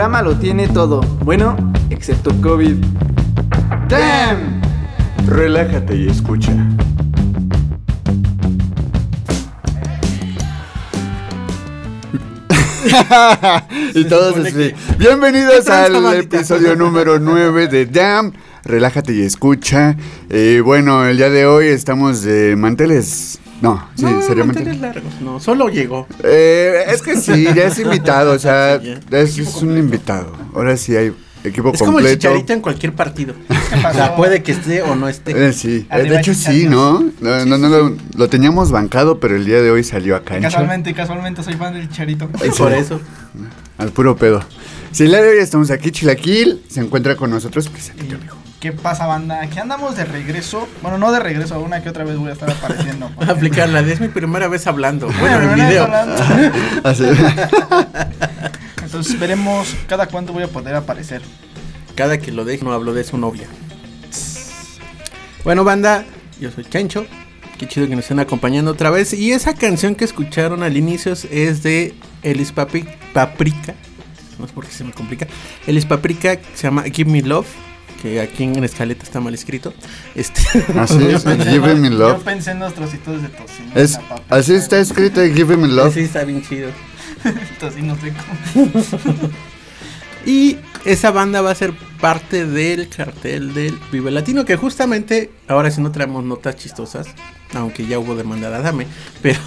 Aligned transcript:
Programa 0.00 0.22
lo 0.22 0.38
tiene 0.38 0.66
todo, 0.66 1.02
bueno, 1.26 1.54
excepto 1.90 2.32
COVID. 2.40 2.76
¡Damn! 3.86 4.62
Relájate 5.26 5.94
y 5.94 6.08
escucha. 6.08 6.52
y 13.94 14.04
todos 14.04 14.38
así. 14.38 14.72
Bienvenidos 14.96 15.68
al 15.68 16.14
episodio 16.14 16.74
número 16.76 17.18
9 17.18 17.68
de 17.68 17.84
Damn. 17.84 18.32
Relájate 18.64 19.12
y 19.12 19.20
escucha. 19.20 19.96
Eh, 20.30 20.62
bueno, 20.64 21.06
el 21.06 21.18
día 21.18 21.28
de 21.28 21.44
hoy 21.44 21.66
estamos 21.66 22.22
de 22.22 22.56
manteles. 22.56 23.38
No, 23.60 23.88
sí, 23.94 24.04
no, 24.04 24.22
seriamente. 24.22 24.60
manteles 24.60 24.80
largos, 24.80 25.20
no, 25.20 25.38
solo 25.40 25.68
llegó. 25.68 26.06
Eh, 26.24 26.84
es 26.88 27.02
que 27.02 27.16
sí, 27.16 27.44
ya 27.54 27.64
es 27.64 27.78
invitado, 27.78 28.32
o 28.32 28.38
sea, 28.38 28.80
Sí, 28.82 28.94
es, 29.10 29.38
es 29.38 29.56
un 29.62 29.76
invitado. 29.76 30.32
Ahora 30.54 30.76
sí 30.76 30.96
hay 30.96 31.12
equipo 31.44 31.72
Es 31.72 31.78
como 31.80 31.98
el 31.98 32.04
completo. 32.04 32.16
chicharito 32.18 32.52
en 32.54 32.60
cualquier 32.60 32.94
partido. 32.94 33.34
O 33.88 33.92
sea, 33.94 34.14
puede 34.16 34.42
que 34.42 34.52
esté 34.52 34.82
o 34.82 34.94
no 34.94 35.08
esté. 35.08 35.32
Eh, 35.48 35.52
sí, 35.52 35.76
Eh, 35.78 35.86
Arriba 35.90 36.14
de 36.16 36.20
hecho 36.20 36.34
sí. 36.34 36.66
¿no? 36.68 37.00
No, 37.20 37.46
no, 37.46 37.56
no, 37.58 37.68
lo, 37.68 37.96
lo 38.16 38.28
teníamos 38.28 38.70
bancado, 38.70 39.20
pero 39.20 39.36
el 39.36 39.44
día 39.46 39.62
de 39.62 39.70
hoy 39.70 39.82
salió 39.84 40.16
a 40.16 40.22
cancha. 40.22 40.48
Casualmente, 40.48 40.92
casualmente 40.92 41.42
soy 41.42 41.54
fan 41.54 41.72
del 41.74 41.88
Chicharito. 41.88 42.28
Por 42.28 42.72
eso. 42.72 43.00
Al 43.78 43.90
puro 43.90 44.16
pedo. 44.16 44.42
Sí, 44.92 45.04
el 45.04 45.10
día 45.10 45.22
de 45.22 45.28
hoy 45.30 45.38
estamos 45.38 45.70
aquí, 45.70 45.90
Chilaquil, 45.92 46.62
se 46.68 46.80
encuentra 46.80 47.14
con 47.16 47.30
nosotros. 47.30 47.68
Preséntate, 47.68 48.14
amigo. 48.14 48.34
¿Qué 48.60 48.72
pasa, 48.72 49.06
banda? 49.06 49.40
Aquí 49.40 49.58
andamos 49.58 49.96
de 49.96 50.04
regreso. 50.04 50.68
Bueno, 50.82 50.98
no 50.98 51.10
de 51.12 51.18
regreso, 51.20 51.58
una 51.60 51.82
que 51.82 51.88
otra 51.88 52.04
vez 52.04 52.16
voy 52.18 52.28
a 52.28 52.34
estar 52.34 52.50
apareciendo. 52.50 53.10
Voy 53.16 53.26
a 53.28 53.32
aplicarla. 53.32 53.80
Es 53.80 54.00
mi 54.00 54.08
primera 54.08 54.48
vez 54.48 54.66
hablando. 54.66 55.08
Bueno, 55.20 55.40
en 55.42 55.54
video. 55.54 55.84
hablando. 55.84 56.14
Así. 56.84 57.04
Entonces 58.82 59.18
veremos 59.18 59.74
cada 59.88 60.06
cuánto 60.06 60.32
voy 60.34 60.42
a 60.42 60.48
poder 60.48 60.74
aparecer. 60.74 61.22
Cada 61.94 62.18
que 62.18 62.32
lo 62.32 62.44
deje 62.44 62.62
no 62.64 62.72
hablo 62.72 62.92
de 62.92 63.02
su 63.04 63.16
novia. 63.16 63.46
Bueno, 65.42 65.64
banda, 65.64 66.04
yo 66.38 66.50
soy 66.50 66.64
Chancho. 66.64 67.06
Qué 67.58 67.66
chido 67.66 67.86
que 67.88 67.96
nos 67.96 68.04
estén 68.04 68.20
acompañando 68.20 68.70
otra 68.72 68.90
vez. 68.90 69.14
Y 69.14 69.32
esa 69.32 69.54
canción 69.54 69.94
que 69.94 70.04
escucharon 70.04 70.62
al 70.62 70.76
inicio 70.76 71.12
es 71.30 71.62
de 71.62 71.94
Elis 72.22 72.54
Papi- 72.54 72.88
Paprika. 73.14 73.74
No 74.38 74.46
sé 74.46 74.52
por 74.52 74.66
qué 74.66 74.72
se 74.72 74.84
me 74.84 74.92
complica. 74.92 75.26
Elis 75.66 75.86
Paprika 75.86 76.36
se 76.54 76.62
llama 76.64 76.84
Give 76.84 77.10
Me 77.10 77.22
Love. 77.22 77.46
Que 78.00 78.20
aquí 78.20 78.44
en 78.44 78.62
escaleta 78.64 79.02
está 79.04 79.20
mal 79.20 79.34
escrito. 79.34 79.72
Este, 80.14 80.40
Así 80.78 80.98
es, 81.06 81.24
Give 81.48 81.74
Me 81.74 81.90
Yo 81.90 81.96
Love. 81.98 82.22
pensé 82.24 82.52
en 82.52 82.60
los 82.60 82.74
trocitos 82.74 83.22
de 83.22 83.28
tocino. 83.28 83.70
Es, 83.74 83.98
así 84.28 84.54
está 84.54 84.78
escrito, 84.78 85.20
Give 85.22 85.56
Me 85.56 85.68
Love. 85.68 85.92
sí, 85.94 86.00
está 86.00 86.24
bien 86.24 86.42
chido. 86.42 86.70
Tocino 87.60 87.96
seco. 88.00 88.16
Y 90.26 90.58
esa 90.84 91.10
banda 91.10 91.40
va 91.40 91.50
a 91.50 91.54
ser 91.54 91.72
parte 92.00 92.46
del 92.46 92.88
cartel 92.88 93.54
del 93.54 93.78
Vive 93.90 94.10
Latino, 94.10 94.44
que 94.44 94.56
justamente 94.56 95.30
ahora 95.48 95.70
sí 95.70 95.80
no 95.80 95.92
traemos 95.92 96.24
notas 96.24 96.56
chistosas, 96.56 97.06
aunque 97.54 97.86
ya 97.86 97.98
hubo 97.98 98.14
demanda 98.14 98.50
de 98.50 98.56
Adame, 98.56 98.86
pero 99.22 99.38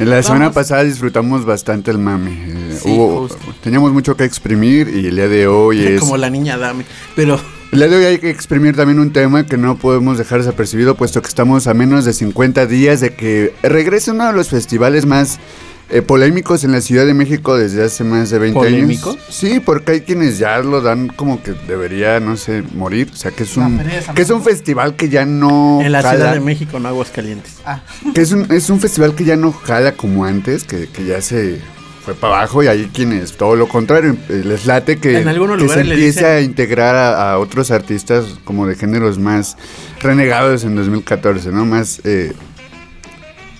En 0.00 0.10
la 0.10 0.20
semana 0.24 0.46
Vamos. 0.46 0.54
pasada 0.56 0.82
disfrutamos 0.82 1.44
bastante 1.44 1.92
el 1.92 1.98
mame. 1.98 2.32
eh, 2.48 2.78
Sí, 2.82 2.88
hubo- 2.90 3.28
teníamos 3.62 3.92
mucho 3.92 4.16
que 4.16 4.24
exprimir 4.24 4.88
y 4.88 5.06
el 5.06 5.14
día 5.16 5.28
de 5.28 5.46
hoy 5.46 5.84
es... 5.84 6.00
como 6.00 6.16
la 6.16 6.28
niña 6.30 6.54
Adame, 6.54 6.84
pero 7.14 7.40
día 7.78 7.88
de 7.88 7.96
hoy 7.96 8.04
hay 8.04 8.18
que 8.18 8.30
exprimir 8.30 8.76
también 8.76 8.98
un 8.98 9.12
tema 9.12 9.46
que 9.46 9.56
no 9.56 9.76
podemos 9.76 10.18
dejar 10.18 10.38
desapercibido, 10.38 10.94
puesto 10.94 11.20
que 11.22 11.28
estamos 11.28 11.66
a 11.66 11.74
menos 11.74 12.04
de 12.04 12.12
50 12.12 12.66
días 12.66 13.00
de 13.00 13.14
que 13.14 13.54
regrese 13.62 14.10
uno 14.10 14.26
de 14.26 14.32
los 14.32 14.48
festivales 14.50 15.06
más 15.06 15.38
eh, 15.90 16.00
polémicos 16.00 16.64
en 16.64 16.72
la 16.72 16.80
Ciudad 16.80 17.04
de 17.04 17.12
México 17.14 17.56
desde 17.56 17.84
hace 17.84 18.04
más 18.04 18.30
de 18.30 18.38
20 18.38 18.58
¿Polémicos? 18.58 19.14
años. 19.16 19.26
Sí, 19.28 19.60
porque 19.60 19.92
hay 19.92 20.00
quienes 20.00 20.38
ya 20.38 20.58
lo 20.60 20.80
dan 20.80 21.08
como 21.08 21.42
que 21.42 21.52
debería, 21.68 22.20
no 22.20 22.36
sé, 22.36 22.62
morir. 22.74 23.10
O 23.12 23.16
sea, 23.16 23.30
que 23.32 23.42
es 23.42 23.56
un, 23.56 23.80
que 24.14 24.22
es 24.22 24.30
un 24.30 24.42
festival 24.42 24.96
que 24.96 25.08
ya 25.08 25.26
no 25.26 25.80
en 25.82 25.92
la 25.92 26.00
jala, 26.02 26.16
Ciudad 26.16 26.34
de 26.34 26.40
México, 26.40 26.80
no 26.80 26.88
Aguascalientes. 26.88 27.56
Ah, 27.66 27.82
que 28.14 28.22
es 28.22 28.32
un, 28.32 28.50
es 28.50 28.70
un 28.70 28.80
festival 28.80 29.14
que 29.14 29.24
ya 29.24 29.36
no 29.36 29.52
jala 29.52 29.92
como 29.92 30.24
antes, 30.24 30.64
que, 30.64 30.88
que 30.88 31.04
ya 31.04 31.20
se 31.20 31.60
fue 32.04 32.14
para 32.14 32.36
abajo 32.38 32.62
y 32.62 32.66
hay 32.66 32.90
quienes 32.92 33.32
todo 33.36 33.56
lo 33.56 33.66
contrario, 33.68 34.16
les 34.28 34.66
late 34.66 34.98
que, 34.98 35.18
En 35.20 35.28
algunos 35.28 35.56
que 35.62 35.68
se 35.68 35.80
empiece 35.80 36.20
dicen- 36.20 36.24
a 36.26 36.40
integrar 36.40 36.94
a, 36.94 37.32
a 37.32 37.38
otros 37.38 37.70
artistas 37.70 38.26
como 38.44 38.66
de 38.66 38.74
géneros 38.76 39.18
más 39.18 39.56
renegados 40.02 40.64
en 40.64 40.74
2014, 40.76 41.50
¿no? 41.50 41.64
Más... 41.64 42.00
eh, 42.04 42.32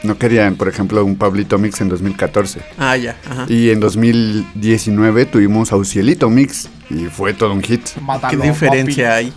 no 0.02 0.18
querían, 0.18 0.56
por 0.56 0.68
ejemplo, 0.68 1.02
un 1.02 1.16
Pablito 1.16 1.56
Mix 1.58 1.80
en 1.80 1.88
2014. 1.88 2.60
Ah, 2.76 2.94
ya, 2.98 3.16
ajá. 3.26 3.46
Y 3.48 3.70
en 3.70 3.80
2019 3.80 5.24
tuvimos 5.24 5.72
a 5.72 5.76
Ucielito 5.76 6.28
Mix 6.28 6.68
y 6.90 7.06
fue 7.06 7.32
todo 7.32 7.54
un 7.54 7.62
hit. 7.62 7.88
¿Qué 7.94 8.00
mátalo, 8.02 8.42
diferencia 8.42 9.14
hay? 9.14 9.32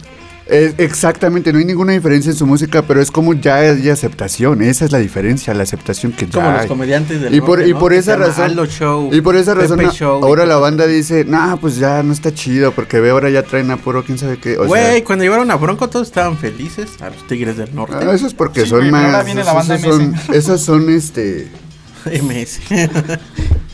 Es- 0.49 0.75
exactamente, 0.77 1.51
no 1.51 1.59
hay 1.59 1.65
ninguna 1.65 1.91
diferencia 1.93 2.31
en 2.31 2.37
su 2.37 2.45
música, 2.47 2.81
pero 2.81 3.01
es 3.01 3.11
como 3.11 3.33
ya 3.33 3.55
hay 3.57 3.89
aceptación. 3.89 4.61
Esa 4.61 4.85
es 4.85 4.91
la 4.91 4.99
diferencia, 4.99 5.53
la 5.53 5.63
aceptación 5.63 6.13
que 6.13 6.25
ya 6.25 6.31
Como 6.31 6.51
los 6.51 6.61
hay. 6.61 6.67
comediantes 6.67 7.19
del 7.21 7.35
Y 7.35 7.41
por, 7.41 7.57
norte, 7.59 7.69
y 7.69 7.73
¿no? 7.73 7.79
por 7.79 7.91
Que 7.91 7.97
esa 7.97 8.15
razón. 8.15 8.55
Show, 8.67 9.09
y 9.13 9.19
por 9.21 9.35
esa 9.35 9.55
Pepe 9.55 9.75
razón, 9.75 9.91
Show, 9.91 10.23
ahora 10.23 10.45
la 10.45 10.55
banda 10.57 10.87
dice, 10.87 11.25
nah, 11.25 11.57
pues 11.57 11.75
ya 11.77 12.01
no 12.03 12.13
está 12.13 12.33
chido, 12.33 12.71
porque 12.71 12.99
ve 13.01 13.09
ahora 13.09 13.29
ya 13.29 13.43
traen 13.43 13.69
a 13.71 13.77
puro 13.77 14.03
quién 14.05 14.17
sabe 14.17 14.37
qué. 14.39 14.57
O 14.57 14.61
sea, 14.61 14.67
Güey, 14.67 15.03
cuando 15.03 15.23
llevaron 15.25 15.51
a 15.51 15.55
Bronco 15.55 15.89
todos 15.89 16.07
estaban 16.07 16.37
felices, 16.37 16.91
a 17.01 17.09
los 17.09 17.27
Tigres 17.27 17.57
del 17.57 17.75
Norte. 17.75 17.95
ah, 17.99 18.13
eso 18.13 18.25
es 18.27 18.33
porque 18.33 18.61
Sí, 18.61 18.67
son 18.69 18.79
güey, 18.79 18.91
más. 18.91 19.25
viene 19.25 19.43
la 19.43 19.51
esos 19.51 19.67
banda 19.67 19.77
son, 19.79 20.15
esos 20.33 20.61
son 20.61 20.89
este. 20.89 21.47
MS. 22.05 22.59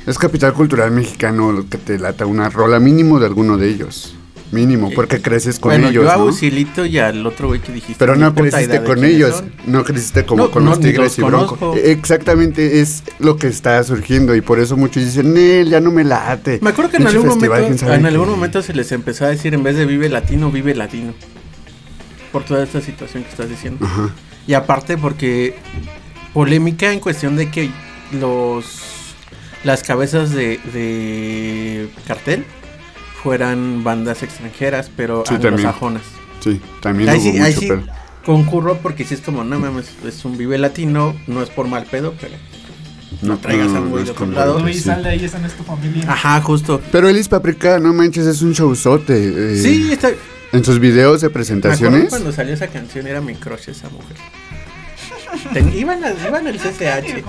Es 0.08 0.18
capital 0.18 0.54
cultural 0.54 0.90
mexicano 0.92 1.52
lo 1.52 1.70
que 1.70 1.78
te 1.78 2.00
lata 2.00 2.26
una 2.26 2.50
rola 2.50 2.80
mínimo 2.80 3.20
de 3.20 3.28
alguno 3.28 3.58
de 3.58 3.70
ellos. 3.70 4.16
Mínimo, 4.54 4.92
porque 4.94 5.20
creces 5.20 5.60
con 5.60 5.72
bueno, 5.72 5.90
ellos. 5.90 6.06
yo 6.06 6.12
a 6.12 6.18
¿no? 6.18 6.86
Y 6.86 6.98
al 7.00 7.26
otro 7.26 7.48
güey 7.48 7.60
que 7.60 7.72
dijiste. 7.72 7.96
Pero 7.98 8.16
no 8.16 8.36
creciste 8.36 8.84
con 8.84 9.04
ellos, 9.04 9.44
no 9.66 9.84
creciste 9.84 10.26
como 10.26 10.44
No, 10.44 10.52
con 10.52 10.64
no, 10.64 10.70
los 10.72 10.80
tigres 10.80 11.18
los 11.18 11.20
y 11.20 11.22
broncos. 11.24 11.78
Exactamente 11.84 12.80
es 12.80 13.04
lo 13.18 13.38
que 13.38 13.48
está 13.48 13.84
surgiendo 13.84 14.36
y 14.36 14.42
por 14.42 14.60
eso 14.60 14.78
muchos 14.78 15.04
dicen, 15.04 15.34
Nel, 15.34 15.70
ya 15.70 15.80
no 15.80 15.92
me 15.92 16.04
late. 16.04 16.60
Me 16.62 16.70
acuerdo 16.70 16.92
que 16.92 16.98
en 16.98 17.08
algún 17.08 17.32
festival, 17.32 17.64
momento, 17.64 17.92
en 17.92 18.02
qué". 18.02 18.08
algún 18.08 18.30
momento 18.30 18.62
se 18.62 18.74
les 18.74 18.92
empezó 18.92 19.26
a 19.26 19.30
decir 19.30 19.56
en 19.56 19.64
vez 19.64 19.76
de 19.76 19.86
vive 19.88 20.08
latino, 20.08 20.52
vive 20.52 20.76
latino. 20.76 21.14
Por 22.32 22.44
toda 22.44 22.64
esta 22.64 22.80
situación 22.80 23.24
que 23.24 23.30
estás 23.30 23.50
diciendo. 23.50 23.84
Ajá. 23.84 24.10
Y 24.46 24.54
aparte 24.54 24.98
porque 24.98 25.56
polémica 26.34 26.92
en 26.92 27.00
cuestión 27.00 27.36
de 27.36 27.50
que 27.50 27.72
los 28.12 28.66
las 29.64 29.82
cabezas 29.82 30.32
de, 30.32 30.60
de 30.74 31.90
cartel 32.06 32.46
fueran 33.24 33.84
bandas 33.84 34.22
extranjeras, 34.24 34.92
pero 34.96 35.24
Sí, 35.26 35.34
también. 35.36 35.54
anglosajonas. 35.56 36.04
Sí, 36.42 36.60
también 36.82 37.10
Ahí 37.10 37.18
hubo 37.20 37.24
sí, 37.24 37.30
ahí 37.40 37.54
mucho 37.54 37.60
sí 37.62 37.68
pero- 37.70 37.84
concurro 38.26 38.78
porque 38.82 39.04
si 39.06 39.14
es 39.16 39.22
como, 39.22 39.44
no 39.44 39.60
mames, 39.60 39.88
es 40.06 40.26
un 40.26 40.38
vive 40.38 40.58
latino, 40.58 41.16
no 41.28 41.42
es 41.42 41.50
por 41.50 41.68
mal 41.68 41.86
pedo, 41.90 42.14
pero 42.20 42.36
no 43.22 43.38
traigas 43.38 43.70
a 43.74 43.80
un 43.80 43.90
güey 43.90 44.04
es 44.04 44.08
de 44.10 44.12
otro 44.14 44.26
lado. 44.28 44.60
Luis, 44.60 44.78
sí. 44.78 44.82
sal 44.84 45.04
de 45.04 45.10
ahí, 45.10 45.24
esa 45.24 45.40
no 45.40 45.48
es 45.48 45.54
tu 45.54 45.64
familia. 45.64 46.04
Ajá, 46.08 46.42
justo. 46.42 46.82
Pero 46.92 47.08
Elis 47.08 47.30
Paprika, 47.30 47.80
no 47.80 47.94
manches, 47.94 48.26
es 48.26 48.42
un 48.42 48.52
showzote. 48.54 49.54
eh, 49.54 49.58
Sí, 49.62 49.90
está, 49.94 50.10
En 50.52 50.64
sus 50.64 50.80
videos 50.80 51.22
de 51.22 51.30
Me 51.30 51.34
presentaciones. 51.34 52.10
cuando 52.10 52.32
salió 52.32 52.54
esa 52.54 52.68
canción, 52.68 53.08
era 53.08 53.22
mi 53.22 53.34
crush 53.34 53.70
esa 53.70 53.90
mujer. 53.90 54.16
Ten- 55.54 55.74
iban, 55.76 56.04
a- 56.04 56.14
iban 56.28 56.48
al 56.48 56.58
CCH. 56.60 57.24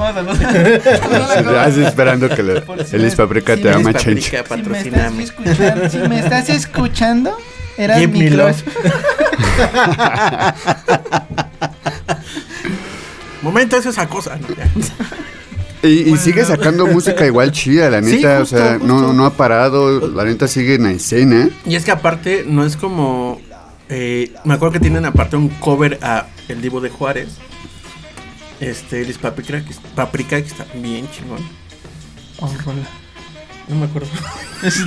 Estás 1.36 1.76
esperando 1.76 2.28
que 2.28 2.42
le- 2.42 2.60
Por 2.62 2.84
si 2.84 2.96
te 2.98 3.70
ama, 3.70 3.84
Paprika, 3.92 3.98
Chench. 3.98 4.30
Si 4.30 4.70
me, 4.70 4.78
estás 4.80 5.18
escuchando, 5.18 5.90
si 5.90 5.98
me 5.98 6.18
estás 6.18 6.48
escuchando, 6.50 7.36
eras 7.76 7.98
Give 8.00 8.12
mi 8.12 8.30
love. 8.30 8.56
Momento, 13.42 13.76
eso 13.76 13.90
es 13.90 13.96
esa 13.96 14.08
cosa. 14.08 14.36
¿no? 14.36 14.46
Y, 15.88 16.16
sigue 16.16 16.44
sacando 16.46 16.86
música 16.86 17.26
igual 17.26 17.52
chida, 17.52 17.90
la 17.90 18.02
Sí, 18.02 18.16
neta. 18.16 18.38
justo, 18.40 18.56
o 18.56 18.58
sea, 18.58 18.78
no 19.12 19.26
ha 19.26 19.34
parado. 19.34 20.08
La 20.08 20.24
neta 20.24 20.48
sigue 20.48 20.74
en 20.76 20.84
la 20.84 20.92
escena. 20.92 21.50
Y 21.66 21.74
es 21.76 21.84
que 21.84 21.90
aparte, 21.90 22.44
no 22.46 22.64
es 22.64 22.76
como. 22.76 23.38
eh, 23.90 24.32
me 24.44 24.54
acuerdo 24.54 24.72
que 24.72 24.80
tienen 24.80 25.04
aparte 25.04 25.36
un 25.36 25.48
cover 25.50 25.98
a 26.02 26.26
El 26.48 26.62
Divo 26.62 26.80
de 26.80 26.88
Juárez. 26.88 27.36
Este, 28.60 29.02
Elis 29.02 29.18
Paprika, 29.18 29.64
que, 29.64 29.74
Paprika, 29.94 30.40
que 30.40 30.48
está 30.48 30.64
bien 30.74 31.08
chingón. 31.10 31.40
No 33.68 33.76
me 33.76 33.84
acuerdo. 33.86 34.08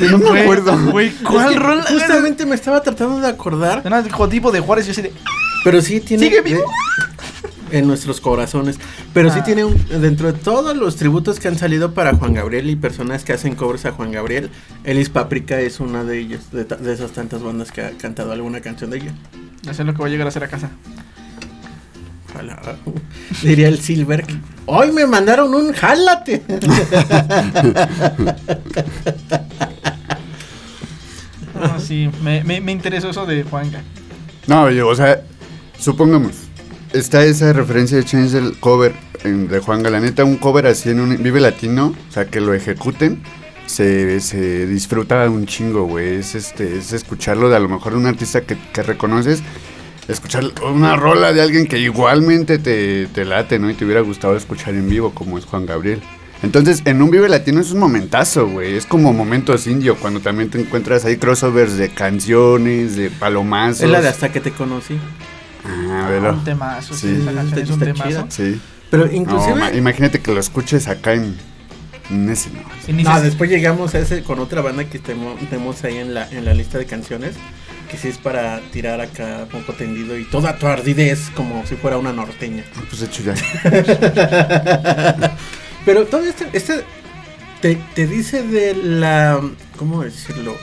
No 0.10 0.18
me 0.34 0.42
acuerdo. 0.42 0.92
Güey, 0.92 1.12
¿cuál 1.24 1.48
Es 1.48 1.54
que 1.54 1.60
rola? 1.60 1.84
Justamente 1.84 2.46
me 2.48 2.56
estaba 2.56 2.82
tratando 2.82 3.20
de 3.20 3.28
acordar. 3.28 3.80
Además, 3.80 4.06
dijo 4.06 4.28
tipo 4.28 4.52
de 4.52 4.60
Juárez, 4.60 4.88
yo 4.88 4.94
sé 4.94 5.04
de. 5.04 5.14
Pero 5.64 5.82
sí 5.82 6.00
tiene. 6.00 6.24
¿Sigue 6.24 6.42
vivo? 6.42 6.62
de- 6.62 7.78
en 7.80 7.86
nuestros 7.86 8.22
corazones. 8.22 8.80
Pero 9.14 9.30
sí 9.32 9.40
Ah. 9.42 9.44
tiene 9.44 9.66
un. 9.66 9.76
Dentro 10.02 10.32
de 10.32 10.40
todos 10.40 10.76
los 10.76 10.96
tributos 10.96 11.40
que 11.40 11.48
han 11.48 11.58
salido 11.60 11.94
para 11.94 12.16
Juan 12.16 12.34
Gabriel 12.34 12.70
y 12.70 12.76
personas 12.76 13.24
que 13.24 13.34
hacen 13.34 13.56
covers 13.56 13.86
a 13.86 13.92
Juan 13.92 14.12
Gabriel, 14.12 14.50
Elis 14.84 15.10
Paprika 15.10 15.60
es 15.60 15.80
una 15.80 16.04
de 16.04 16.18
ellas. 16.20 16.52
De, 16.52 16.66
ta- 16.66 16.78
de 16.78 16.94
esas 16.94 17.12
tantas 17.12 17.44
bandas 17.44 17.72
que 17.72 17.82
ha 17.82 17.92
cantado 17.92 18.32
alguna 18.32 18.62
canción 18.62 18.90
de 18.90 18.98
ella. 18.98 19.14
Ya 19.64 19.74
sé 19.76 19.84
lo 19.84 19.92
que 19.94 19.98
voy 20.00 20.08
a 20.10 20.12
llegar 20.12 20.26
a 20.28 20.30
hacer 20.30 20.44
a 20.44 20.48
casa. 20.48 20.70
Ojalá. 22.38 22.78
Diría 23.44 23.68
el 23.68 23.80
Silver. 23.80 24.26
Hoy 24.68 24.92
me 24.92 25.06
mandaron 25.08 25.54
un 25.56 25.74
jálate. 25.74 26.44
No, 31.60 31.80
sí, 31.80 32.10
me, 32.22 32.44
me, 32.44 32.62
me 32.62 32.72
interesó 32.72 33.10
eso 33.10 33.26
de 33.26 33.44
Juanga. 33.44 33.82
No, 34.46 34.70
yo, 34.70 34.88
o 34.88 34.96
sea, 34.96 35.22
supongamos, 35.80 36.34
está 36.94 37.24
esa 37.26 37.52
referencia 37.52 37.98
de 37.98 38.06
Change 38.06 38.30
del 38.32 38.60
cover 38.60 38.94
en- 39.24 39.48
de 39.48 39.60
Juan 39.60 39.82
Galaneta, 39.82 40.24
un 40.24 40.38
cover 40.38 40.68
así 40.68 40.90
en 40.92 41.00
un 41.00 41.18
Vive 41.24 41.40
Latino, 41.40 41.96
o 42.10 42.12
sea, 42.12 42.26
que 42.28 42.42
lo 42.42 42.54
ejecuten, 42.54 43.24
se, 43.66 44.20
se 44.20 44.68
disfruta 44.68 45.28
un 45.30 45.48
chingo, 45.48 45.86
güey. 45.86 46.18
Es, 46.18 46.36
este, 46.36 46.78
es 46.78 46.94
escucharlo 46.94 47.50
de 47.50 47.56
a 47.56 47.60
lo 47.60 47.70
mejor 47.70 47.94
de 47.94 47.98
un 48.00 48.06
artista 48.06 48.42
que, 48.42 48.56
que 48.72 48.84
reconoces, 48.84 49.42
escuchar 50.08 50.44
una 50.64 50.96
rola 50.96 51.34
de 51.34 51.42
alguien 51.42 51.68
que 51.68 51.78
igualmente 51.80 52.60
te, 52.60 53.08
te 53.08 53.26
late, 53.26 53.60
¿no? 53.60 53.70
Y 53.70 53.74
te 53.74 53.86
hubiera 53.86 54.02
gustado 54.02 54.36
escuchar 54.36 54.74
en 54.74 54.90
vivo, 54.90 55.12
como 55.14 55.38
es 55.38 55.46
Juan 55.46 55.66
Gabriel. 55.66 56.02
Entonces, 56.44 56.84
en 56.86 57.02
un 57.02 57.10
Vive 57.10 57.28
Latino 57.30 57.60
es 57.60 57.72
un 57.72 57.80
momentazo, 57.80 58.48
güey. 58.48 58.76
Es 58.76 58.86
como 58.86 59.12
momentos 59.12 59.66
indio, 59.66 59.96
cuando 59.96 60.20
también 60.20 60.52
te 60.52 60.60
encuentras 60.62 61.04
ahí 61.06 61.18
crossovers 61.18 61.78
de 61.78 61.90
canciones, 61.90 62.96
de 62.96 63.10
palomazos. 63.10 63.82
es 63.82 63.90
la 63.90 64.02
de 64.02 64.10
hasta 64.10 64.32
que 64.32 64.40
te 64.40 64.52
conocí. 64.52 65.00
Ah, 65.66 66.08
velo. 66.10 66.34
Un 66.34 66.44
temazo, 66.44 66.94
sí, 66.94 67.08
Sí. 67.16 67.22
esa 67.22 67.34
canción 67.34 67.60
es 67.64 67.70
un 67.72 67.80
temazo. 67.80 68.06
chida. 68.10 68.26
Sí. 68.30 68.62
Pero 68.92 69.12
inclusive. 69.12 69.76
imagínate 69.76 70.20
que 70.20 70.32
lo 70.32 70.40
escuches 70.40 70.88
acá 70.88 71.14
en, 71.14 71.36
en 72.12 72.30
ese, 72.30 72.52
no. 72.52 73.04
No, 73.04 73.20
después 73.22 73.50
llegamos 73.50 73.96
a 73.96 74.00
ese 74.00 74.22
con 74.24 74.40
otra 74.40 74.62
banda 74.62 74.86
que 74.86 75.00
tenemos 75.00 75.84
ahí 75.84 75.98
en 75.98 76.14
la, 76.14 76.30
en 76.30 76.46
la 76.46 76.54
lista 76.54 76.78
de 76.78 76.86
canciones. 76.86 77.34
Que 77.90 77.98
sí 77.98 78.10
es 78.10 78.18
para 78.18 78.60
tirar 78.72 79.00
acá 79.00 79.46
poco 79.52 79.74
tendido 79.74 80.18
y 80.18 80.26
toda 80.26 80.58
tu 80.58 80.68
ardidez 80.68 81.30
como 81.36 81.66
si 81.66 81.76
fuera 81.76 81.98
una 81.98 82.12
norteña. 82.12 82.64
Ah, 82.76 82.82
Pues 82.90 83.00
de 83.02 83.08
hecho 83.08 83.24
ya. 83.24 83.34
Pero 85.86 86.06
todo 86.06 86.24
este, 86.26 86.48
este 86.54 86.84
te, 87.62 87.76
te 87.96 88.08
dice 88.08 88.44
de 88.44 88.76
la, 88.76 89.40
¿cómo 89.78 90.04
decirlo? 90.04 90.56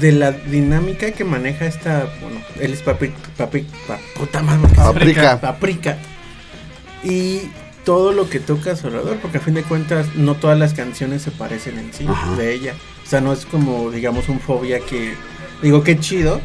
De 0.00 0.12
la 0.12 0.32
dinámica 0.32 1.10
que 1.12 1.24
maneja 1.24 1.64
esta, 1.64 2.06
bueno, 2.20 2.40
él 2.60 2.72
es 2.74 2.82
papi, 2.82 3.10
papi, 3.36 3.66
pa- 3.86 3.98
puta 4.14 4.42
madre, 4.42 4.68
¿por 4.74 4.98
qué 4.98 5.14
se- 5.14 5.14
Paprika. 5.14 5.40
paprika. 5.40 5.98
Y 7.02 7.42
todo 7.84 8.12
lo 8.12 8.28
que 8.28 8.40
toca 8.40 8.72
a 8.72 8.76
su 8.76 8.88
alrededor, 8.88 9.16
porque 9.18 9.38
a 9.38 9.40
fin 9.40 9.54
de 9.54 9.62
cuentas 9.62 10.14
no 10.14 10.34
todas 10.34 10.58
las 10.58 10.74
canciones 10.74 11.22
se 11.22 11.30
parecen 11.30 11.78
en 11.78 11.92
sí 11.94 12.04
Ajá. 12.06 12.36
de 12.36 12.52
ella. 12.52 12.74
O 13.04 13.08
sea, 13.08 13.22
no 13.22 13.32
es 13.32 13.46
como, 13.46 13.90
digamos, 13.90 14.28
un 14.28 14.38
fobia 14.38 14.80
que, 14.80 15.14
digo, 15.62 15.82
qué 15.82 15.98
chido, 15.98 16.40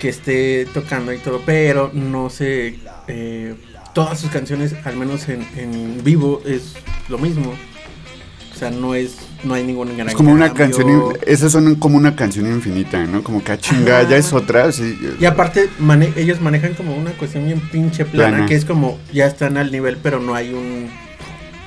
que 0.00 0.08
esté 0.08 0.66
tocando 0.72 1.12
y 1.12 1.18
todo, 1.18 1.42
pero 1.44 1.90
no 1.92 2.30
sé, 2.30 2.78
eh, 3.08 3.54
todas 3.94 4.20
sus 4.20 4.30
canciones, 4.30 4.74
al 4.84 4.96
menos 4.96 5.28
en, 5.28 5.46
en 5.56 6.02
vivo, 6.04 6.40
es 6.46 6.74
lo 7.08 7.18
mismo. 7.18 7.52
O 8.54 8.58
sea, 8.58 8.70
no 8.70 8.92
es, 8.96 9.16
no 9.44 9.54
hay 9.54 9.62
ningún 9.62 9.94
gran 9.96 10.08
Es 10.08 10.14
como 10.14 10.32
una 10.32 10.52
canción, 10.52 10.88
esas 11.24 11.52
son 11.52 11.76
como 11.76 11.96
una 11.96 12.16
canción 12.16 12.46
infinita, 12.46 13.04
¿no? 13.04 13.22
Como 13.22 13.44
que 13.44 13.52
a 13.52 13.58
chinga, 13.58 14.02
ya 14.02 14.16
es 14.16 14.32
otra, 14.32 14.72
sí. 14.72 14.98
Y 15.20 15.24
aparte, 15.26 15.68
mane- 15.78 16.12
ellos 16.16 16.40
manejan 16.40 16.74
como 16.74 16.96
una 16.96 17.12
cuestión 17.12 17.44
bien 17.46 17.60
pinche 17.60 18.04
plana, 18.04 18.30
Plana. 18.30 18.46
que 18.46 18.56
es 18.56 18.64
como, 18.64 18.98
ya 19.12 19.26
están 19.26 19.58
al 19.58 19.70
nivel, 19.70 19.96
pero 20.02 20.18
no 20.18 20.34
hay 20.34 20.52
un 20.52 20.88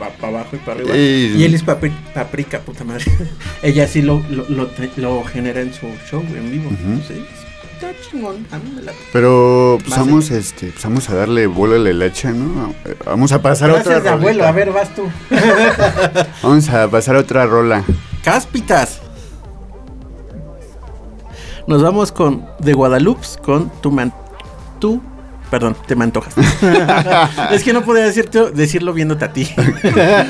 para 0.10 0.28
abajo 0.40 0.56
y 0.56 0.60
para 0.60 0.80
arriba. 0.82 0.98
Y- 0.98 1.36
Y 1.38 1.44
él 1.44 1.54
es 1.54 1.66
papri- 1.66 1.96
paprika, 2.14 2.60
puta 2.60 2.84
madre. 2.84 3.06
Ella 3.64 3.88
sí 3.88 4.02
lo, 4.02 4.22
lo, 4.30 4.46
lo, 4.50 4.70
lo 4.98 5.24
genera 5.24 5.62
en 5.62 5.74
su 5.74 5.86
show, 6.10 6.22
en 6.22 6.52
vivo. 6.52 6.70
Ujú. 6.70 7.02
Sí, 7.08 7.26
está 7.74 7.92
chingón. 8.10 8.46
A 8.52 8.58
mí 8.58 8.74
me 8.76 8.82
la... 8.82 8.92
Pero 9.14 9.78
pues 9.86 9.98
vamos, 9.98 10.32
este, 10.32 10.68
pues 10.68 10.84
vamos 10.84 11.10
a 11.10 11.16
darle 11.16 11.48
vuelo 11.48 11.76
a 11.76 11.80
la 11.80 11.92
leche, 11.94 12.30
¿no? 12.32 12.74
Vamos 13.06 13.32
a 13.32 13.42
pasar 13.42 13.70
a 13.70 13.74
otra 13.74 13.84
Gracias 13.84 14.04
de 14.04 14.10
abuelo, 14.10 14.44
rolita. 14.44 14.50
a 14.50 14.52
ver, 14.52 14.72
vas 14.72 14.96
tú. 14.96 15.04
Vamos 16.44 16.70
a 16.70 16.88
pasar 16.90 17.16
a 17.16 17.20
otra 17.20 17.46
rola. 17.46 17.84
Cáspitas. 18.24 19.02
Nos 21.68 21.82
vamos 21.84 22.12
con 22.12 22.46
de 22.60 22.74
Guadalupe 22.74 23.26
con 23.44 23.70
tu 23.82 23.92
man, 23.92 24.12
tú, 24.80 25.02
perdón, 25.52 25.76
te 25.86 25.96
me 25.96 26.06
antojas. 26.06 26.34
es 27.52 27.64
que 27.64 27.74
no 27.74 27.84
podía 27.84 28.06
decirte, 28.06 28.52
decirlo 28.52 28.94
viéndote 28.94 29.26
a 29.26 29.34
ti. 29.34 29.54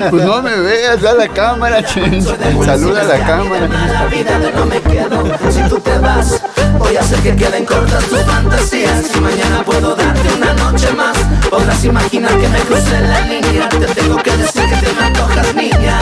Pues 0.10 0.26
no 0.26 0.42
me 0.42 0.56
veas, 0.60 1.02
da 1.02 1.14
la 1.14 1.28
cámara, 1.28 1.84
chen. 1.86 2.22
Saluda 2.22 3.02
a 3.02 3.06
la 3.06 3.20
cámara. 3.20 3.68
la 3.68 4.06
vida 4.08 4.40
de 4.40 4.52
no 4.52 4.66
me 4.66 4.82
quedo 4.82 5.24
si 5.52 5.62
tú 5.70 5.80
te 5.80 5.98
vas 6.00 6.42
voy 6.80 6.96
a 6.96 7.02
hacer 7.02 7.20
que 7.20 7.36
queden 7.36 7.66
cortas 7.66 8.04
tus 8.06 8.22
fantasías 8.24 9.06
si 9.06 9.20
mañana 9.20 9.64
puedo 9.64 9.96
darte 9.96 10.34
una 10.36 10.54
noche 10.54 10.92
más 10.94 11.18
podrás 11.50 11.84
imaginar 11.84 12.36
que 12.40 12.48
me 12.48 12.60
crucé 12.60 13.00
la 13.02 13.22
línea 13.22 13.70
te 13.70 13.86
tengo 13.88 14.18
que 14.18 14.38
decir 14.38 14.64
que 14.64 14.88
te 14.88 14.94
me 14.94 15.06
antojas 15.06 15.56
niña 15.56 16.00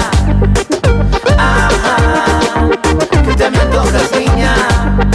Ajá, 1.38 2.70
que 3.26 3.34
te 3.36 3.50
me 3.50 3.60
antojas 3.60 4.12
niña 4.12 5.09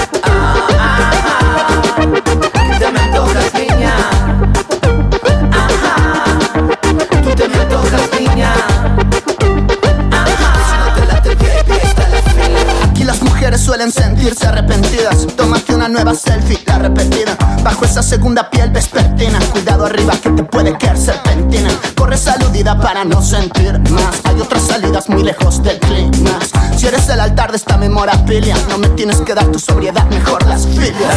suelen 13.84 14.16
sentirse 14.16 14.46
arrepentidas. 14.46 15.26
Tómate 15.36 15.74
una 15.74 15.88
nueva 15.88 16.14
selfie, 16.14 16.58
la 16.66 16.78
repetida. 16.78 17.36
Bajo 17.62 17.84
esa 17.84 18.02
segunda 18.02 18.48
piel 18.48 18.70
vespertina. 18.70 19.38
Cuidado 19.52 19.86
arriba 19.86 20.14
que 20.22 20.30
te 20.30 20.44
puede 20.44 20.76
caer 20.78 20.96
serpentina. 20.96 21.70
Corre 21.96 22.16
saludida 22.16 22.78
para 22.78 23.04
no 23.04 23.20
sentir 23.20 23.78
más. 23.90 24.20
Hay 24.24 24.40
otras 24.40 24.62
salidas 24.62 25.08
muy 25.08 25.22
lejos 25.22 25.62
del 25.62 25.78
clímax. 25.80 26.50
Si 26.76 26.86
eres 26.86 27.08
el 27.08 27.20
altar 27.20 27.50
de 27.50 27.56
esta 27.56 27.76
memorabilia, 27.76 28.56
no 28.68 28.78
me 28.78 28.88
tienes 28.88 29.20
que 29.20 29.34
dar 29.34 29.46
tu 29.46 29.58
sobriedad, 29.58 30.06
mejor 30.08 30.46
las 30.46 30.66
filias. 30.66 31.14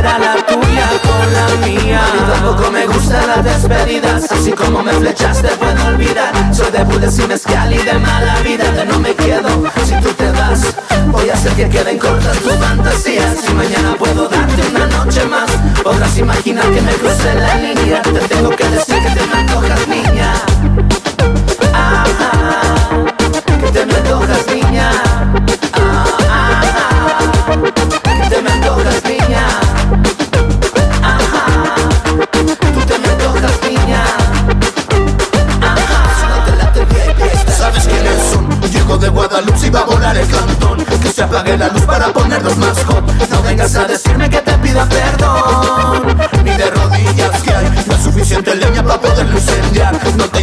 Era 0.00 0.18
la 0.18 0.34
tuya 0.46 0.88
con 1.02 1.32
la 1.32 1.66
mía. 1.66 2.00
A 2.02 2.32
tampoco 2.32 2.70
me 2.70 2.86
gustan 2.86 3.26
las 3.26 3.44
despedidas 3.44 4.32
Así 4.32 4.52
como 4.52 4.82
me 4.82 4.92
flechaste 4.92 5.48
puedo 5.48 5.86
olvidar. 5.86 6.32
Soy 6.54 6.70
de 6.70 6.84
bules 6.84 7.18
y 7.18 7.26
mezcal 7.26 7.72
y 7.72 7.78
de 7.78 7.94
mala 7.94 8.40
vida 8.40 8.70
De 8.72 8.84
no 8.86 8.98
me 8.98 9.14
quedo. 9.14 9.48
Si 9.84 9.94
tú 10.00 10.12
te 10.14 10.30
vas 10.32 10.74
Voy 11.08 11.28
a 11.28 11.34
hacer 11.34 11.52
que 11.52 11.68
queden 11.68 11.98
cortas 11.98 12.38
tus 12.38 12.54
fantasías. 12.54 13.36
Si 13.44 13.52
mañana 13.52 13.94
puedo 13.98 14.28
darte 14.28 14.62
una 14.70 14.86
noche 14.86 15.24
más. 15.26 15.50
Podrás 15.82 16.16
imaginar 16.18 16.64
que 16.70 16.80
me 16.80 16.92
crucé 16.92 17.34
la 17.34 17.54
línea 17.56 18.02
Te 18.02 18.20
tengo 18.20 18.50
que 18.50 18.64
decir 18.68 18.89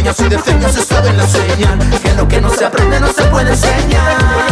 Norteñas 0.08 0.20
y 0.20 0.28
defeñas 0.30 0.72
se 0.72 0.82
saben 0.84 1.16
la 1.18 1.26
señal 1.26 1.78
Que 2.02 2.14
lo 2.14 2.26
que 2.26 2.40
no 2.40 2.48
se 2.48 2.64
aprende 2.64 2.98
no 2.98 3.12
se 3.12 3.24
puede 3.24 3.50
enseñar 3.50 4.47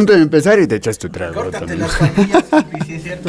Punto 0.00 0.14
de 0.14 0.22
empezar 0.22 0.58
y 0.58 0.66
te 0.66 0.76
echas 0.76 0.96
tu 0.96 1.10
trago. 1.10 1.42
También. 1.50 1.80
las 1.80 1.90
sí 2.86 2.94
es 2.94 3.02
cierto. 3.02 3.28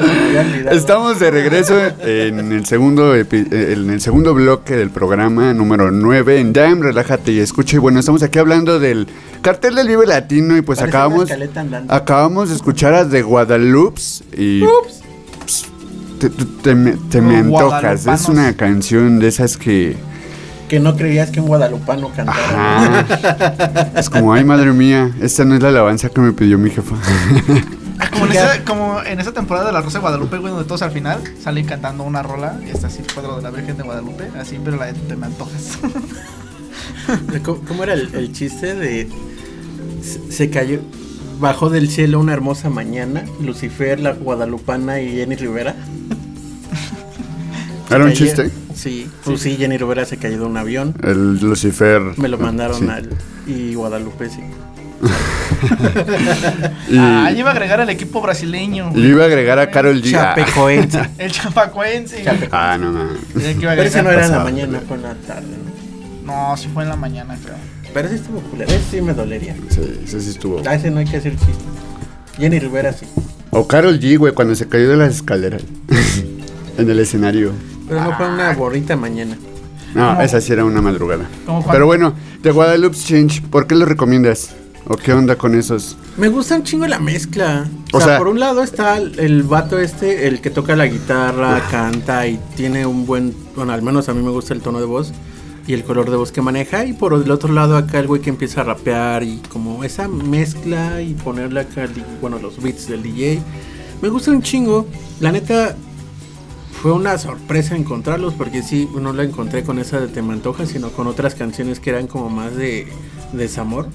Estamos 0.72 1.20
de 1.20 1.30
regreso 1.30 1.78
en 2.00 2.54
el 2.54 2.66
segundo 2.66 3.14
eh, 3.14 3.26
en 3.30 3.90
el 3.90 4.00
segundo 4.00 4.34
bloque 4.34 4.78
del 4.78 4.90
programa 4.90 5.54
número 5.54 5.92
9 5.92 6.40
en 6.40 6.54
Jam, 6.54 6.80
relájate 6.82 7.34
y 7.34 7.40
escucha. 7.40 7.76
Y 7.76 7.80
bueno, 7.80 8.00
estamos 8.00 8.24
aquí 8.24 8.40
hablando 8.40 8.80
del 8.80 9.08
cartel 9.42 9.76
del 9.76 9.90
Vive 9.90 10.08
Latino 10.08 10.56
y 10.56 10.62
pues 10.62 10.80
Parece 10.80 10.96
acabamos 10.96 11.30
acabamos 11.90 12.48
de 12.48 12.56
escuchar 12.56 12.94
a 12.94 13.06
The 13.10 13.22
Guadalupe 13.22 14.00
y 14.38 14.62
Ps, 14.64 15.66
te, 16.22 16.30
te- 16.30 16.46
te 16.64 16.74
me, 16.76 16.92
te 17.10 17.20
me 17.22 17.44
Los 17.44 17.62
antojas. 17.64 18.08
Es 18.08 18.30
una 18.30 18.54
canción 18.56 19.20
de 19.20 19.28
esas 19.28 19.58
que 19.58 19.98
Que 20.72 20.80
no 20.80 20.96
creías 20.96 21.32
que 21.32 21.42
un 21.42 21.48
guadalupano 21.48 22.10
cantara. 22.16 23.04
Ajá. 23.04 23.92
Es 24.00 24.10
como, 24.10 24.32
ay 24.32 24.46
madre 24.46 24.72
mía, 24.72 25.12
esta 25.22 25.44
no 25.44 25.56
es 25.56 25.62
la 25.62 25.68
alabanza 25.68 26.08
que 26.08 26.22
me 26.22 26.32
pidió 26.32 26.58
mi 26.58 26.70
jefa. 26.70 26.96
Ah, 28.00 28.10
Como 28.10 28.26
en, 28.26 28.32
esa, 28.32 28.64
como 28.64 29.04
en 29.04 29.20
esa 29.20 29.34
temporada 29.34 29.68
de 29.68 29.74
La 29.74 29.82
Rosa 29.82 29.98
de 29.98 30.04
Guadalupe, 30.04 30.38
güey, 30.38 30.54
donde 30.54 30.66
todos 30.66 30.82
al 30.82 30.92
final 30.92 31.22
salen 31.44 31.66
cantando 31.66 32.06
una 32.06 32.24
rola. 32.24 32.58
Y 32.66 32.70
está 32.70 32.88
así, 32.88 33.04
cuadro 33.14 33.36
de 33.36 33.42
la 33.42 33.52
Virgen 33.52 33.76
de 33.76 33.84
Guadalupe. 33.84 34.30
Así, 34.40 34.62
pero 34.64 34.78
la 34.78 34.86
de 34.86 34.94
Te 34.94 35.18
me 35.18 35.26
antojas. 35.26 35.78
¿Cómo, 37.44 37.60
cómo 37.68 37.84
era 37.84 37.94
el, 37.94 38.10
el 38.16 38.32
chiste 38.32 38.74
de 38.74 39.10
se, 40.02 40.32
se 40.32 40.50
cayó 40.50 40.80
bajó 41.42 41.70
del 41.70 41.90
cielo 41.90 42.22
una 42.22 42.32
hermosa 42.32 42.70
mañana 42.70 43.26
Lucifer, 43.42 44.00
la 44.00 44.14
guadalupana 44.14 45.02
y 45.02 45.18
Jenny 45.18 45.36
Rivera? 45.36 45.76
¿Era 47.92 48.06
un 48.06 48.14
chiste? 48.14 48.50
Sí, 48.74 49.10
pues 49.24 49.42
sí, 49.42 49.58
Jenny 49.58 49.78
Rivera 49.78 50.06
se 50.06 50.18
cayó 50.18 50.40
de 50.40 50.46
un 50.46 50.58
avión. 50.58 50.94
El 51.04 51.40
Lucifer. 51.40 52.02
Me 52.18 52.28
lo 52.30 52.38
mandaron 52.38 52.80
Sí. 52.80 52.88
al. 52.90 53.10
Y 53.48 53.74
Guadalupe, 53.76 54.30
sí. 54.30 54.40
Y, 56.90 56.98
Ah, 56.98 57.30
yo 57.32 57.40
iba 57.40 57.50
a 57.50 57.54
agregar 57.54 57.82
al 57.82 57.90
equipo 57.90 58.22
brasileño. 58.22 58.92
y 58.96 59.02
yo 59.04 59.10
iba 59.10 59.24
a 59.24 59.28
agregar 59.28 59.60
a 59.60 59.70
Carol 59.70 60.02
G. 60.02 60.16
Ah. 60.16 60.34
Chapecoense. 60.36 61.10
El 61.18 61.32
chapacuense. 61.32 62.24
Ah, 62.52 62.78
no, 62.80 62.92
no. 62.92 63.10
Pero 63.34 63.82
ese 63.84 64.02
no 64.04 64.10
era 64.12 64.26
en 64.26 64.32
la 64.32 64.44
mañana, 64.44 64.82
fue 64.88 64.98
en 64.98 65.04
la 65.04 65.14
tarde, 65.16 65.48
¿no? 66.26 66.34
No, 66.50 66.58
sí 66.58 66.68
fue 66.74 66.84
en 66.84 66.90
la 66.90 66.96
mañana, 66.96 67.38
creo. 67.44 67.56
Pero 67.94 68.08
ese 68.08 68.18
estuvo 68.18 68.40
culero. 68.42 68.72
Ese 68.72 68.84
sí 68.90 69.02
me 69.02 69.14
dolería. 69.14 69.56
Sí, 69.70 69.82
ese 70.06 70.22
sí 70.22 70.30
estuvo. 70.32 70.62
A 70.68 70.76
ese 70.76 70.90
no 70.92 71.00
hay 71.00 71.06
que 71.06 71.18
hacer 71.18 71.34
chiste. 71.36 71.64
Jenny 72.38 72.60
Rivera 72.60 72.94
sí. 72.94 73.06
O 73.50 73.68
Carol 73.68 74.00
G, 74.00 74.18
güey, 74.18 74.34
cuando 74.34 74.56
se 74.56 74.68
cayó 74.68 74.90
de 74.90 74.98
las 74.98 75.16
escaleras. 75.16 75.62
en 76.78 76.90
el 76.90 77.00
escenario. 77.00 77.52
Pero 77.92 78.06
no 78.06 78.16
fue 78.16 78.28
una 78.30 78.54
bonita 78.54 78.96
mañana. 78.96 79.38
No, 79.94 80.22
esa 80.22 80.40
sí 80.40 80.54
era 80.54 80.64
una 80.64 80.82
madrugada. 80.82 81.28
Pero 81.70 81.86
bueno, 81.86 82.14
de 82.42 82.52
Guadalupe 82.52 82.96
Change, 82.96 83.42
¿por 83.50 83.68
qué 83.68 83.76
lo 83.76 83.86
recomiendas? 83.86 84.52
¿O 84.88 84.96
qué 84.96 85.12
onda 85.12 85.36
con 85.36 85.56
esos? 85.56 85.98
Me 86.18 86.30
gusta 86.30 86.56
un 86.56 86.64
chingo 86.64 86.88
la 86.88 87.00
mezcla. 87.00 87.66
O, 87.92 87.98
O 87.98 88.00
sea, 88.00 88.08
sea- 88.08 88.18
por 88.18 88.30
un 88.30 88.40
lado 88.40 88.64
está 88.64 88.98
el, 88.98 89.20
el 89.20 89.44
vato 89.44 89.78
este, 89.78 90.28
el 90.30 90.40
que 90.40 90.50
toca 90.50 90.78
la 90.78 90.86
guitarra, 90.88 91.62
canta 91.70 92.26
y 92.28 92.40
tiene 92.56 92.86
un 92.86 93.06
buen, 93.06 93.36
bueno, 93.58 93.74
al 93.74 93.82
menos 93.82 94.08
a 94.08 94.14
mí 94.14 94.24
me 94.24 94.32
gusta 94.32 94.54
el 94.54 94.62
tono 94.62 94.80
de 94.80 94.86
voz 94.86 95.12
y 95.68 95.74
el 95.74 95.84
color 95.84 96.10
de 96.10 96.16
voz 96.16 96.32
que 96.32 96.42
maneja. 96.42 96.86
Y 96.86 96.94
por 96.94 97.14
el 97.14 97.30
otro 97.30 97.52
lado 97.54 97.76
acá 97.76 98.00
el 98.00 98.08
güey 98.08 98.22
que 98.22 98.30
empieza 98.30 98.62
a 98.62 98.64
rapear 98.64 99.24
y 99.24 99.42
como 99.50 99.84
esa 99.84 100.08
mezcla 100.08 101.02
y 101.02 101.14
ponerle 101.16 101.60
acá, 101.60 101.84
el- 101.84 101.92
bueno, 102.22 102.40
los 102.40 102.62
beats 102.64 102.88
del 102.88 103.04
DJ. 103.04 103.42
Me 104.02 104.08
gusta 104.08 104.32
un 104.32 104.42
chingo. 104.42 104.88
La 105.20 105.32
neta 105.34 105.76
fue 106.82 106.92
una 106.92 107.18
sorpresa 107.18 107.76
encontrarlos 107.76 108.34
porque 108.34 108.64
sí, 108.64 108.90
no 109.00 109.14
la 109.14 109.24
encontré 109.24 109.64
con 109.64 109.78
esa 109.80 110.00
de 110.00 110.08
Te 110.08 110.22
me 110.22 110.34
antoja, 110.34 110.66
sino 110.66 110.90
con 110.92 111.08
otras 111.08 111.36
canciones 111.36 111.80
que 111.80 111.92
eran 111.92 112.08
como 112.08 112.30
más 112.30 112.56
de 112.56 112.88
desamor. 113.34 113.88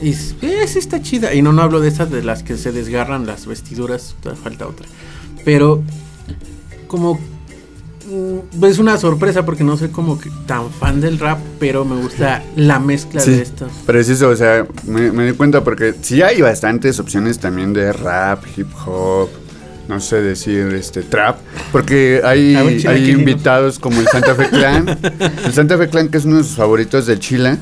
Y 0.00 0.10
s- 0.10 0.34
eh, 0.42 0.64
sí 0.68 0.78
está 0.78 1.02
chida. 1.02 1.34
Y 1.34 1.42
no, 1.42 1.52
no 1.52 1.62
hablo 1.62 1.80
de 1.80 1.88
esas 1.88 2.10
de 2.10 2.22
las 2.22 2.42
que 2.42 2.56
se 2.56 2.70
desgarran 2.72 3.26
las 3.26 3.46
vestiduras, 3.46 4.14
falta 4.44 4.66
otra. 4.68 4.86
Pero 5.44 5.82
como 6.86 7.14
mm, 8.08 8.64
es 8.64 8.78
una 8.78 8.96
sorpresa 8.96 9.44
porque 9.44 9.64
no 9.64 9.76
soy 9.76 9.88
como 9.88 10.18
que 10.20 10.30
tan 10.46 10.70
fan 10.70 11.00
del 11.00 11.18
rap, 11.18 11.38
pero 11.58 11.84
me 11.84 12.00
gusta 12.00 12.42
la 12.54 12.78
mezcla 12.78 13.24
de 13.24 13.42
estos. 13.42 13.72
Preciso, 13.86 14.28
o 14.28 14.36
sea, 14.36 14.66
me, 14.86 15.10
me 15.10 15.26
di 15.26 15.32
cuenta 15.32 15.64
porque 15.64 15.94
sí 16.00 16.22
hay 16.22 16.40
bastantes 16.42 17.00
opciones 17.00 17.38
también 17.40 17.72
de 17.72 17.92
rap, 17.92 18.44
hip 18.56 18.68
hop, 18.86 19.28
no 19.88 20.00
sé 20.00 20.20
decir, 20.22 20.66
este, 20.74 21.02
trap, 21.02 21.38
porque 21.72 22.20
hay, 22.24 22.54
invitados 23.10 23.78
como 23.78 24.00
el 24.00 24.06
Santa 24.08 24.34
Fe 24.34 24.48
Clan, 24.50 24.98
el 25.44 25.52
Santa 25.52 25.76
Fe 25.78 25.88
Clan 25.88 26.08
que 26.08 26.18
es 26.18 26.24
uno 26.24 26.36
de 26.38 26.44
sus 26.44 26.56
favoritos 26.56 27.06
de 27.06 27.18
Chile. 27.18 27.56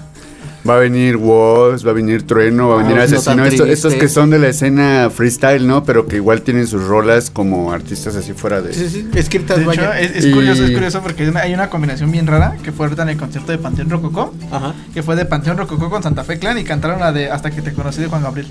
Va 0.68 0.78
a 0.78 0.80
venir 0.80 1.16
Woz, 1.16 1.86
va 1.86 1.90
a 1.90 1.94
venir 1.94 2.24
Trueno, 2.26 2.70
va 2.70 2.74
a 2.74 2.78
Ah, 2.80 2.82
venir 2.82 2.96
no 2.96 3.02
Asesino. 3.04 3.44
estos 3.44 3.94
que 3.94 4.08
son 4.08 4.30
de 4.30 4.40
la 4.40 4.48
escena 4.48 5.10
freestyle, 5.14 5.64
¿no? 5.64 5.84
Pero 5.84 6.08
que 6.08 6.16
igual 6.16 6.42
tienen 6.42 6.66
sus 6.66 6.82
rolas 6.88 7.30
como 7.30 7.70
artistas 7.72 8.16
así 8.16 8.32
fuera 8.32 8.60
de... 8.60 8.74
Sí, 8.74 8.88
sí, 8.90 9.08
escritas 9.14 9.58
De 9.58 9.62
hecho, 9.72 9.92
es, 9.92 10.16
es 10.16 10.24
Y- 10.24 10.32
curioso, 10.32 10.64
es 10.64 10.72
curioso 10.72 11.02
porque 11.02 11.22
hay 11.22 11.28
una, 11.28 11.40
hay 11.42 11.54
una 11.54 11.70
combinación 11.70 12.10
bien 12.10 12.26
rara 12.26 12.56
que 12.64 12.72
fue 12.72 12.86
ahorita 12.86 13.04
en 13.04 13.10
el 13.10 13.16
concierto 13.16 13.52
de 13.52 13.58
Panteón 13.58 13.90
Rococó, 13.90 14.34
Ajá. 14.50 14.74
que 14.92 15.04
fue 15.04 15.14
de 15.14 15.24
Panteón 15.24 15.56
Rococó 15.56 15.88
con 15.88 16.02
Santa 16.02 16.24
Fe 16.24 16.40
Clan 16.40 16.58
y 16.58 16.64
cantaron 16.64 16.98
la 16.98 17.12
de 17.12 17.30
Hasta 17.30 17.52
que 17.52 17.62
te 17.62 17.72
conocí 17.72 18.00
de 18.00 18.08
Juan 18.08 18.24
Gabriel. 18.24 18.48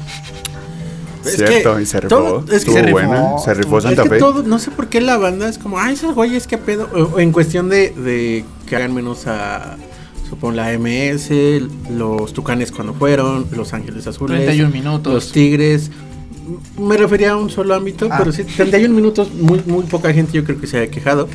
Es 1.26 1.36
Cierto, 1.38 1.76
que 1.76 1.82
y 1.82 1.86
se 1.86 2.00
rifó. 2.02 2.16
todo- 2.16 2.40
es 2.40 2.46
que 2.50 2.56
estuvo 2.58 2.74
se 2.76 2.82
rifó, 2.84 2.94
buena, 2.94 3.38
se 3.44 3.54
rifó 3.54 3.82
Santa 3.82 4.02
es 4.04 4.10
que 4.10 4.16
Fe. 4.16 4.20
todo, 4.20 4.44
no 4.44 4.60
sé 4.60 4.72
por 4.72 4.88
qué 4.88 5.02
la 5.02 5.18
banda 5.18 5.50
es 5.50 5.58
como, 5.58 5.80
ay, 5.80 5.94
esos 5.96 6.14
güeyes, 6.16 6.48
qué 6.48 6.58
pedo. 6.58 6.88
O, 6.94 7.16
o 7.16 7.20
en 7.20 7.32
cuestión 7.32 7.70
de, 7.70 7.90
de 7.92 8.44
que 8.68 8.76
hagan 8.76 8.94
menos 8.94 9.28
a, 9.28 9.78
supongo, 10.30 10.54
la 10.56 10.72
MS, 10.78 11.30
los 11.92 12.34
Tucanes 12.34 12.72
cuando 12.72 12.94
fueron, 12.94 13.48
Los 13.56 13.74
Ángeles 13.74 14.08
Azules, 14.08 14.38
31 14.46 14.70
minutos. 14.72 15.14
los 15.14 15.32
Tigres. 15.32 15.92
Me 16.80 16.96
refería 16.98 17.32
a 17.32 17.38
un 17.38 17.50
solo 17.50 17.74
ámbito, 17.74 18.08
Ah. 18.12 18.18
pero 18.20 18.32
sí, 18.32 18.44
31 18.44 18.94
minutos, 18.94 19.34
muy, 19.34 19.62
muy 19.66 19.84
poca 19.86 20.14
gente 20.14 20.34
yo 20.34 20.44
creo 20.44 20.60
que 20.62 20.68
se 20.68 20.78
haya 20.78 20.92
quejado. 20.92 21.28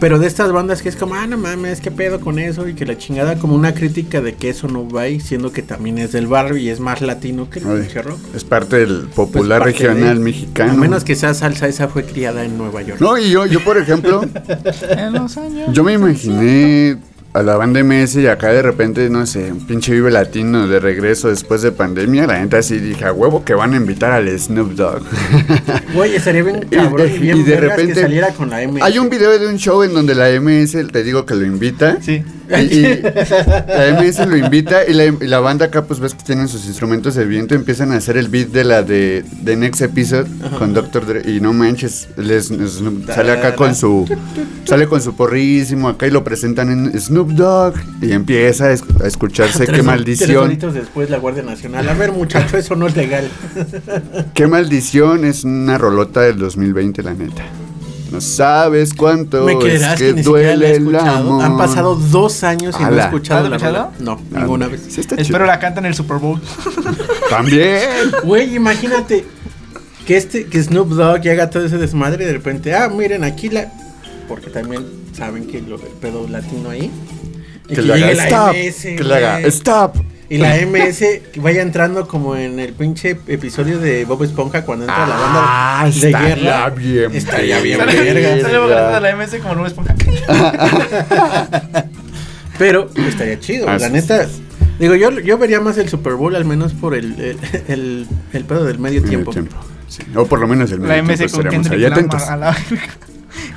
Pero 0.00 0.18
de 0.20 0.26
estas 0.28 0.52
bandas 0.52 0.80
que 0.82 0.88
es 0.88 0.96
como, 0.96 1.14
ah, 1.14 1.26
no 1.26 1.36
mames, 1.36 1.80
qué 1.80 1.90
pedo 1.90 2.20
con 2.20 2.38
eso, 2.38 2.68
y 2.68 2.74
que 2.74 2.86
la 2.86 2.96
chingada, 2.96 3.36
como 3.36 3.54
una 3.56 3.74
crítica 3.74 4.20
de 4.20 4.34
que 4.34 4.48
eso 4.50 4.68
no 4.68 4.88
va 4.88 5.02
ahí, 5.02 5.18
siendo 5.18 5.50
que 5.50 5.62
también 5.62 5.98
es 5.98 6.12
del 6.12 6.26
barrio 6.28 6.56
y 6.56 6.68
es 6.68 6.78
más 6.78 7.00
latino 7.00 7.50
que 7.50 7.58
el 7.58 7.66
Ay, 7.68 7.80
pinche 7.80 8.02
rock. 8.02 8.18
Es 8.34 8.44
parte 8.44 8.76
del 8.76 9.08
popular 9.14 9.62
Pues, 9.62 9.74
parte 9.74 9.88
regional 9.88 10.18
de- 10.18 10.24
mexicano. 10.24 10.72
A 10.72 10.76
menos 10.76 11.02
que 11.02 11.16
sea 11.16 11.34
salsa, 11.34 11.66
esa 11.66 11.88
fue 11.88 12.04
criada 12.04 12.44
en 12.44 12.56
Nueva 12.56 12.82
York. 12.82 13.00
No, 13.00 13.18
y 13.18 13.30
yo, 13.30 13.46
yo 13.46 13.62
por 13.64 13.76
ejemplo, 13.76 14.20
En 14.90 15.12
los 15.14 15.36
años. 15.36 15.72
yo 15.72 15.82
me 15.82 15.94
imaginé 15.94 16.96
a 17.34 17.42
la 17.42 17.56
banda 17.56 17.82
MS 17.84 18.16
y 18.16 18.26
acá 18.26 18.48
de 18.52 18.62
repente, 18.62 19.08
no 19.10 19.26
sé, 19.26 19.52
un 19.52 19.66
pinche 19.66 19.92
Vive 19.92 20.10
Latino 20.10 20.66
de 20.66 20.80
regreso 20.80 21.28
después 21.28 21.62
de 21.62 21.70
pandemia. 21.72 22.26
La 22.26 22.40
neta 22.40 22.62
sí 22.62 22.78
dije, 22.78 23.04
a 23.04 23.12
huevo 23.12 23.44
que 23.44 23.54
van 23.54 23.74
a 23.74 23.76
invitar 23.76 24.12
al 24.12 24.28
Snoop 24.38 24.72
Dogg. 24.72 25.02
Güey, 25.94 26.14
estaría 26.16 26.42
bien 26.42 26.66
Y- 26.70 26.76
cabrón 26.76 27.08
y, 27.14 27.18
bien 27.18 27.36
y 27.38 27.42
de 27.42 27.56
repente- 27.60 27.94
que 27.94 28.00
saliera 28.02 28.28
con 28.30 28.50
la 28.50 28.62
M. 28.62 28.80
Hay 28.82 28.98
un 28.98 29.08
video 29.10 29.38
de 29.38 29.46
un 29.46 29.56
show 29.58 29.82
en 29.82 29.94
donde 29.94 30.14
la 30.14 30.28
MS, 30.40 30.76
te 30.92 31.02
digo 31.02 31.24
que 31.26 31.34
lo 31.34 31.44
invita. 31.46 31.98
Sí. 32.00 32.22
Y, 32.50 32.54
y 32.78 32.82
la 33.02 34.00
MS 34.00 34.26
lo 34.26 34.36
invita 34.36 34.86
y 34.86 34.94
la, 34.94 35.04
y 35.06 35.26
la 35.26 35.38
banda 35.40 35.66
acá 35.66 35.84
pues 35.84 36.00
ves 36.00 36.14
que 36.14 36.22
tienen 36.24 36.48
sus 36.48 36.64
instrumentos 36.66 37.14
de 37.14 37.26
viento 37.26 37.54
empiezan 37.54 37.92
a 37.92 37.96
hacer 37.96 38.16
el 38.16 38.28
beat 38.28 38.48
de 38.48 38.64
la 38.64 38.82
de, 38.82 39.22
de 39.42 39.56
Next 39.56 39.82
Episode 39.82 40.26
con 40.58 40.72
Dr. 40.72 41.04
Dre 41.06 41.22
y 41.30 41.40
no 41.40 41.52
manches, 41.52 42.08
les- 42.16 42.46
sale 43.14 43.32
acá 43.32 43.54
con 43.54 43.74
su 43.74 44.06
sale 44.64 44.86
con 44.86 45.02
su 45.02 45.14
porrísimo 45.14 45.88
acá 45.88 46.06
y 46.06 46.10
lo 46.10 46.24
presentan 46.24 46.70
en 46.70 46.98
Snoop 46.98 47.17
Dogg 47.26 47.74
y 48.00 48.12
empieza 48.12 48.66
a, 48.66 48.72
es- 48.72 48.82
a 49.02 49.06
escucharse 49.06 49.58
Tres- 49.58 49.66
qué 49.66 49.72
Tres 49.74 49.84
maldición, 49.84 50.44
horitos 50.44 50.74
después 50.74 51.10
la 51.10 51.18
Guardia 51.18 51.42
Nacional. 51.42 51.88
A 51.88 51.94
ver, 51.94 52.12
muchacho, 52.12 52.56
eso 52.56 52.76
no 52.76 52.86
es 52.86 52.96
legal. 52.96 53.28
qué 54.34 54.46
maldición 54.46 55.24
es 55.24 55.44
una 55.44 55.78
rolota 55.78 56.20
del 56.22 56.38
2020 56.38 57.02
la 57.02 57.14
neta. 57.14 57.42
No 58.12 58.22
sabes 58.22 58.94
cuánto 58.94 59.44
Me 59.44 59.58
creerás 59.58 59.92
es 59.94 59.98
que, 59.98 60.06
que 60.06 60.12
ni 60.14 60.24
siquiera 60.24 60.56
la 60.56 60.66
he 60.68 60.78
duele 60.78 60.98
el 60.98 61.06
amor. 61.06 61.44
Han 61.44 61.56
pasado 61.58 61.94
dos 61.94 62.42
años 62.42 62.74
y 62.80 62.82
no 62.82 62.96
he 62.96 63.00
escuchado 63.00 63.44
¿Has 63.44 63.50
la 63.50 63.56
escuchado? 63.56 63.92
No, 63.98 64.12
Ah, 64.34 64.40
ninguna 64.40 64.66
vez. 64.66 64.80
Sí 64.88 65.00
Espero 65.02 65.22
chido. 65.24 65.44
la 65.44 65.58
canta 65.58 65.80
en 65.80 65.86
el 65.86 65.94
Super 65.94 66.16
Bowl. 66.16 66.40
También. 67.30 67.82
Güey, 68.24 68.54
imagínate 68.56 69.24
que 70.06 70.16
este, 70.16 70.46
que 70.46 70.62
Snoop 70.62 70.88
Dogg 70.92 71.20
llega 71.20 71.50
todo 71.50 71.66
ese 71.66 71.76
desmadre 71.76 72.24
y 72.24 72.26
de 72.26 72.32
repente, 72.32 72.74
ah, 72.74 72.88
miren, 72.88 73.24
aquí 73.24 73.50
la. 73.50 73.70
Porque 74.28 74.50
también 74.50 74.84
saben 75.12 75.46
que 75.46 75.60
lo 75.62 75.76
el 75.76 75.82
pedo 76.00 76.28
latino 76.28 76.70
ahí. 76.70 76.90
Y 77.68 77.74
Que 77.74 77.82
le 77.82 77.94
haga 77.94 78.10
stop. 78.12 78.54
MS, 78.54 78.82
Que 78.96 79.04
le 79.04 79.14
haga 79.14 79.32
güey. 79.40 79.48
stop. 79.48 79.96
Y 80.30 80.36
la 80.36 80.56
MS 80.56 80.98
que 81.32 81.40
vaya 81.40 81.62
entrando 81.62 82.06
como 82.06 82.36
en 82.36 82.60
el 82.60 82.74
pinche 82.74 83.16
episodio 83.28 83.78
de 83.78 84.04
Bob 84.04 84.22
Esponja 84.24 84.62
cuando 84.62 84.84
entra 84.84 85.06
la 85.06 85.16
banda 85.16 85.40
Ah, 85.80 85.84
de 85.84 85.90
estaría 85.90 86.34
guerra. 86.34 86.68
bien 86.70 87.14
Estaría 87.16 87.60
bien 87.60 87.78
verga. 87.78 88.02
verga. 88.02 88.42
Sale 88.42 88.58
Bob 88.58 88.68
de 88.68 89.00
la 89.00 89.16
MS 89.16 89.36
como 89.42 89.54
Luis 89.54 89.68
Esponja. 89.68 89.94
Pero 92.58 92.90
estaría 93.08 93.38
chido, 93.40 93.68
Ah, 93.68 93.78
la 93.78 93.88
neta. 93.88 94.26
Digo, 94.78 94.94
yo, 94.94 95.10
yo 95.20 95.38
vería 95.38 95.60
más 95.60 95.78
el 95.78 95.88
Super 95.88 96.14
Bowl 96.14 96.34
al 96.36 96.44
menos 96.44 96.72
por 96.72 96.94
el, 96.94 97.18
el, 97.20 97.38
el, 97.68 98.06
el 98.32 98.44
pedo 98.44 98.64
del 98.64 98.78
medio 98.78 99.00
Medio 99.00 99.08
tiempo. 99.10 99.30
tiempo. 99.32 99.56
sí. 99.88 100.02
O 100.14 100.26
por 100.26 100.40
lo 100.40 100.46
menos 100.48 100.70
el 100.72 100.80
La 100.82 100.88
medio 100.88 101.04
MS 101.04 101.18
tiempo 101.18 101.36
con 101.36 101.46
estaremos 101.46 101.68
Kendrick 101.68 101.86
ahí 101.86 101.92
atentos. 101.92 102.20
Lamar 102.22 102.34
a 102.34 102.36
la 102.52 102.56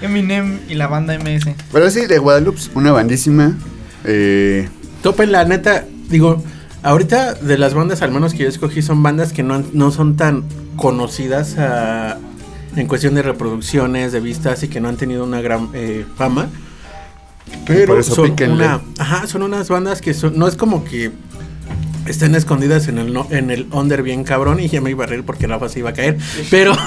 Eminem 0.02 0.60
y 0.70 0.76
la 0.76 0.88
banda 0.88 1.18
MS. 1.18 1.48
Pero 1.72 1.90
sí, 1.90 2.06
de 2.08 2.18
Guadalupe, 2.18 2.60
una 2.76 2.92
bandísima. 2.92 3.58
Eh, 4.06 4.68
Tope, 5.04 5.28
la 5.28 5.46
neta, 5.46 5.86
digo, 6.10 6.44
ahorita 6.84 7.34
de 7.36 7.58
las 7.58 7.74
bandas 7.74 8.02
al 8.02 8.12
menos 8.12 8.34
que 8.34 8.44
yo 8.44 8.50
escogí 8.50 8.82
son 8.82 9.04
bandas 9.04 9.34
que 9.34 9.44
no, 9.44 9.64
no 9.74 9.92
son 9.92 10.16
tan 10.16 10.44
conocidas 10.76 11.56
ah, 11.58 12.18
en 12.76 12.88
cuestión 12.88 13.14
de 13.16 13.22
reproducciones, 13.22 14.12
de 14.12 14.20
vistas 14.20 14.64
y 14.64 14.68
que 14.68 14.80
no 14.82 14.90
han 14.90 14.98
tenido 14.98 15.24
una 15.24 15.42
gran 15.42 15.70
eh, 15.74 16.06
fama. 16.18 16.50
Pero 17.68 18.02
son, 18.02 18.32
una, 18.50 18.82
ajá, 18.98 19.28
son 19.28 19.44
unas 19.44 19.68
bandas 19.70 20.02
que 20.02 20.14
son, 20.14 20.38
no 20.40 20.48
es 20.48 20.56
como 20.56 20.84
que 20.86 21.12
estén 22.06 22.34
escondidas 22.34 22.88
en 22.88 22.98
el, 22.98 23.14
no- 23.14 23.28
en 23.30 23.52
el 23.52 23.68
under 23.72 24.02
bien 24.04 24.24
cabrón 24.24 24.60
y 24.60 24.68
ya 24.70 24.82
me 24.82 24.90
iba 24.90 25.04
a 25.04 25.08
reír 25.08 25.24
porque 25.24 25.48
Rafa 25.48 25.68
se 25.70 25.80
iba 25.80 25.90
a 25.90 25.94
caer. 25.94 26.18
Pero, 26.50 26.74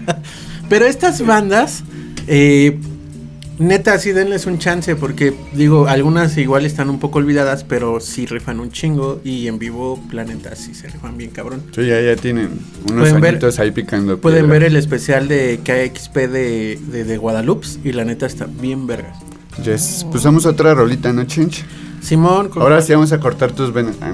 pero 0.70 0.86
estas 0.86 1.24
bandas, 1.26 1.82
eh, 2.26 2.78
neta, 3.58 3.98
sí 3.98 4.12
denles 4.12 4.46
un 4.46 4.58
chance 4.58 4.96
porque 4.96 5.34
digo, 5.52 5.86
algunas 5.86 6.38
igual 6.38 6.64
están 6.64 6.88
un 6.88 6.98
poco 6.98 7.18
olvidadas, 7.18 7.62
pero 7.64 8.00
sí 8.00 8.24
rifan 8.24 8.58
un 8.60 8.70
chingo 8.70 9.20
y 9.22 9.48
en 9.48 9.58
vivo, 9.58 10.02
planeta, 10.08 10.56
sí 10.56 10.74
se 10.74 10.88
rifan 10.88 11.18
bien 11.18 11.30
cabrón. 11.30 11.62
sí, 11.74 11.84
ya, 11.86 12.00
ya 12.00 12.16
tienen 12.16 12.48
unos 12.90 13.12
ver- 13.20 13.32
añitos 13.34 13.58
ahí 13.58 13.70
picando. 13.70 14.18
Pueden 14.18 14.48
ver 14.48 14.62
el 14.62 14.76
especial 14.76 15.28
de 15.28 15.60
KXP 15.62 16.16
de, 16.16 16.78
de, 16.90 17.04
de 17.04 17.16
Guadalupe 17.18 17.66
y 17.84 17.92
la 17.92 18.04
neta 18.06 18.24
está 18.24 18.46
bien 18.46 18.86
vergas. 18.86 19.18
Yes. 19.62 20.06
Pues 20.10 20.24
vamos 20.24 20.46
a 20.46 20.50
otra 20.50 20.72
rolita, 20.72 21.12
¿no, 21.12 21.24
Chinch? 21.24 21.62
Simón, 22.00 22.48
con- 22.48 22.62
Ahora 22.62 22.80
sí 22.82 22.92
vamos 22.92 23.12
a 23.12 23.20
cortar 23.20 23.52
tus 23.52 23.72
venas. 23.72 23.96
Ah. 24.00 24.12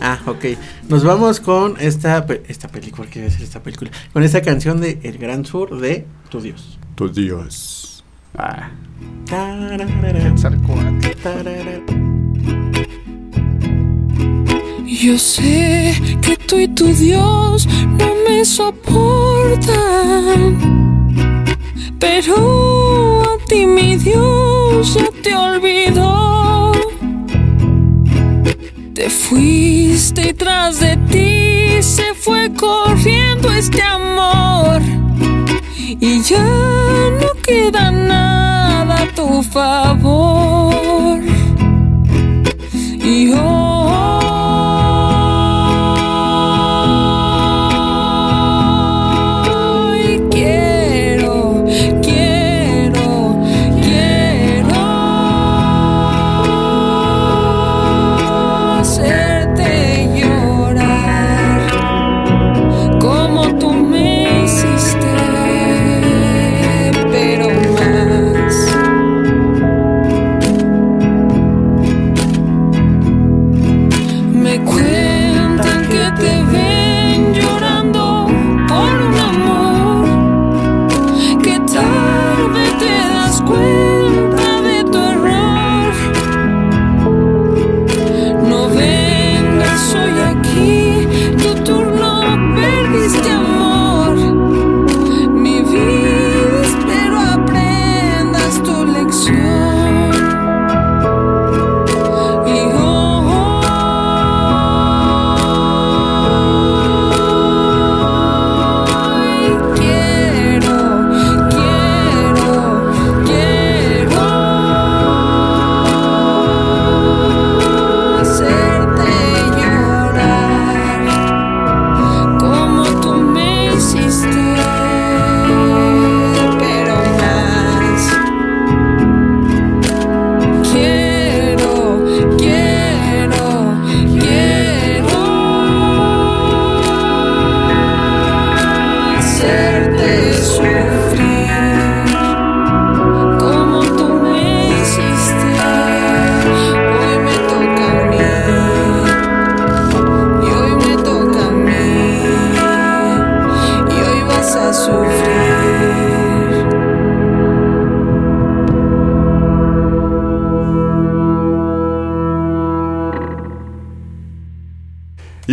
Ah, 0.00 0.18
ok. 0.26 0.44
Nos 0.88 1.04
vamos 1.04 1.40
con 1.40 1.76
esta, 1.80 2.26
pe- 2.26 2.42
esta 2.48 2.68
película, 2.68 3.08
¿qué 3.08 3.20
iba 3.20 3.28
a 3.28 3.30
decir 3.30 3.44
esta 3.44 3.62
película? 3.62 3.90
Con 4.12 4.22
esta 4.22 4.42
canción 4.42 4.80
de 4.80 4.98
El 5.02 5.18
Gran 5.18 5.44
Sur 5.46 5.78
de 5.80 6.04
Tu 6.30 6.40
Dios. 6.40 6.78
Tu 6.96 7.08
Dios. 7.10 8.04
Ah. 8.36 8.70
Yo 14.86 15.16
sé 15.18 15.94
que 16.22 16.36
tú 16.36 16.58
y 16.58 16.66
tu 16.68 16.86
Dios 16.86 17.68
no 17.86 18.08
me 18.28 18.44
soportan, 18.44 19.64
pero 22.00 23.22
a 23.22 23.38
ti 23.48 23.64
mi 23.66 23.96
Dios 23.96 24.94
ya 24.94 25.08
te 25.22 25.34
olvidó. 25.36 26.72
Te 28.98 29.08
fuiste 29.08 30.30
y 30.30 30.34
tras 30.34 30.80
de 30.80 30.96
ti 30.96 31.80
se 31.84 32.14
fue 32.14 32.52
corriendo 32.52 33.48
este 33.48 33.80
amor 33.80 34.82
y 36.00 36.20
ya 36.20 36.42
no 37.20 37.28
queda 37.46 37.92
nada 37.92 39.02
a 39.02 39.14
tu 39.14 39.40
favor. 39.44 41.22
Y 42.74 43.30
hoy 43.30 43.87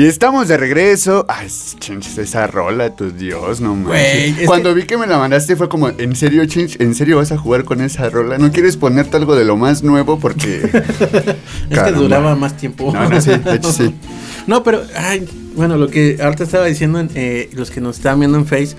Y 0.06 0.08
estamos 0.08 0.48
de 0.48 0.56
regreso. 0.58 1.26
Ay, 1.28 1.48
chinches, 1.80 2.20
esa 2.20 2.46
rola, 2.46 2.96
tu 2.96 3.10
Dios, 3.10 3.60
no 3.60 3.76
manches. 3.76 4.38
es 4.38 4.46
Cuando 4.46 4.76
vi 4.76 4.84
que 4.84 5.00
me 5.00 5.08
la 5.08 5.18
mandaste 5.18 5.56
fue 5.56 5.68
como, 5.68 5.90
¿en 5.90 6.16
serio, 6.16 6.46
chinch? 6.46 6.80
¿En 6.80 6.94
serio 6.94 7.18
vas 7.18 7.32
a 7.32 7.40
jugar 7.40 7.64
con 7.64 7.82
esa 7.82 8.08
rola? 8.12 8.38
¿No 8.38 8.52
quieres 8.52 8.78
ponerte 8.78 9.18
algo 9.18 9.36
de 9.36 9.46
lo 9.46 9.58
más 9.58 9.82
nuevo? 9.82 10.20
Porque. 10.20 10.70
Es 11.72 11.80
que 11.80 11.92
duraba 11.92 12.36
más 12.36 12.56
tiempo. 12.56 12.94
No, 12.94 13.10
no, 13.10 13.20
sí, 13.20 13.32
de 13.32 13.56
hecho 13.56 13.72
sí. 13.72 13.96
No, 14.46 14.62
pero, 14.62 14.84
ay, 14.96 15.28
bueno, 15.56 15.76
lo 15.76 15.88
que 15.88 16.20
ahorita 16.22 16.44
estaba 16.44 16.66
diciendo, 16.66 17.00
en, 17.00 17.10
eh, 17.16 17.50
los 17.54 17.72
que 17.72 17.82
nos 17.82 17.96
estaban 17.98 18.20
viendo 18.20 18.38
en 18.38 18.46
Face, 18.46 18.76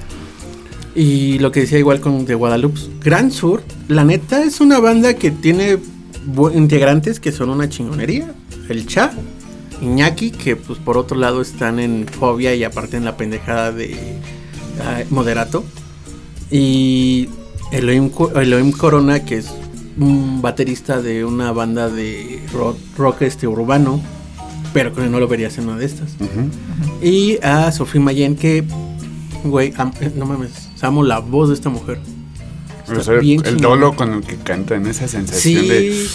y 0.94 1.40
lo 1.40 1.50
que 1.50 1.58
decía 1.62 1.80
igual 1.80 2.00
con 2.00 2.24
de 2.24 2.36
Guadalupe, 2.36 2.78
Gran 3.02 3.32
Sur, 3.32 3.64
la 3.88 4.04
neta 4.04 4.44
es 4.44 4.60
una 4.60 4.78
banda 4.78 5.14
que 5.14 5.32
tiene 5.32 5.78
integrantes 6.54 7.18
que 7.18 7.32
son 7.32 7.50
una 7.50 7.68
chingonería. 7.68 8.32
El 8.68 8.86
Cha, 8.86 9.12
Iñaki, 9.80 10.30
que 10.30 10.56
pues 10.56 10.78
por 10.78 10.96
otro 10.96 11.16
lado 11.16 11.40
están 11.40 11.78
en 11.78 12.06
Fobia 12.06 12.54
y 12.54 12.64
aparte 12.64 12.96
en 12.96 13.04
la 13.04 13.16
pendejada 13.16 13.72
de 13.72 13.96
ah, 14.80 15.02
Moderato. 15.10 15.64
Y 16.50 17.28
Elohim, 17.72 18.10
Elohim 18.34 18.72
Corona, 18.72 19.24
que 19.24 19.38
es 19.38 19.52
un 19.98 20.42
baterista 20.42 21.00
de 21.00 21.24
una 21.24 21.52
banda 21.52 21.88
de 21.88 22.40
rock, 22.52 22.76
rock 22.96 23.22
este 23.22 23.46
urbano, 23.46 24.00
pero 24.72 24.94
que 24.94 25.02
no 25.02 25.20
lo 25.20 25.28
verías 25.28 25.58
en 25.58 25.68
una 25.68 25.78
de 25.78 25.86
estas. 25.86 26.16
Y 27.02 27.38
a 27.42 27.72
Sofía 27.72 28.00
Mayen, 28.00 28.36
que, 28.36 28.64
güey, 29.44 29.68
eh, 30.00 30.12
no 30.14 30.26
mames, 30.26 30.70
amo 30.80 31.02
la 31.02 31.18
voz 31.18 31.48
de 31.48 31.54
esta 31.54 31.68
mujer. 31.68 31.98
Está 32.88 32.99
O 33.01 33.03
sea, 33.03 33.14
bien 33.14 33.42
el 33.44 33.57
dolo 33.59 33.94
con 33.96 34.12
el 34.14 34.20
que 34.22 34.37
cantan, 34.37 34.87
esa 34.87 35.09
sensación 35.09 35.66
de. 35.68 36.07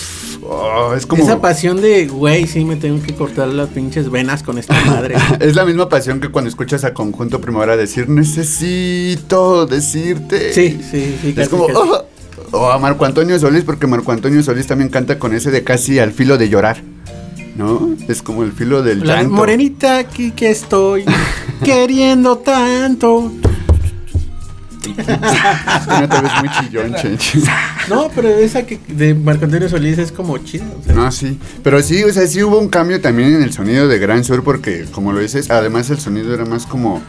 Oh, 0.43 0.93
es 0.95 1.05
como. 1.05 1.21
esa 1.23 1.39
pasión 1.41 1.81
de, 1.81 2.07
güey, 2.07 2.47
sí 2.47 2.65
me 2.65 2.75
tengo 2.75 3.01
que 3.03 3.13
cortar 3.13 3.47
las 3.49 3.69
pinches 3.69 4.09
venas 4.09 4.41
con 4.41 4.57
esta 4.57 4.73
madre. 4.85 5.15
Es 5.39 5.55
la 5.55 5.65
misma 5.65 5.87
pasión 5.89 6.19
que 6.19 6.29
cuando 6.29 6.49
escuchas 6.49 6.83
a 6.83 6.93
Conjunto 6.93 7.39
Primavera 7.41 7.77
decir, 7.77 8.09
necesito 8.09 9.65
decirte. 9.65 10.53
sí, 10.53 10.79
sí, 10.89 11.15
sí. 11.21 11.29
Es 11.29 11.35
casi, 11.35 11.49
como, 11.49 11.67
casi. 11.67 11.79
"Oh". 11.79 12.05
o 12.53 12.69
a 12.71 12.79
Marco 12.79 13.05
Antonio 13.05 13.37
Solís, 13.39 13.63
porque 13.63 13.87
Marco 13.87 14.11
Antonio 14.11 14.41
Solís 14.43 14.67
también 14.67 14.89
canta 14.89 15.19
con 15.19 15.33
ese 15.35 15.51
de 15.51 15.63
casi 15.63 15.99
al 15.99 16.11
filo 16.11 16.37
de 16.37 16.49
llorar. 16.49 16.81
¿No? 17.55 17.93
Es 18.07 18.21
como 18.21 18.43
el 18.43 18.53
filo 18.53 18.81
del 18.81 19.05
La 19.05 19.17
llanto. 19.17 19.33
morenita 19.35 19.97
aquí 19.97 20.31
que 20.31 20.49
estoy 20.49 21.03
queriendo 21.63 22.37
tanto. 22.37 23.31
No 24.87 26.09
te 26.09 26.21
ves 26.21 26.31
muy 26.39 26.49
chillón, 26.59 26.95
chencho. 27.01 27.39
No, 27.89 28.09
pero 28.13 28.29
esa 28.29 28.63
que 28.63 28.79
de 28.87 29.13
Marco 29.13 29.45
Antonio 29.45 29.69
Solís 29.69 29.97
es 29.97 30.11
como 30.11 30.37
chida. 30.39 30.65
o 30.79 30.83
sea, 30.83 30.93
No, 30.95 31.11
sí. 31.11 31.37
Pero 31.63 31.81
sí, 31.81 32.03
o 32.03 32.11
sea, 32.11 32.25
sí 32.27 32.43
hubo 32.43 32.57
un 32.59 32.69
cambio 32.69 32.99
también 33.01 33.35
en 33.35 33.43
el 33.43 33.53
sonido 33.53 33.87
de 33.87 33.99
Gran 33.99 34.23
Sur, 34.23 34.43
porque, 34.43 34.85
como 34.91 35.13
lo 35.13 35.19
dices, 35.19 35.49
además 35.51 35.89
el 35.89 35.99
sonido 35.99 36.33
era 36.33 36.45
más 36.45 36.65
como. 36.65 37.01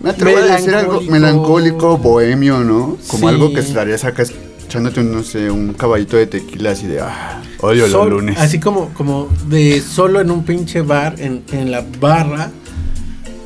Me 0.00 0.10
atrevo 0.10 0.38
a 0.38 0.42
decir 0.42 0.74
algo 0.74 1.00
Melancólico. 1.02 1.96
bohemio, 1.98 2.58
¿no? 2.64 2.96
Como 3.08 3.28
Sí. 3.28 3.34
algo 3.34 3.52
que 3.52 3.60
estarías 3.60 4.04
acá 4.04 4.24
echándote, 4.66 5.00
un, 5.00 5.12
no 5.12 5.22
sé, 5.22 5.50
un 5.50 5.74
caballito 5.74 6.16
de 6.16 6.26
tequila 6.26 6.72
así 6.72 6.86
de. 6.88 7.00
Ah, 7.00 7.40
odio 7.60 7.88
sol- 7.88 8.08
los 8.10 8.18
lunes. 8.20 8.38
Así 8.40 8.58
como, 8.58 8.88
como 8.94 9.28
de 9.48 9.80
solo 9.80 10.20
en 10.20 10.30
un 10.32 10.44
pinche 10.44 10.80
bar, 10.80 11.14
en, 11.18 11.44
en 11.52 11.70
la 11.70 11.84
barra, 12.00 12.50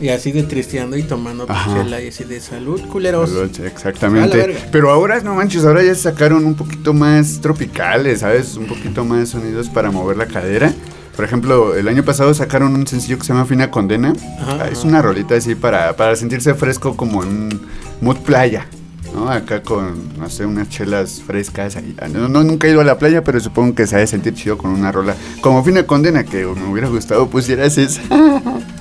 y 0.01 0.09
así 0.11 0.33
de 0.33 0.43
tristeando 0.43 0.97
y 0.97 1.03
tomando 1.03 1.47
chela 1.47 2.01
y 2.03 2.09
así 2.09 2.25
de 2.25 2.41
salud, 2.41 2.81
culeros. 2.93 3.31
Salud, 3.31 3.61
Exactamente. 3.65 4.57
Pero 4.73 4.91
ahora, 4.91 5.21
no 5.21 5.35
manches, 5.35 5.65
ahora 5.65 5.83
ya 5.83 5.95
sacaron 5.95 6.45
un 6.45 6.55
poquito 6.55 6.93
más 6.93 7.41
tropicales, 7.41 8.21
¿sabes? 8.21 8.57
Un 8.57 8.67
poquito 8.67 9.05
más 9.05 9.31
sonidos 9.31 9.69
para 9.69 9.91
mover 9.91 10.17
la 10.17 10.27
cadera. 10.27 10.73
Por 11.17 11.25
ejemplo, 11.25 11.75
el 11.75 11.89
año 11.89 12.03
pasado 12.05 12.35
sacaron 12.35 12.75
un 12.75 12.87
sencillo 12.87 13.17
que 13.19 13.25
se 13.25 13.33
llama 13.33 13.47
Fina 13.47 13.71
Condena. 13.71 14.13
Ajá, 14.41 14.59
Ah, 14.65 14.69
es 14.71 14.85
una 14.85 15.01
rolita 15.01 15.35
así 15.35 15.55
para, 15.55 15.97
para 15.97 16.15
sentirse 16.15 16.55
fresco 16.55 16.95
como 16.95 17.23
en 17.23 17.59
mood 18.03 18.19
playa. 18.19 18.67
¿no? 19.15 19.31
Acá 19.31 19.63
con, 19.63 20.19
no 20.19 20.29
sé, 20.29 20.45
unas 20.45 20.69
chelas 20.69 21.23
frescas. 21.27 21.77
Ahí. 21.77 21.97
Ah, 22.03 22.09
No, 22.09 22.29
no, 22.29 22.45
nunca 22.45 22.67
he 22.67 22.71
ido 22.71 22.83
a 22.83 22.85
la 22.85 22.99
playa, 22.99 23.25
pero 23.25 23.41
supongo 23.41 23.75
que 23.75 23.87
se 23.87 23.97
ha 23.97 24.01
de 24.01 24.07
sentir 24.07 24.35
chido 24.35 24.59
con 24.59 24.71
una 24.73 24.93
rola. 24.93 25.15
Como 25.41 25.65
Fina 25.65 25.85
Condena, 25.87 26.23
que 26.25 26.45
me 26.45 26.69
hubiera 26.71 26.89
gustado 26.89 27.27
pusieras 27.31 27.79
esa. 27.79 28.03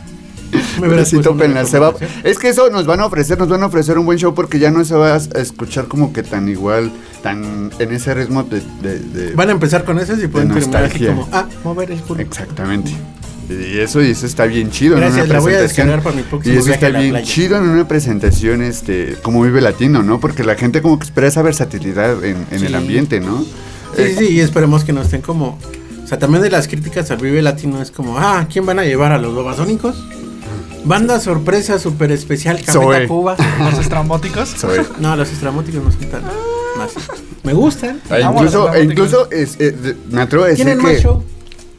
Se 1.06 1.80
va- 1.80 1.92
recomendación. 1.92 1.94
Es 2.24 2.38
que 2.40 2.50
eso 2.50 2.70
nos 2.70 2.86
van 2.86 3.00
a 3.00 3.06
ofrecer, 3.06 3.38
nos 3.38 3.50
van 3.50 3.64
a 3.64 3.68
ofrecer 3.68 3.98
un 3.98 4.06
buen 4.06 4.18
show 4.18 4.34
porque 4.34 4.60
ya 4.60 4.72
no 4.72 4.84
se 4.86 4.96
va 4.96 5.14
a 5.14 5.18
escuchar 5.18 5.86
como 5.88 6.14
que 6.14 6.24
tan 6.24 6.48
igual, 6.50 6.92
tan 7.24 7.72
en 7.80 7.92
ese 7.94 8.14
ritmo 8.14 8.44
de... 8.44 8.62
de- 8.82 9.00
de- 9.00 9.34
Van 9.36 9.50
a 9.50 9.52
empezar 9.54 9.84
con 9.86 10.00
esas 10.00 10.22
y 10.24 10.28
pueden 10.28 10.50
terminar 10.54 10.84
así 10.86 11.06
como, 11.06 11.28
ah, 11.32 11.48
mover 11.64 11.92
el 11.92 12.00
culo. 12.02 12.22
Exactamente. 12.22 12.92
Y 13.48 13.78
eso, 13.78 14.02
y 14.02 14.10
eso 14.10 14.26
está 14.26 14.46
bien 14.46 14.72
chido 14.72 14.96
Gracias, 14.98 15.20
en 15.20 15.26
una 15.26 15.34
la 15.36 15.40
voy 15.40 15.54
a 15.54 15.58
presentación. 15.60 16.02
para 16.02 16.16
mi 16.16 16.24
próximo 16.24 16.56
y 16.56 16.58
eso 16.58 16.72
está 16.74 16.90
bien 16.90 17.24
chido 17.24 17.58
en 17.58 17.64
una 17.70 17.88
presentación, 17.88 18.64
este, 18.64 19.18
como 19.22 19.44
vive 19.44 19.62
latino, 19.62 20.02
¿no? 20.02 20.20
Porque 20.20 20.44
la 20.44 20.56
gente 20.56 20.82
como 20.82 20.98
que 20.98 21.06
espera 21.06 21.28
esa 21.28 21.44
versatilidad 21.44 22.24
en, 22.26 22.38
en 22.50 22.60
Sí. 22.60 22.66
el 22.66 22.74
ambiente, 22.74 23.20
¿no? 23.20 23.44
Sí, 23.44 24.02
Eh, 24.02 24.16
sí, 24.18 24.26
sí, 24.26 24.34
y 24.34 24.40
esperemos 24.40 24.84
que 24.84 24.94
no 24.94 25.02
estén 25.04 25.22
como. 25.22 25.60
O 26.04 26.08
sea, 26.08 26.18
también 26.18 26.42
de 26.42 26.50
las 26.50 26.68
críticas 26.68 27.12
al 27.12 27.18
Vive 27.18 27.42
Latino 27.44 27.82
es 27.84 27.92
como, 27.92 28.18
ah, 28.18 28.48
¿quién 28.52 28.66
van 28.66 28.80
a 28.80 28.84
llevar 28.84 29.12
a 29.12 29.20
los 29.20 29.36
babasónicos? 29.36 29.96
Banda 30.86 31.20
sorpresa 31.20 31.80
super 31.80 32.12
especial. 32.12 32.62
Cafeta 32.64 33.08
Cuba. 33.08 33.36
Los 33.60 33.80
estrambóticos. 33.80 34.50
soy- 34.50 34.86
No, 35.00 35.16
los 35.16 35.32
estramóticos 35.32 35.84
no 35.84 35.92
son 35.92 36.06
tan. 36.10 36.22
Más. 36.78 36.92
Me 37.44 37.54
gustan. 37.54 38.02
Ah, 38.10 38.20
incluso, 38.20 38.74
e 38.74 38.84
incluso 38.84 39.32
es, 39.32 39.56
eh, 39.60 39.72
de- 39.72 39.96
me 40.12 40.22
atrevo 40.22 40.44
a 40.46 40.48
decir 40.48 40.66
Tienen 40.66 40.84
más 40.84 40.94
que 40.94 41.02
show. 41.02 41.24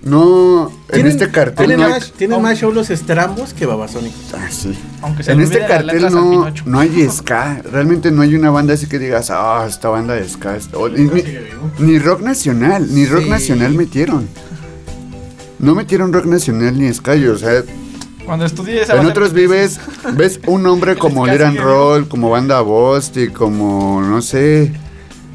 no 0.03 0.71
en 0.89 1.07
este 1.07 1.31
cartel 1.31 1.67
Tienen, 1.67 1.81
no 1.81 1.87
hay, 1.87 1.93
más, 1.93 2.13
tienen 2.13 2.41
más 2.43 2.59
show 2.59 2.73
los 2.73 2.89
estrambos 2.91 3.53
que 3.53 3.67
babasónicos. 3.67 4.19
Ah, 4.35 4.47
sí. 4.51 4.77
Aunque 5.03 5.23
se 5.23 5.33
En 5.33 5.41
este 5.41 5.59
cartel 5.67 6.11
no, 6.11 6.31
Pinocho. 6.31 6.63
no 6.67 6.81
hay 6.81 7.09
ska, 7.11 7.61
realmente 7.71 8.11
no 8.11 8.23
hay 8.23 8.35
una 8.35 8.51
banda 8.51 8.75
así 8.75 8.87
que 8.87 8.99
digas, 8.99 9.31
ah, 9.31 9.67
esta 9.69 9.89
banda 9.89 10.15
de 10.15 10.29
ska. 10.29 10.57
está-". 10.57 10.79
O- 10.79 10.89
ni, 10.89 11.05
ni- 11.05 11.25
ni 11.79 11.99
rock 11.99 12.23
nacional, 12.23 12.87
ni 12.95 13.05
rock 13.07 13.25
Sí. 13.25 13.31
nacional 13.31 13.75
metieron. 13.75 14.27
No 15.59 15.75
metieron 15.75 16.13
rock 16.13 16.27
nacional 16.27 16.79
ni 16.79 16.93
ska, 16.95 17.17
y, 17.17 17.27
o 17.27 17.37
sea, 17.39 17.63
Cuando 18.27 18.45
estudié 18.45 18.83
esa 18.83 19.01
en 19.01 19.07
otros 19.07 19.33
vives, 19.33 19.81
ves 20.15 20.41
un 20.47 20.65
nombre 20.65 20.97
como 20.99 21.27
Liran 21.27 21.57
Roll, 21.57 22.09
como 22.09 22.29
banda 22.29 22.61
Bosti, 22.61 23.29
como, 23.29 24.03
no 24.03 24.21
sé, 24.21 24.73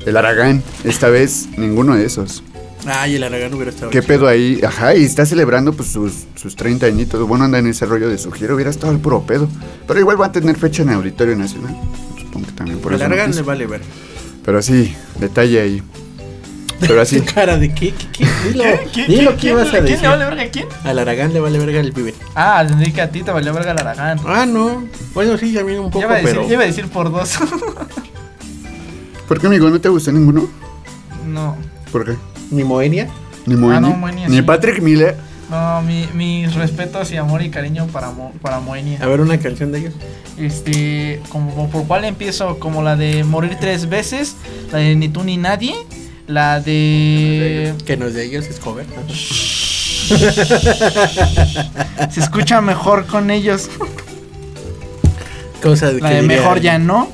el 0.06 0.18
Aragán. 0.18 0.62
Esta 0.84 1.10
vez, 1.10 1.48
ninguno 1.58 1.96
de 1.96 2.06
esos. 2.06 2.44
Ay, 2.86 3.16
el 3.16 3.24
Aragán 3.24 3.54
hubiera 3.54 3.72
estado. 3.72 3.92
¿Qué 3.92 4.02
chido. 4.02 4.08
pedo 4.08 4.28
ahí? 4.28 4.60
Ajá, 4.66 4.96
y 4.96 5.04
está 5.04 5.26
celebrando 5.26 5.72
pues 5.74 5.90
sus, 5.90 6.26
sus 6.36 6.56
30 6.56 6.86
añitos. 6.88 7.26
Bueno, 7.28 7.46
anda 7.46 7.60
en 7.60 7.68
ese 7.68 7.86
rollo 7.86 8.10
de 8.10 8.18
su 8.18 8.32
gira, 8.32 8.54
hubiera 8.54 8.72
estado 8.72 8.92
el 8.92 9.00
puro 9.00 9.22
pedo. 9.22 9.48
Pero 9.88 10.00
igual 10.00 10.20
va 10.20 10.28
a 10.28 10.32
tener 10.32 10.58
fecha 10.58 10.82
en 10.84 10.90
el 10.90 10.96
Auditorio 10.96 11.36
Nacional. 11.36 11.76
Supongo 12.20 12.48
que 12.48 12.52
también 12.54 12.80
por 12.80 12.92
El 12.92 12.98
eso. 12.98 13.06
Aragán 13.06 13.30
no 13.30 13.36
le 13.36 13.42
vale 13.44 13.68
ver. 13.68 13.82
Pero 14.44 14.62
sí, 14.62 14.96
detalle 15.20 15.62
ahí. 15.62 15.84
Pero 16.82 17.02
así. 17.02 17.22
Cara 17.22 17.58
de 17.58 17.74
qué, 17.74 17.94
qué, 17.94 18.08
qué? 18.12 18.28
Dilo, 18.50 18.64
¿Quién- 18.94 19.08
dilo 19.08 19.30
quién- 19.32 19.38
que 19.38 19.50
ibas 19.50 19.74
a 19.74 19.82
decir. 19.82 19.98
¿Quién 19.98 20.02
le 20.02 20.08
vale 20.10 20.26
verga 20.26 20.44
a 20.44 20.48
quién? 20.50 20.66
Al 20.84 21.00
Aragán 21.00 21.32
le 21.34 21.40
vale 21.40 21.58
verga 21.60 21.80
el 21.80 21.92
Vive. 21.94 22.14
Ah, 22.36 22.62
entendí 22.62 22.92
que 22.92 23.02
a 23.02 23.10
ti 23.10 23.22
te 23.24 23.32
valió 23.32 23.54
verga 23.54 23.72
el 23.72 23.78
Aragán. 23.80 24.20
Ah, 24.26 24.46
no. 24.46 24.84
Bueno, 25.14 25.38
sí, 25.38 25.58
a 25.58 25.64
mí 25.64 25.74
un 25.74 25.92
poco, 25.92 26.00
Ya 26.02 26.06
iba, 26.08 26.16
a 26.16 26.18
decir, 26.18 26.32
pero. 26.36 26.48
ya 26.48 26.54
iba 26.54 26.64
a 26.64 26.68
decir 26.68 26.88
por 26.88 27.12
dos. 27.12 27.38
¿Por 29.28 29.40
qué, 29.40 29.48
amigo? 29.48 29.70
¿No 29.70 29.80
te 29.80 29.90
gustó 29.90 30.12
ninguno? 30.12 30.48
no. 31.26 31.56
¿Por 31.92 32.06
qué? 32.06 32.16
Ni 32.52 32.64
Moenia. 32.64 33.10
Ni 33.46 33.56
Moenia. 33.56 33.78
Ah, 33.78 33.82
no, 33.82 33.90
Moenia, 33.98 34.28
Ni 34.30 34.38
sí. 34.38 34.42
Patrick 34.44 34.82
Miller. 34.82 35.16
No, 35.50 35.82
mi, 35.82 36.08
mis 36.14 36.54
respetos 36.56 37.12
y 37.12 37.18
amor 37.18 37.42
y 37.42 37.50
cariño 37.50 37.88
para, 37.88 38.12
Mo- 38.12 38.32
para 38.42 38.62
Moenia. 38.62 39.00
A 39.02 39.08
ver 39.08 39.20
una 39.20 39.38
canción 39.38 39.74
de 39.74 39.80
ellos. 39.80 39.94
Este, 40.38 41.22
como 41.30 41.70
por 41.70 41.86
cuál 41.88 42.06
empiezo, 42.06 42.60
como 42.60 42.82
la 42.82 42.96
de 42.96 43.26
morir 43.26 43.58
tres 43.60 43.90
veces, 43.90 44.38
la 44.72 44.78
de 44.80 44.96
ni 44.96 45.10
tú 45.10 45.24
ni 45.26 45.36
nadie, 45.36 45.76
la 46.32 46.60
de 46.60 47.74
Que 47.86 47.98
no 47.98 48.08
es 48.08 48.14
de 48.14 48.26
ellos, 48.26 48.46
es 48.48 48.60
cover. 48.60 48.86
se 52.12 52.20
escucha 52.20 52.62
mejor 52.62 53.06
con 53.06 53.30
ellos, 53.32 53.70
Cosa 55.62 55.92
la 55.92 56.10
que 56.10 56.16
de 56.16 56.22
diría- 56.22 56.38
mejor 56.40 56.60
ya 56.62 56.80
no, 56.80 57.08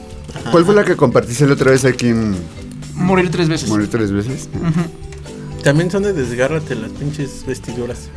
¿Cuál 0.52 0.66
fue 0.66 0.76
la 0.76 0.84
que 0.86 0.96
compartiste 0.96 1.46
la 1.48 1.54
otra 1.54 1.72
vez 1.72 1.84
aquí 1.84 2.08
en 2.10 2.36
morir 2.94 3.30
tres 3.32 3.50
veces. 3.50 3.68
Morir 3.70 3.90
tres 3.90 4.12
veces? 4.12 4.48
También 5.64 5.92
son 5.92 6.04
de 6.04 6.14
desgárrate 6.14 6.76
las 6.76 6.92
pinches 6.92 7.44
vestiduras. 7.46 8.10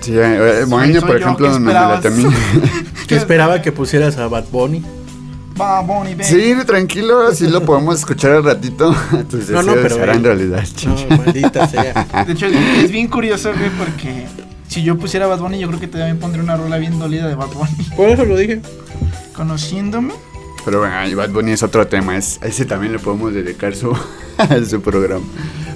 Sí, 0.00 0.12
eh, 0.14 0.62
eh, 0.62 0.66
por 1.00 1.16
ejemplo, 1.16 1.52
¿qué 1.52 1.58
me 1.58 1.72
la 1.72 2.00
también. 2.00 2.30
Que 3.06 3.16
esperaba 3.16 3.62
que 3.62 3.70
pusieras 3.72 4.18
a 4.18 4.26
Bad 4.26 4.46
Bunny. 4.50 4.82
Ven. 5.56 6.24
Sí, 6.24 6.54
tranquilo, 6.66 7.26
así 7.26 7.46
lo 7.48 7.64
podemos 7.64 7.98
escuchar 7.98 8.32
al 8.32 8.44
ratito. 8.44 8.94
Tus 9.30 9.48
No, 9.50 9.62
no, 9.62 9.72
pero 9.74 9.94
se 9.96 10.02
harán 10.02 10.18
él- 10.18 10.22
realidad. 10.24 10.64
No, 10.84 11.16
maldita 11.16 11.66
sea. 11.68 12.24
De 12.26 12.32
hecho, 12.32 12.46
es, 12.46 12.84
es 12.84 12.90
bien 12.90 13.08
curioso, 13.08 13.52
güey, 13.56 13.70
porque 13.70 14.26
si 14.68 14.82
yo 14.82 14.96
pusiera 14.98 15.26
Bad 15.26 15.38
Bunny, 15.40 15.58
yo 15.58 15.68
creo 15.68 15.80
que 15.80 15.88
también 15.88 16.18
pondría 16.18 16.42
una 16.42 16.56
rola 16.56 16.76
bien 16.78 16.98
dolida 16.98 17.26
de 17.26 17.34
Bad 17.34 17.48
Bunny. 17.48 17.84
Por 17.96 18.08
eso 18.08 18.24
lo 18.24 18.36
dije. 18.36 18.60
Conociéndome, 19.34 20.14
Pero 20.64 20.80
bueno, 20.80 21.06
y 21.08 21.14
Bad 21.14 21.30
Bunny 21.30 21.52
es 21.52 21.62
otro 21.62 21.86
tema. 21.86 22.16
Es, 22.16 22.38
a 22.42 22.46
ese 22.46 22.64
también 22.64 22.92
le 22.92 22.98
podemos 22.98 23.32
dedicar 23.34 23.74
su, 23.74 23.96
su 24.68 24.80
programa. 24.80 25.24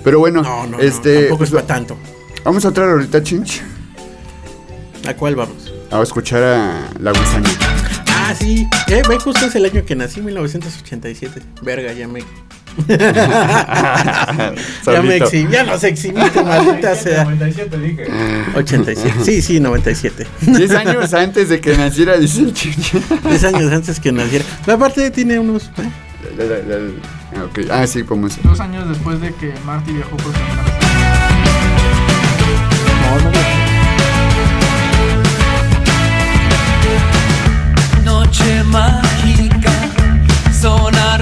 Pero 0.05 0.19
bueno, 0.19 0.43
No, 0.43 0.67
no, 0.67 0.79
este, 0.81 1.09
no. 1.15 1.21
Tampoco 1.21 1.39
pues, 1.39 1.51
es 1.51 1.55
para 1.55 1.67
tanto. 1.67 1.97
vamos 2.45 2.65
a 2.65 2.69
entrar 2.69 2.89
ahorita, 2.89 3.23
Chinch. 3.23 3.63
¿A 5.09 5.15
cuál 5.15 5.37
vamos? 5.37 5.73
A 5.91 6.01
escuchar 6.03 6.43
a 6.43 6.89
la 7.01 7.11
gusana. 7.11 7.49
Ah, 8.31 8.35
sí. 8.39 8.67
Eh, 8.89 9.03
ve, 9.09 9.19
justo 9.19 9.47
es 9.47 9.55
el 9.55 9.65
año 9.65 9.85
que 9.85 9.95
nací, 9.97 10.21
1987. 10.21 11.41
Verga, 11.63 11.93
ya 11.93 12.07
me. 12.09 12.21
ya 14.87 15.03
me 15.03 15.17
exhibí. 15.17 15.53
Ya 15.53 15.65
nos 15.65 15.83
exhibiste, 15.85 16.43
maldita 16.43 16.95
sea. 16.95 17.27
87. 18.55 19.25
Sí, 19.25 19.43
sí, 19.43 19.59
97. 19.61 20.27
10 20.43 20.71
años 20.73 21.13
antes 21.15 21.49
de 21.49 21.61
que 21.61 21.77
naciera, 21.77 22.17
dice 22.17 22.41
el 22.43 22.53
Chinch. 22.55 22.93
10 23.29 23.45
años 23.45 23.73
antes 23.73 23.99
que 24.01 24.13
naciera. 24.13 24.45
Pero 24.65 24.77
aparte 24.77 25.11
tiene 25.11 25.39
unos. 25.39 25.65
¿eh? 25.79 25.91
La- 26.39 26.45
la- 26.45 26.59
la- 26.79 26.93
ah. 27.73 27.83
Ah, 27.83 27.87
sí, 27.87 28.03
podemos. 28.05 28.41
dos 28.43 28.61
años 28.61 28.89
después 28.89 29.21
de 29.21 29.35
que 29.35 29.53
Marty 29.65 29.93
viajó 29.93 30.17
por 30.17 30.33
primera 30.33 30.63
vez. 30.63 30.73
No, 33.03 33.19
no, 33.19 33.31
no. 33.31 33.60
Noche 38.41 38.63
mágica, 38.65 39.71
zona 40.51 41.19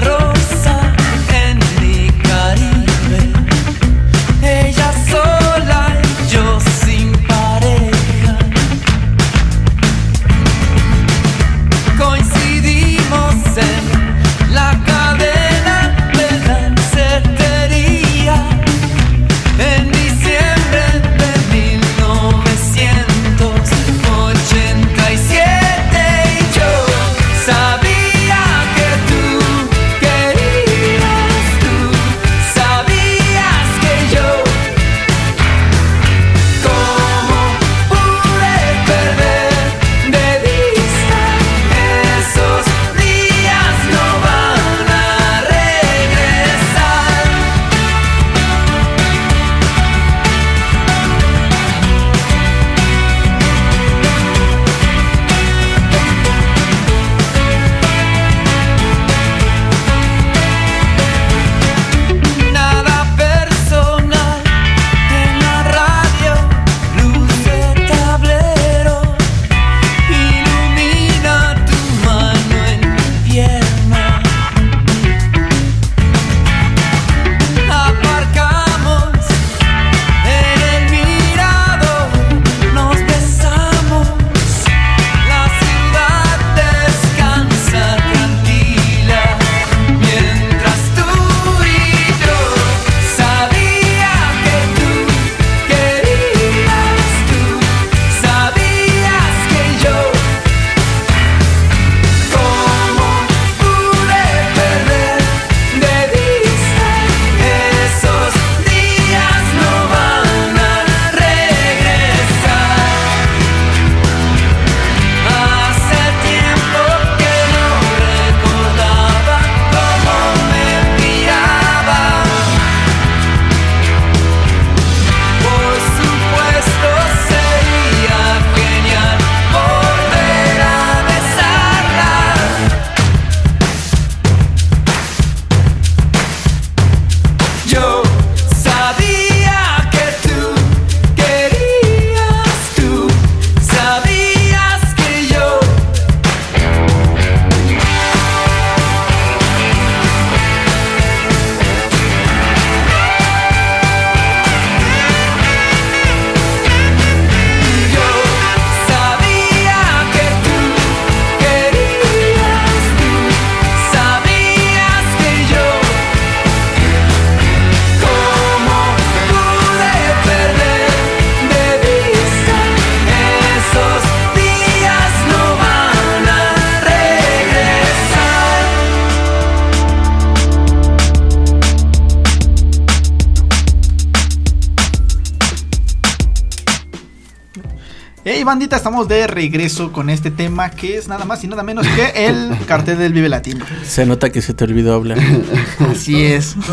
Bandita, 188.69 188.77
estamos 188.77 189.07
de 189.07 189.25
regreso 189.25 189.91
con 189.91 190.11
este 190.11 190.29
tema 190.29 190.69
que 190.69 190.95
es 190.95 191.07
nada 191.07 191.25
más 191.25 191.43
y 191.43 191.47
nada 191.47 191.63
menos 191.63 191.87
que 191.87 192.27
el 192.27 192.55
cartel 192.67 192.99
del 192.99 193.13
Vive 193.13 193.27
Latino. 193.27 193.65
Se 193.83 194.05
nota 194.05 194.29
que 194.29 194.43
se 194.43 194.53
te 194.53 194.63
olvidó 194.63 194.93
hablar. 194.93 195.17
Así 195.91 196.23
es. 196.23 196.55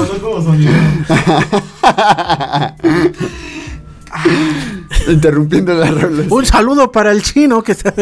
Interrumpiendo 5.08 5.72
las 5.72 5.98
rolas. 5.98 6.26
Un 6.28 6.44
saludo 6.44 6.92
para 6.92 7.12
el 7.12 7.22
chino 7.22 7.62
que 7.62 7.72
está. 7.72 7.94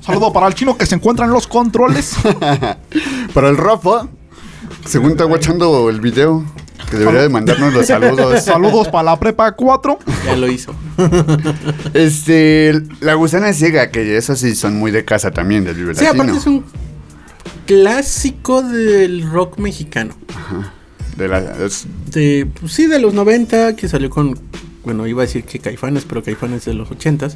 Saludo 0.00 0.32
para 0.32 0.46
el 0.46 0.54
chino 0.54 0.78
que 0.78 0.86
se 0.86 0.94
encuentra 0.94 1.26
en 1.26 1.32
los 1.32 1.48
controles. 1.48 2.14
Para 3.34 3.48
el 3.48 3.56
Rafa, 3.56 4.06
según 4.86 5.10
está 5.10 5.24
guachando 5.24 5.90
el 5.90 6.00
video, 6.00 6.44
que 6.90 6.96
debería 6.96 7.22
de 7.22 7.28
mandarnos 7.28 7.72
los 7.74 7.86
saludos. 7.86 8.42
Saludos 8.44 8.88
para 8.88 9.04
la 9.04 9.18
prepa 9.20 9.52
4. 9.52 9.98
Ya 10.24 10.36
lo 10.36 10.50
hizo. 10.50 10.74
Este, 11.94 12.72
la 13.00 13.14
gusana 13.14 13.52
ciega, 13.52 13.90
que 13.90 14.16
esos 14.16 14.38
sí 14.40 14.54
son 14.54 14.76
muy 14.76 14.90
de 14.90 15.04
casa 15.04 15.30
también, 15.30 15.64
del 15.64 15.74
Vive 15.76 15.94
Sí, 15.94 16.04
Latino. 16.04 16.22
aparte 16.24 16.38
es 16.38 16.46
un 16.46 16.64
clásico 17.66 18.62
del 18.62 19.28
rock 19.30 19.58
mexicano. 19.58 20.14
De 21.16 21.28
la- 21.28 21.40
es- 21.64 21.86
De, 22.12 22.46
pues 22.60 22.72
sí, 22.72 22.86
de 22.86 22.98
los 23.00 23.12
90, 23.14 23.74
que 23.76 23.88
salió 23.88 24.08
con, 24.10 24.38
bueno, 24.84 25.06
iba 25.06 25.22
a 25.22 25.26
decir 25.26 25.44
que 25.44 25.58
Caifanes, 25.58 26.04
pero 26.08 26.22
Caifanes 26.22 26.64
de 26.64 26.74
los 26.74 26.88
80s. 26.90 27.34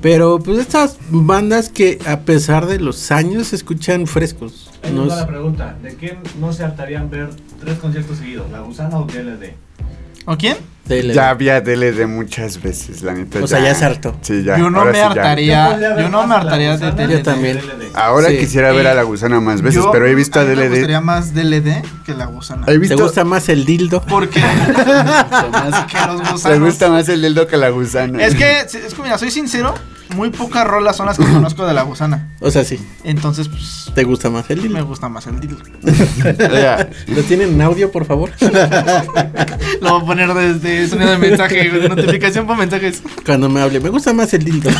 Pero 0.00 0.38
pues 0.38 0.58
estas 0.58 0.96
bandas 1.10 1.68
que 1.68 1.98
a 2.06 2.20
pesar 2.20 2.66
de 2.66 2.78
los 2.78 3.10
años 3.10 3.48
se 3.48 3.56
escuchan 3.56 4.06
frescos. 4.06 4.70
Ahí 4.82 4.92
No 4.92 5.06
nos 5.06 5.16
la 5.16 5.26
pregunta, 5.26 5.76
¿de 5.82 5.94
quién 5.96 6.18
no 6.40 6.52
se 6.52 6.64
hartarían 6.64 7.10
ver 7.10 7.30
tres 7.60 7.78
conciertos 7.78 8.18
seguidos? 8.18 8.50
¿La 8.50 8.60
Gusana 8.60 8.98
o 8.98 9.04
DLD? 9.04 9.54
¿O 10.30 10.36
quién? 10.36 10.56
de- 10.84 11.12
ya 11.12 11.28
había 11.28 11.60
DLD 11.60 12.06
muchas 12.06 12.62
veces, 12.62 13.02
la 13.02 13.12
neta. 13.12 13.40
O 13.42 13.46
sea, 13.46 13.60
ya 13.60 13.74
se 13.74 13.84
hartó. 13.84 14.16
Sí, 14.22 14.42
ya. 14.42 14.56
yo 14.58 14.70
no 14.70 14.78
ahora 14.78 14.92
me 14.92 14.96
sí 14.96 15.02
ya. 15.02 15.06
hartaría. 15.10 15.96
Yo 16.00 16.08
no 16.08 16.26
me 16.26 16.34
hartaría 16.34 16.76
de 16.78 16.90
DLD. 16.92 17.10
Yo 17.12 17.22
también. 17.22 17.60
Ahora 17.94 18.28
Sí. 18.28 18.38
quisiera 18.38 18.72
ver 18.72 18.86
Eh, 18.86 18.90
a 18.90 18.94
la 18.94 19.02
gusana 19.02 19.38
más 19.40 19.60
veces, 19.60 19.82
Yo- 19.82 19.90
pero 19.90 20.06
he 20.06 20.14
visto 20.14 20.38
a 20.38 20.42
a 20.42 20.44
mí 20.46 20.50
Me 20.50 20.56
DLD. 20.62 20.70
gustaría 20.70 21.00
más 21.02 21.34
DLD 21.34 21.82
que 22.06 22.14
la 22.14 22.24
gusana. 22.26 22.62
He 22.62 22.72
¿Te 22.72 22.78
visto. 22.78 22.96
gusta 23.02 23.24
más 23.24 23.48
el 23.50 23.66
dildo? 23.66 24.02
Porque 24.08 24.40
que 24.40 24.46
los 26.06 26.22
Me 26.24 26.30
gusanos. 26.32 26.60
gusta 26.60 26.88
más 26.88 27.08
el 27.10 27.20
dildo 27.22 27.46
que 27.46 27.56
la 27.58 27.68
gusana. 27.68 28.24
Es 28.24 28.34
que, 28.34 28.60
es 28.60 28.94
que, 28.94 29.02
mira, 29.02 29.18
soy 29.18 29.30
sincero, 29.30 29.74
muy 30.14 30.30
pocas 30.30 30.66
rolas 30.66 30.96
son 30.96 31.06
las 31.06 31.18
que 31.18 31.24
conozco 31.24 31.66
de 31.66 31.74
la 31.74 31.82
gusana. 31.82 32.28
O 32.40 32.50
sea, 32.52 32.62
sí, 32.64 32.78
Entonces, 33.02 33.48
pues, 33.48 33.90
¿te 33.94 34.04
gusta 34.04 34.30
más 34.30 34.48
el 34.50 34.58
me 34.58 34.62
dildo? 34.68 34.86
gusta 34.86 35.08
más 35.08 35.26
el 35.26 35.40
dildo. 35.40 35.56
¿Lo 37.08 37.22
tienen 37.24 37.54
en 37.54 37.62
audio, 37.62 37.90
por 37.90 38.04
favor? 38.04 38.30
Lo 39.80 39.90
voy 39.90 40.02
a 40.02 40.04
poner 40.06 40.32
desde 40.34 40.88
sonido 40.88 41.10
de 41.10 41.18
mensaje, 41.18 41.68
de 41.70 41.88
notificación 41.88 42.46
por 42.46 42.56
mensajes. 42.56 43.02
Cuando 43.26 43.48
me 43.48 43.60
hable, 43.60 43.80
me 43.80 43.88
gusta 43.90 44.12
más 44.12 44.32
el 44.34 44.44
dildo. 44.44 44.70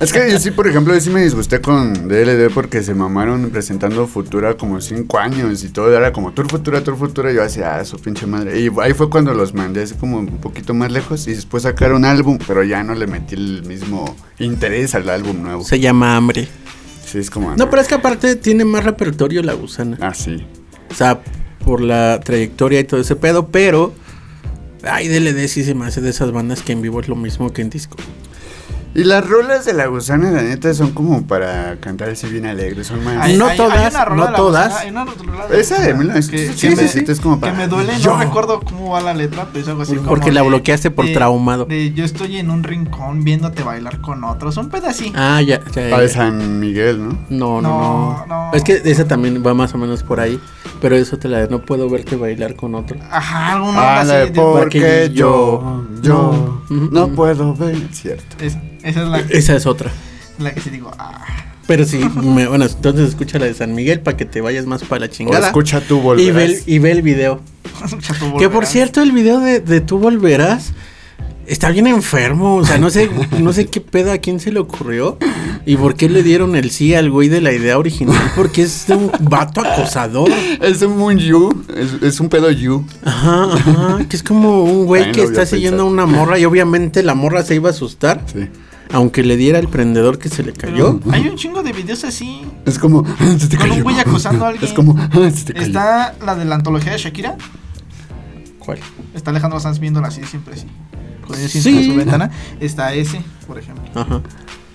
Es 0.00 0.12
que 0.12 0.30
yo 0.30 0.38
sí, 0.38 0.50
por 0.50 0.66
ejemplo, 0.68 0.92
yo 0.94 1.00
sí 1.00 1.10
me 1.10 1.22
disgusté 1.22 1.60
con 1.60 2.08
DLD 2.08 2.50
porque 2.52 2.82
se 2.82 2.94
mamaron 2.94 3.50
presentando 3.50 4.06
Futura 4.06 4.54
como 4.54 4.80
cinco 4.80 5.18
años 5.18 5.64
y 5.64 5.68
todo 5.68 5.96
era 5.96 6.12
como 6.12 6.32
Tour 6.32 6.50
Futura, 6.50 6.82
Tour 6.84 6.98
Futura. 6.98 7.32
Y 7.32 7.36
yo 7.36 7.42
hacía, 7.44 7.76
ah, 7.76 7.84
su 7.84 7.98
pinche 7.98 8.26
madre. 8.26 8.60
Y 8.60 8.70
ahí 8.80 8.92
fue 8.92 9.08
cuando 9.08 9.32
los 9.34 9.54
mandé 9.54 9.82
así 9.82 9.94
como 9.94 10.18
un 10.18 10.26
poquito 10.26 10.74
más 10.74 10.90
lejos 10.92 11.26
y 11.26 11.32
después 11.34 11.62
sacaron 11.62 12.04
álbum, 12.04 12.38
pero 12.46 12.62
ya 12.62 12.82
no 12.82 12.94
le 12.94 13.06
metí 13.06 13.34
el 13.34 13.62
mismo 13.72 14.16
interés 14.38 14.94
al 14.94 15.08
álbum 15.08 15.42
nuevo. 15.42 15.64
Se 15.64 15.80
llama 15.80 16.16
hambre. 16.16 16.48
Sí, 17.04 17.18
es 17.18 17.30
como. 17.30 17.54
No, 17.56 17.68
pero 17.70 17.82
es 17.82 17.88
que 17.88 17.94
aparte 17.94 18.36
tiene 18.36 18.64
más 18.64 18.84
repertorio 18.84 19.42
la 19.42 19.54
gusana. 19.54 19.98
Ah, 20.00 20.14
sí. 20.14 20.44
O 20.90 20.94
sea, 20.94 21.22
por 21.64 21.80
la 21.80 22.20
trayectoria 22.20 22.80
y 22.80 22.84
todo 22.84 23.00
ese 23.00 23.16
pedo, 23.16 23.48
pero. 23.48 23.94
Ay, 24.84 25.06
DLD 25.08 25.46
sí 25.46 25.62
se 25.62 25.74
me 25.74 25.86
hace 25.86 26.00
de 26.00 26.10
esas 26.10 26.32
bandas 26.32 26.62
que 26.62 26.72
en 26.72 26.82
vivo 26.82 27.00
es 27.00 27.08
lo 27.08 27.14
mismo 27.14 27.52
que 27.52 27.62
en 27.62 27.70
disco. 27.70 27.96
Y 28.94 29.04
las 29.04 29.26
rolas 29.26 29.64
de 29.64 29.72
la 29.72 29.86
gusana, 29.86 30.30
la 30.30 30.42
neta, 30.42 30.72
son 30.74 30.90
como 30.90 31.26
para 31.26 31.76
cantar 31.80 32.10
así 32.10 32.26
bien 32.26 32.44
alegres. 32.44 32.88
Son 32.88 33.02
más. 33.02 33.30
No 33.32 33.48
todas, 33.56 33.94
una 33.94 34.04
rola 34.04 34.24
no 34.26 34.30
la 34.32 34.36
todas. 34.36 34.68
Gusana, 34.68 34.80
hay 34.82 34.90
de 35.48 35.52
la 35.54 35.56
Esa 35.60 35.74
de 35.80 35.92
Gusana 35.92 35.98
que- 35.98 35.98
1987 35.98 37.04
que- 37.06 37.12
es 37.12 37.20
como 37.20 37.36
Que 37.36 37.40
para. 37.40 37.52
me 37.54 37.68
duele, 37.68 37.98
Yo. 37.98 38.12
no 38.12 38.18
recuerdo 38.22 38.60
cómo 38.60 38.90
va 38.90 39.00
la 39.00 39.14
letra, 39.14 39.46
pero 39.50 39.62
es 39.62 39.68
algo 39.68 39.82
así 39.82 39.94
Porque 39.94 40.24
como 40.26 40.32
la 40.34 40.42
de- 40.42 40.48
bloqueaste 40.48 40.90
por 40.90 41.06
de- 41.06 41.14
traumado. 41.14 41.64
De 41.64 41.92
yo 41.92 42.04
estoy 42.04 42.36
en 42.36 42.50
un 42.50 42.64
rincón 42.64 43.24
viéndote 43.24 43.62
bailar 43.62 44.00
con 44.02 44.24
otros, 44.24 44.58
un 44.58 44.68
pedacito. 44.68 45.18
Ah, 45.18 45.40
ya, 45.40 45.60
ya. 45.74 45.82
La 45.88 45.98
de 46.00 46.08
ya. 46.08 46.12
San 46.14 46.60
Miguel, 46.60 47.02
¿no? 47.08 47.18
No, 47.30 47.62
no, 47.62 47.62
No, 47.62 48.26
no, 48.28 48.46
no. 48.48 48.50
Es 48.52 48.62
que 48.62 48.82
esa 48.84 49.06
también 49.08 49.42
va 49.46 49.54
más 49.54 49.72
o 49.74 49.78
menos 49.78 50.02
por 50.02 50.20
ahí. 50.20 50.38
Pero 50.82 50.96
eso 50.96 51.16
te 51.16 51.28
la 51.28 51.38
de 51.38 51.48
no 51.48 51.60
puedo 51.62 51.88
verte 51.88 52.16
bailar 52.16 52.56
con 52.56 52.74
otro. 52.74 52.98
Ajá, 53.10 53.52
alguna 53.54 54.00
Ah, 54.00 54.04
la 54.04 54.22
así. 54.24 54.32
porque 54.34 54.80
Porque 54.80 55.10
yo, 55.14 55.84
yo 56.02 56.60
no. 56.90 57.08
puedo 57.08 57.54
ver. 57.54 57.76
Cierto. 57.92 58.36
Es- 58.44 58.58
esa 58.82 59.02
es 59.02 59.08
la, 59.08 59.18
Esa 59.30 59.56
es 59.56 59.66
otra. 59.66 59.90
la 60.38 60.52
que 60.52 60.60
sí 60.60 60.70
digo. 60.70 60.90
Ah. 60.98 61.24
Pero 61.66 61.84
sí, 61.84 61.98
me- 62.22 62.46
bueno, 62.48 62.64
entonces 62.66 63.08
escucha 63.10 63.38
la 63.38 63.46
de 63.46 63.54
San 63.54 63.74
Miguel 63.74 64.00
para 64.00 64.16
que 64.16 64.24
te 64.24 64.40
vayas 64.40 64.66
más 64.66 64.82
para 64.82 65.00
la 65.00 65.06
O 65.06 65.08
chingada. 65.10 65.46
escucha 65.46 65.80
tú 65.80 65.96
y 66.18 66.30
ve, 66.30 66.32
volverás. 66.32 66.42
el, 66.42 66.62
y 66.66 66.78
ve 66.78 66.90
el 66.92 67.02
video. 67.02 67.40
Que 68.38 68.44
por 68.48 68.52
volverás. 68.52 68.68
cierto, 68.70 69.02
el 69.02 69.12
video 69.12 69.40
de, 69.40 69.60
de 69.60 69.80
Tú 69.80 69.98
Volverás 69.98 70.72
está 71.46 71.70
bien 71.70 71.86
enfermo. 71.86 72.56
O 72.56 72.64
sea, 72.64 72.78
no 72.78 72.90
sé, 72.90 73.08
no 73.38 73.52
sé 73.52 73.66
qué 73.66 73.80
pedo 73.80 74.12
a 74.12 74.18
quién 74.18 74.40
se 74.40 74.52
le 74.52 74.58
ocurrió. 74.60 75.18
Y 75.64 75.76
por 75.76 75.94
qué 75.94 76.08
le 76.08 76.24
dieron 76.24 76.56
el 76.56 76.70
sí 76.72 76.92
al 76.94 77.08
güey 77.10 77.28
de 77.28 77.40
la 77.40 77.52
idea 77.52 77.78
original. 77.78 78.16
Porque 78.34 78.62
es 78.62 78.88
de 78.88 78.96
un 78.96 79.12
vato 79.20 79.60
acosador. 79.60 80.28
Es 80.60 80.82
un 80.82 81.18
you, 81.18 81.64
es, 81.76 82.02
es 82.02 82.18
un 82.20 82.28
pedo 82.28 82.50
you. 82.50 82.84
Ajá, 83.04 83.44
ajá. 83.54 83.98
Que 84.08 84.16
es 84.16 84.24
como 84.24 84.64
un 84.64 84.86
güey 84.86 85.12
que 85.12 85.22
está 85.22 85.46
siguiendo 85.46 85.84
a 85.84 85.86
una 85.86 86.06
morra. 86.06 86.38
Y 86.40 86.44
obviamente 86.44 87.04
la 87.04 87.14
morra 87.14 87.44
se 87.44 87.54
iba 87.54 87.68
a 87.68 87.72
asustar. 87.72 88.24
Sí. 88.32 88.48
Aunque 88.92 89.22
le 89.22 89.36
diera 89.36 89.58
el 89.58 89.68
prendedor 89.68 90.18
que 90.18 90.28
se 90.28 90.42
le 90.42 90.52
cayó. 90.52 91.00
Hay 91.10 91.26
un 91.28 91.36
chingo 91.36 91.62
de 91.62 91.72
videos 91.72 92.04
así. 92.04 92.42
Es 92.66 92.78
como. 92.78 93.04
Se 93.38 93.48
te 93.48 93.56
Con 93.56 93.70
un 93.70 93.82
güey 93.82 93.98
acosando 93.98 94.44
a 94.44 94.48
alguien. 94.50 94.64
Es 94.64 94.72
como. 94.74 94.94
Se 95.34 95.44
te 95.46 95.54
cayó. 95.54 95.66
Está 95.66 96.14
la 96.24 96.34
de 96.34 96.44
la 96.44 96.54
antología 96.56 96.92
de 96.92 96.98
Shakira. 96.98 97.36
¿Cuál? 98.58 98.78
Está 99.14 99.30
Alejandro 99.30 99.58
Sanz 99.60 99.78
viéndola 99.78 100.08
así, 100.08 100.22
siempre 100.24 100.54
así. 100.54 100.66
Con 101.26 101.36
ellos 101.38 101.50
Sí. 101.50 101.60
siempre 101.62 101.84
en 101.84 101.90
su 101.90 101.96
ventana. 101.96 102.30
Está 102.60 102.92
ese, 102.94 103.22
por 103.46 103.58
ejemplo. 103.58 103.84
Ajá. 104.00 104.20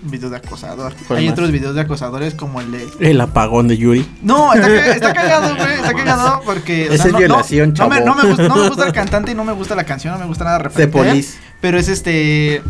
Video 0.01 0.30
de 0.30 0.38
acosador. 0.38 0.93
¿Cuál 1.07 1.20
Hay 1.20 1.26
más? 1.26 1.34
otros 1.34 1.51
videos 1.51 1.74
de 1.76 1.82
acosadores 1.82 2.34
como 2.36 2.61
el 2.61 2.72
de. 2.72 2.88
El 2.99 3.20
apagón 3.22 3.68
de 3.68 3.78
Yuri. 3.78 4.07
No, 4.22 4.53
está, 4.53 4.91
está 4.95 5.13
cagado, 5.13 5.55
güey. 5.55 5.74
Está 5.74 5.93
cagado 5.93 6.41
porque. 6.45 6.88
o 6.89 6.93
Esa 6.93 7.07
es 7.07 7.13
no, 7.13 7.18
violación, 7.20 7.74
no, 7.78 7.84
no 7.84 7.89
me, 7.89 7.95
chavo. 7.97 8.05
no, 8.05 8.15
me 8.24 8.28
gusta, 8.30 8.47
no 8.47 8.55
me 8.55 8.68
gusta 8.70 8.86
el 8.88 8.93
cantante 8.93 9.32
y 9.32 9.36
no 9.36 9.43
me 9.43 9.53
gusta 9.53 9.76
la 9.76 9.84
canción, 9.86 10.13
no 10.13 10.20
me 10.20 10.26
gusta 10.28 10.43
nada 10.43 10.59
referente. 10.59 10.97
él, 10.99 11.05
Police. 11.09 11.38
Pero 11.61 11.80
es 11.80 11.88
este. 11.88 12.61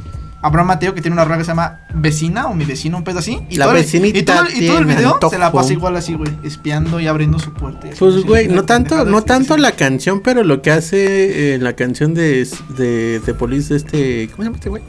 Abraham 0.42 0.68
Mateo 0.68 0.94
que 0.94 1.02
tiene 1.02 1.14
una 1.16 1.26
rola 1.26 1.38
que 1.40 1.44
se 1.44 1.50
llama 1.52 1.80
Vecina 1.96 2.48
o 2.48 2.54
Mi 2.54 2.64
Vecino, 2.66 2.98
un 2.98 3.04
pedo 3.04 3.20
así. 3.20 3.40
Y 3.50 3.58
La 3.58 3.66
todo 3.66 3.76
el- 3.76 3.82
vecinita 3.84 4.18
y 4.20 4.24
todo, 4.24 4.42
el- 4.46 4.64
y 4.64 4.68
todo 4.68 4.78
el 4.80 4.86
video 4.86 5.14
antojo. 5.16 5.34
se 5.34 5.40
la 5.40 5.52
pasa 5.52 5.74
igual 5.74 5.96
así, 5.96 6.14
güey. 6.14 6.32
Espiando 6.44 7.00
y 7.00 7.08
abriendo 7.08 7.40
su 7.40 7.54
puerta. 7.54 7.88
Pues 7.98 8.16
así, 8.16 8.24
güey, 8.24 8.48
no 8.48 8.64
tanto, 8.64 9.04
no 9.06 9.24
tanto 9.24 9.54
así. 9.56 9.62
la 9.64 9.72
canción, 9.74 10.22
pero 10.22 10.44
lo 10.44 10.62
que 10.62 10.72
hace 10.72 11.56
en 11.56 11.64
la 11.64 11.74
canción 11.76 12.14
de 12.14 12.48
de, 12.78 13.20
de 13.20 13.34
Police 13.34 13.74
de 13.74 13.78
este, 13.78 14.28
¿cómo 14.30 14.44
se 14.44 14.46
llama 14.46 14.58
este 14.58 14.70
güey? 14.70 14.84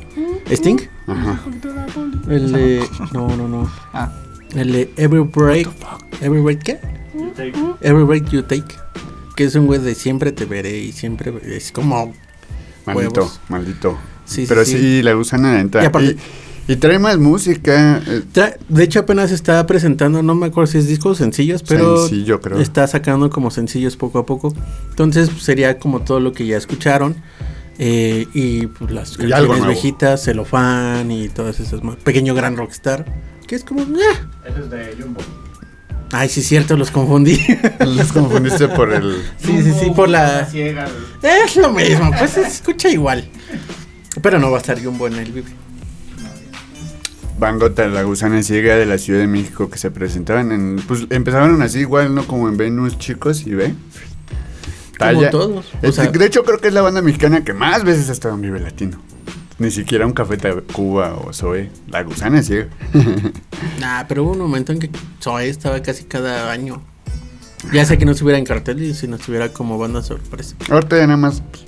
Sting. 0.50 0.78
Ajá. 1.06 1.40
El 2.28 2.52
de 2.52 2.84
no, 3.12 3.34
no, 3.36 3.48
no. 3.48 3.70
Ah, 3.92 4.12
El 4.54 4.72
de 4.72 4.90
Every 4.96 5.22
Break 5.22 5.68
Every 6.20 6.40
Break 6.42 6.62
¿qué? 6.62 6.78
You 7.14 7.32
take- 7.36 7.74
Every 7.80 8.04
Break 8.04 8.28
You 8.30 8.42
Take. 8.42 8.64
Que 9.36 9.44
es 9.44 9.54
un 9.54 9.66
güey 9.66 9.80
de 9.80 9.94
siempre 9.94 10.32
te 10.32 10.44
veré 10.46 10.78
y 10.78 10.92
siempre 10.92 11.32
es 11.44 11.70
como 11.72 12.12
Maldito, 12.86 13.20
Huevos. 13.20 13.40
maldito. 13.48 13.98
Sí, 14.28 14.44
Pero 14.48 14.64
sí. 14.64 14.78
sí, 14.78 15.02
la 15.02 15.14
gusana 15.14 15.58
entra. 15.60 15.82
Y 15.82 15.86
aparte- 15.86 16.16
Y, 16.68 16.72
y 16.72 16.76
trae 16.76 16.98
más 16.98 17.16
música. 17.18 18.02
eh, 18.06 18.22
De 18.68 18.84
hecho, 18.84 19.00
apenas 19.00 19.32
está 19.32 19.66
presentando, 19.66 20.22
no 20.22 20.34
me 20.34 20.46
acuerdo 20.46 20.70
si 20.70 20.78
es 20.78 20.86
discos 20.86 21.16
sencillos, 21.18 21.62
pero 21.66 22.06
Sencillo, 22.06 22.40
creo. 22.40 22.60
está 22.60 22.86
sacando 22.86 23.30
como 23.30 23.50
sencillos 23.50 23.96
poco 23.96 24.18
a 24.18 24.26
poco. 24.26 24.54
Entonces 24.90 25.30
sería 25.40 25.78
como 25.78 26.00
todo 26.02 26.20
lo 26.20 26.32
que 26.32 26.46
ya 26.46 26.56
escucharon. 26.56 27.16
eh, 27.80 28.26
y 28.34 28.66
pues, 28.66 28.90
las 28.90 29.12
Y 29.14 29.28
canciones 29.28 29.64
viejitas, 29.66 30.24
Celofán 30.24 31.10
y 31.12 31.28
todas 31.28 31.60
esas 31.60 31.82
más. 31.84 31.94
Pequeño 31.96 32.34
Gran 32.34 32.56
Rockstar. 32.56 33.04
Que 33.46 33.54
es 33.54 33.62
como... 33.64 33.82
"Ah". 33.82 34.28
Ese 34.46 34.60
es 34.60 34.68
de 34.70 34.96
Jumbo. 35.00 35.20
Ay, 36.10 36.28
sí, 36.28 36.42
cierto, 36.42 36.76
los 36.76 36.90
confundí. 36.90 37.38
Los 37.80 38.12
confundiste 38.12 38.66
por 38.68 38.92
el. 38.92 39.22
sí, 39.38 39.62
sí, 39.62 39.72
sí, 39.78 39.90
por 39.94 40.08
la... 40.08 40.44
ciega. 40.46 40.86
Es 41.22 41.54
lo 41.56 41.70
mismo, 41.72 42.10
pues 42.18 42.30
se 42.32 42.42
escucha 42.42 42.88
igual. 42.88 43.28
Pero 44.22 44.38
no 44.38 44.50
va 44.50 44.58
a 44.58 44.60
estar 44.60 44.82
Jumbo 44.82 45.06
en 45.06 45.14
el 45.14 45.32
Vive. 45.32 45.50
Bangota, 47.38 47.86
la 47.86 48.02
gusana 48.02 48.42
ciega 48.42 48.74
de 48.76 48.84
la 48.84 48.98
Ciudad 48.98 49.20
de 49.20 49.28
México 49.28 49.70
que 49.70 49.78
se 49.78 49.90
presentaban 49.92 50.50
en. 50.50 50.76
Pues 50.88 51.06
empezaron 51.10 51.62
así 51.62 51.80
igual, 51.80 52.14
¿no? 52.14 52.26
Como 52.26 52.48
en 52.48 52.56
Venus, 52.56 52.98
chicos, 52.98 53.46
y 53.46 53.52
ve. 53.54 53.74
Como 54.98 55.28
todos. 55.30 55.66
O 55.82 55.86
Es- 55.86 55.94
sea- 55.94 56.10
de 56.10 56.24
hecho, 56.26 56.42
creo 56.42 56.58
que 56.58 56.68
es 56.68 56.74
la 56.74 56.82
banda 56.82 57.00
mexicana 57.00 57.44
que 57.44 57.52
más 57.52 57.84
veces 57.84 58.08
ha 58.08 58.12
estado 58.12 58.34
en 58.34 58.40
Vive 58.40 58.58
Latino. 58.58 58.98
Ni 59.60 59.70
siquiera 59.70 60.06
un 60.06 60.12
Café 60.12 60.36
Cuba 60.72 61.14
o 61.14 61.32
Zoe. 61.32 61.70
La 61.88 62.02
gusana 62.02 62.42
ciega. 62.42 62.68
Nah, 63.80 64.04
pero 64.08 64.24
hubo 64.24 64.32
un 64.32 64.38
momento 64.38 64.72
en 64.72 64.80
que 64.80 64.90
Zoe 65.22 65.48
estaba 65.48 65.80
casi 65.82 66.04
cada 66.04 66.50
año. 66.50 66.82
Ya 67.72 67.84
sé 67.84 67.98
que 67.98 68.04
no 68.04 68.12
estuviera 68.12 68.38
en 68.38 68.44
cartel 68.44 68.82
y 68.82 68.94
si 68.94 69.06
no 69.06 69.16
estuviera 69.16 69.52
como 69.52 69.78
banda 69.78 70.02
sorpresa. 70.02 70.56
Ahorita 70.70 70.96
ya 70.96 71.06
nada 71.06 71.16
más. 71.16 71.40
pues, 71.50 71.62
de- 71.62 71.67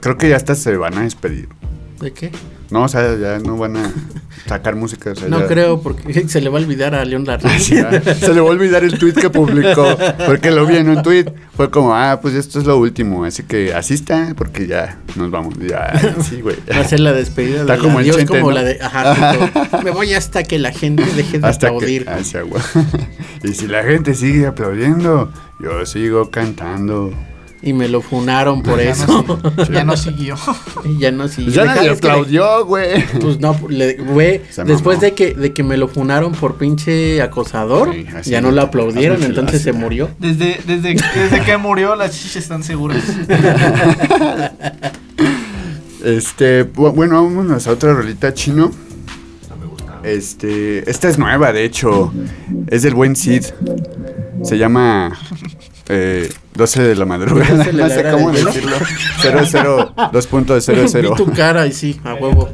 creo 0.00 0.16
que 0.18 0.28
ya 0.28 0.36
hasta 0.36 0.54
se 0.54 0.76
van 0.76 0.96
a 0.98 1.02
despedir. 1.02 1.48
¿De 2.00 2.12
qué? 2.12 2.30
No, 2.68 2.82
o 2.82 2.88
sea, 2.88 3.16
ya 3.16 3.38
no 3.38 3.56
van 3.56 3.76
a 3.76 3.92
sacar 4.48 4.74
música. 4.74 5.12
o 5.12 5.14
sea, 5.14 5.28
No 5.28 5.40
ya- 5.40 5.46
creo, 5.46 5.80
porque 5.80 6.28
se 6.28 6.40
le 6.40 6.50
va 6.50 6.58
a 6.58 6.62
olvidar 6.62 6.94
a 6.96 7.04
León 7.04 7.24
Larry. 7.24 7.48
Se 7.60 7.74
le 8.34 8.40
va 8.40 8.48
a 8.48 8.50
olvidar 8.50 8.82
el 8.84 8.98
tweet 8.98 9.12
que 9.14 9.30
publicó, 9.30 9.96
porque 10.26 10.50
lo 10.50 10.66
vi 10.66 10.76
en 10.76 10.88
un 10.90 11.02
tweet. 11.02 11.26
Fue 11.56 11.70
como, 11.70 11.94
ah, 11.94 12.18
pues 12.20 12.34
esto 12.34 12.58
es 12.58 12.66
lo 12.66 12.76
último, 12.76 13.24
así 13.24 13.44
que 13.44 13.72
asista, 13.72 14.34
porque 14.36 14.66
ya 14.66 14.98
nos 15.14 15.30
vamos. 15.30 15.54
Ya, 15.60 16.16
sí, 16.28 16.40
güey. 16.42 16.56
Va 16.70 16.80
a 16.80 16.84
ser 16.84 17.00
la 17.00 17.12
despedida 17.12 17.60
Está 17.60 17.74
de 17.74 17.78
como 17.78 18.00
Dios, 18.02 18.16
Chente, 18.16 18.32
como 18.32 18.50
¿no? 18.50 18.56
la 18.56 18.64
de... 18.64 18.78
Ajá, 18.82 19.32
tipo, 19.32 19.82
me 19.82 19.90
voy 19.92 20.12
hasta 20.12 20.42
que 20.42 20.58
la 20.58 20.72
gente 20.72 21.04
deje 21.14 21.38
de 21.38 21.46
Hasta 21.46 21.68
que. 21.70 21.74
aplaudir. 21.76 22.08
hacia. 22.10 22.42
Y 23.44 23.54
si 23.54 23.68
la 23.68 23.84
gente 23.84 24.14
sigue 24.14 24.46
aplaudiendo, 24.46 25.32
yo 25.60 25.86
sigo 25.86 26.30
cantando. 26.30 27.12
Y 27.66 27.72
me 27.72 27.88
lo 27.88 28.00
funaron 28.00 28.62
por 28.62 28.78
Ya 28.80 28.90
eso. 28.92 29.24
no, 29.26 29.64
ya 29.72 29.84
no 29.84 29.96
siguió. 29.96 30.36
ya 30.98 31.10
no 31.10 31.26
siguió. 31.28 31.52
Ya 31.52 31.64
nadie 31.64 31.90
aplaudió, 31.90 32.64
güey. 32.64 33.04
Pues 33.20 33.40
no, 33.40 33.58
le- 33.68 33.94
güey, 33.94 34.40
después 34.64 35.00
de 35.00 35.12
que, 35.14 35.34
de 35.34 35.52
que 35.52 35.62
me 35.64 35.76
lo 35.76 35.88
funaron 35.88 36.32
por 36.32 36.56
pinche 36.58 37.20
acosador, 37.20 37.92
Sí, 38.22 38.30
ya 38.30 38.40
no 38.40 38.52
lo 38.52 38.62
aplaudieron, 38.62 39.22
entonces 39.22 39.62
se 39.62 39.72
murió. 39.72 40.08
Desde, 40.20 40.60
desde, 40.66 40.94
desde 40.94 41.42
que 41.44 41.56
murió, 41.56 41.96
las 41.96 42.12
chichas 42.12 42.36
están 42.36 42.62
seguras. 42.62 43.02
Este, 46.04 46.64
bu- 46.72 46.92
bueno, 46.94 47.22
vámonos 47.24 47.66
a 47.66 47.72
otra 47.72 47.92
rolita 47.92 48.32
chino. 48.32 48.70
Este, 50.04 50.88
esta 50.88 51.08
es 51.08 51.18
nueva, 51.18 51.52
de 51.52 51.64
hecho. 51.64 52.12
Es 52.68 52.82
del 52.82 52.94
buen 52.94 53.16
Cid. 53.16 53.44
Se 54.44 54.56
llama 54.56 55.18
eh, 55.88 56.28
12 56.56 56.82
de 56.82 56.94
la 56.96 57.04
madrugada. 57.04 57.64
¿12 57.64 57.64
de 57.66 57.72
la 57.72 57.88
No 57.88 57.94
sé 57.94 58.10
cómo 58.10 58.32
hielo? 58.32 58.52
decirlo. 58.52 58.76
00 59.20 59.92
Vi 59.96 61.08
tu 61.16 61.26
2.00. 61.26 61.32
cara 61.36 61.66
y 61.66 61.72
sí, 61.72 62.00
a 62.04 62.14
huevo. 62.14 62.48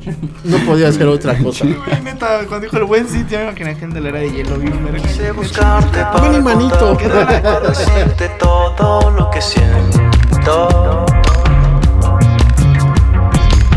No 0.45 0.59
podía 0.59 0.89
hacer 0.89 1.07
otra 1.07 1.37
cosa. 1.39 1.65
Güey, 1.65 2.03
neta, 2.03 2.39
cuando 2.49 2.61
dijo 2.61 2.77
el 2.79 2.85
buen 2.85 3.09
sitio, 3.09 3.39
me 3.39 3.45
imaginé 3.45 3.75
gente 3.77 3.95
de 3.97 4.01
la 4.01 4.09
era 4.11 4.19
de 4.21 4.31
hielo. 4.33 4.59
Quise 5.03 5.33
buscarte 5.33 5.99
Ven 5.99 6.07
para 6.13 6.41
manito. 6.41 6.97
contar, 6.99 7.43
para 7.43 7.61
decirte 7.69 8.29
todo 8.39 9.11
lo 9.11 9.31
que 9.31 9.41
siento. 9.41 11.07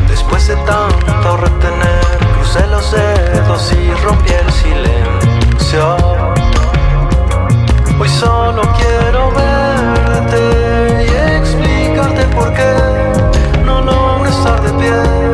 Después 0.09 0.47
de 0.47 0.55
tanto 0.57 1.38
retener, 1.38 2.05
crucé 2.36 2.65
los 2.67 2.91
dedos 2.91 3.73
y 3.73 3.91
rompí 4.03 4.32
el 4.34 4.51
silencio. 4.51 5.97
Hoy 7.97 8.09
solo 8.09 8.61
quiero 8.77 9.31
verte 9.31 11.05
y 11.05 11.37
explicarte 11.37 12.25
por 12.35 12.53
qué 12.53 13.63
no 13.63 13.81
logro 13.81 14.29
estar 14.29 14.61
de 14.61 14.73
pie. 14.73 15.24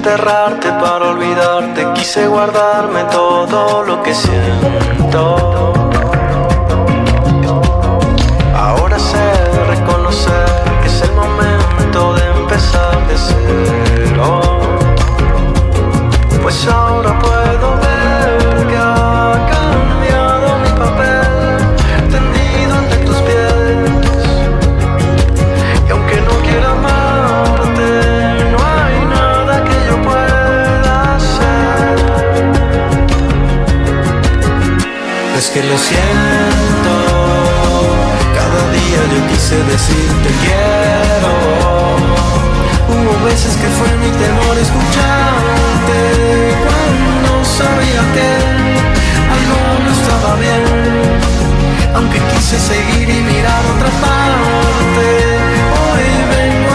Enterrarte 0.00 0.72
para 0.80 1.10
olvidarte, 1.10 1.86
quise 1.92 2.26
guardarme 2.26 3.04
todo 3.12 3.82
lo 3.82 4.02
que 4.02 4.14
siento. 4.14 5.72
Ahora 8.56 8.98
sé 8.98 9.30
reconocer 9.68 10.48
que 10.80 10.88
es 10.88 11.02
el 11.02 11.12
momento 11.12 12.14
de 12.14 12.26
empezar 12.30 12.96
de 13.08 13.16
cero. 13.28 14.40
Pues 16.42 16.66
ahora 16.66 17.09
Que 35.52 35.64
lo 35.64 35.76
siento, 35.76 36.94
cada 38.32 38.70
día 38.70 39.00
yo 39.12 39.26
quise 39.26 39.56
decirte 39.64 40.28
quiero. 40.44 41.32
Hubo 42.88 43.24
veces 43.24 43.56
que 43.56 43.66
fue 43.66 43.88
mi 43.96 44.10
temor 44.12 44.56
escucharte 44.58 45.98
cuando 46.64 47.44
sabía 47.44 48.02
que 48.14 48.28
algo 49.34 49.58
no 49.84 49.90
estaba 49.90 50.36
bien. 50.36 50.62
Aunque 51.96 52.20
quise 52.32 52.56
seguir 52.56 53.10
y 53.10 53.20
mirar 53.20 53.62
otra 53.74 53.90
parte, 54.06 55.06
hoy 55.82 56.06
vengo 56.30 56.69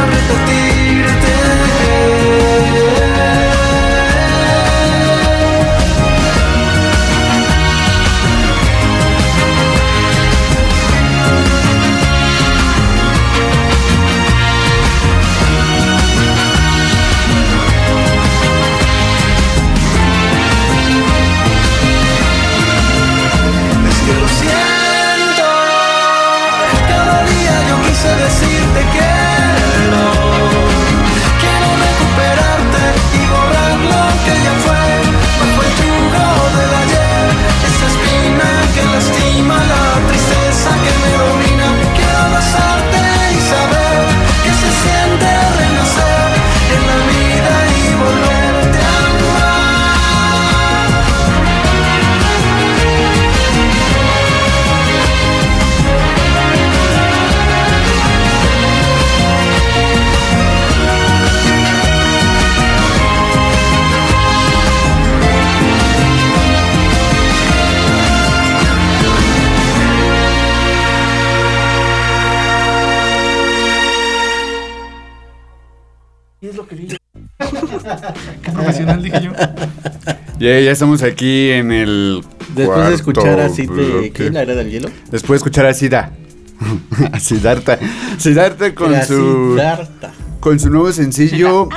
Ya, 80.45 80.59
ya 80.59 80.71
estamos 80.73 81.01
aquí 81.01 81.49
en 81.49 81.71
el. 81.71 82.23
Después 82.49 82.67
cuarto 82.67 82.89
de 82.89 82.95
escuchar 82.95 83.39
así 83.39 83.65
de 83.65 83.73
bloque. 83.73 84.11
¿qué? 84.11 84.29
la 84.29 84.43
era 84.43 84.53
del 84.53 84.69
hielo. 84.69 84.89
Después 85.09 85.29
de 85.29 85.35
escuchar 85.37 85.65
a 85.65 85.73
Sida. 85.73 86.11
a 87.11 87.19
Siddhartha. 87.19 87.79
Siddhartha 88.19 88.75
con 88.75 88.93
Era 88.93 89.07
su. 89.07 89.53
Siddhartha. 89.55 90.13
Con 90.39 90.59
su 90.59 90.69
nuevo 90.69 90.91
sencillo. 90.91 91.67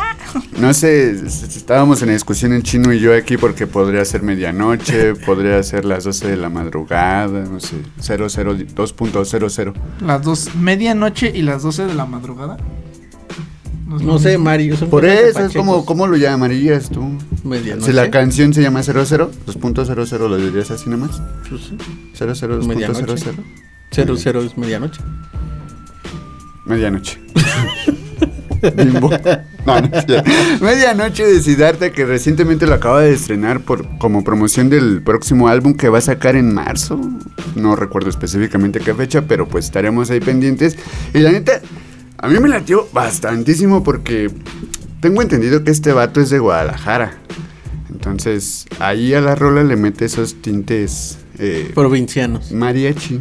No 0.59 0.75
sé, 0.75 1.13
estábamos 1.13 2.03
en 2.03 2.11
discusión 2.11 2.53
en 2.53 2.63
chino 2.63 2.93
y 2.93 3.01
yo 3.01 3.15
aquí 3.15 3.39
porque 3.39 3.67
podría 3.67 4.05
ser 4.05 4.23
medianoche, 4.23 5.15
podría 5.27 5.63
ser 5.63 5.87
las 5.87 6.05
12 6.05 6.29
de 6.29 6.37
la 6.37 6.51
madrugada, 6.51 7.47
no 7.47 7.61
sé, 7.61 7.77
00 7.99 8.27
2.00. 8.29 9.73
Las 10.05 10.23
dos, 10.23 10.55
medianoche 10.55 11.33
y 11.35 11.41
las 11.41 11.63
12 11.63 11.87
de 11.87 11.95
la 11.95 12.05
madrugada. 12.05 12.59
No 13.89 14.19
sé, 14.19 14.37
Mario. 14.39 14.77
son 14.77 14.91
Por 14.91 15.05
eso 15.05 15.47
es 15.47 15.55
como. 15.55 15.85
¿cómo 15.85 16.07
lo 16.07 16.17
llamarías 16.17 16.91
tú? 16.91 17.19
Medianoche. 17.43 17.87
Si 17.87 17.93
la 17.93 18.11
canción 18.11 18.53
se 18.53 18.63
llama 18.63 18.83
00, 18.83 19.31
2.00, 19.47 20.29
¿lo 20.29 20.37
dirías 20.37 20.71
así 20.71 20.91
nomás? 20.91 21.23
Pues 21.49 21.63
sí. 21.63 21.79
00, 22.15 22.63
Medianoche. 22.65 23.07
2.00. 23.07 23.35
Cero, 23.91 24.15
cero 24.17 24.43
es 24.43 24.57
medianoche. 24.57 25.01
Medianoche. 26.67 27.19
Bimbo. 28.77 29.11
No, 29.65 29.81
no. 29.81 29.89
Medianoche 30.61 31.25
de 31.25 31.41
Siddhartha 31.41 31.91
que 31.91 32.05
recientemente 32.05 32.67
lo 32.67 32.75
acaba 32.75 33.03
de 33.03 33.13
estrenar 33.13 33.61
por, 33.61 33.87
como 33.99 34.25
promoción 34.25 34.69
del 34.69 35.03
próximo 35.03 35.49
álbum 35.49 35.75
que 35.75 35.89
va 35.89 35.99
a 35.99 36.03
sacar 36.03 36.37
en 36.37 36.53
marzo. 36.53 37.01
No 37.55 37.77
recuerdo 37.77 38.11
específicamente 38.11 38.81
qué 38.81 38.95
fecha, 38.95 39.23
pero 39.23 39.49
pues 39.49 39.67
estaremos 39.67 40.11
ahí 40.11 40.21
pendientes. 40.21 40.77
Y 41.15 41.19
la 41.21 41.33
neta, 41.33 41.61
a 42.19 42.29
mí 42.29 42.39
me 42.41 42.49
latió 42.49 42.89
bastantísimo 42.93 43.85
porque 43.85 44.31
tengo 45.01 45.23
entendido 45.23 45.63
que 45.63 45.71
este 45.71 45.93
vato 45.93 46.21
es 46.21 46.31
de 46.31 46.41
Guadalajara. 46.41 47.19
Entonces, 47.91 48.67
ahí 48.81 49.15
a 49.15 49.21
la 49.21 49.35
rola 49.35 49.63
le 49.63 49.77
mete 49.77 50.05
esos 50.05 50.43
tintes 50.43 51.19
eh, 51.39 51.71
Provincianos. 51.75 52.51
mariachi. 52.51 53.21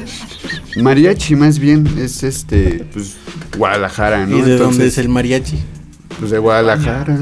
mariachi 0.82 1.36
más 1.36 1.58
bien 1.58 1.86
es 1.98 2.22
este, 2.22 2.86
pues 2.92 3.16
Guadalajara, 3.56 4.26
¿no? 4.26 4.38
¿Y 4.38 4.42
de 4.42 4.56
dónde 4.56 4.86
es 4.86 4.98
el 4.98 5.10
mariachi? 5.10 5.58
Pues 6.18 6.30
de 6.30 6.38
Guadalajara. 6.38 7.18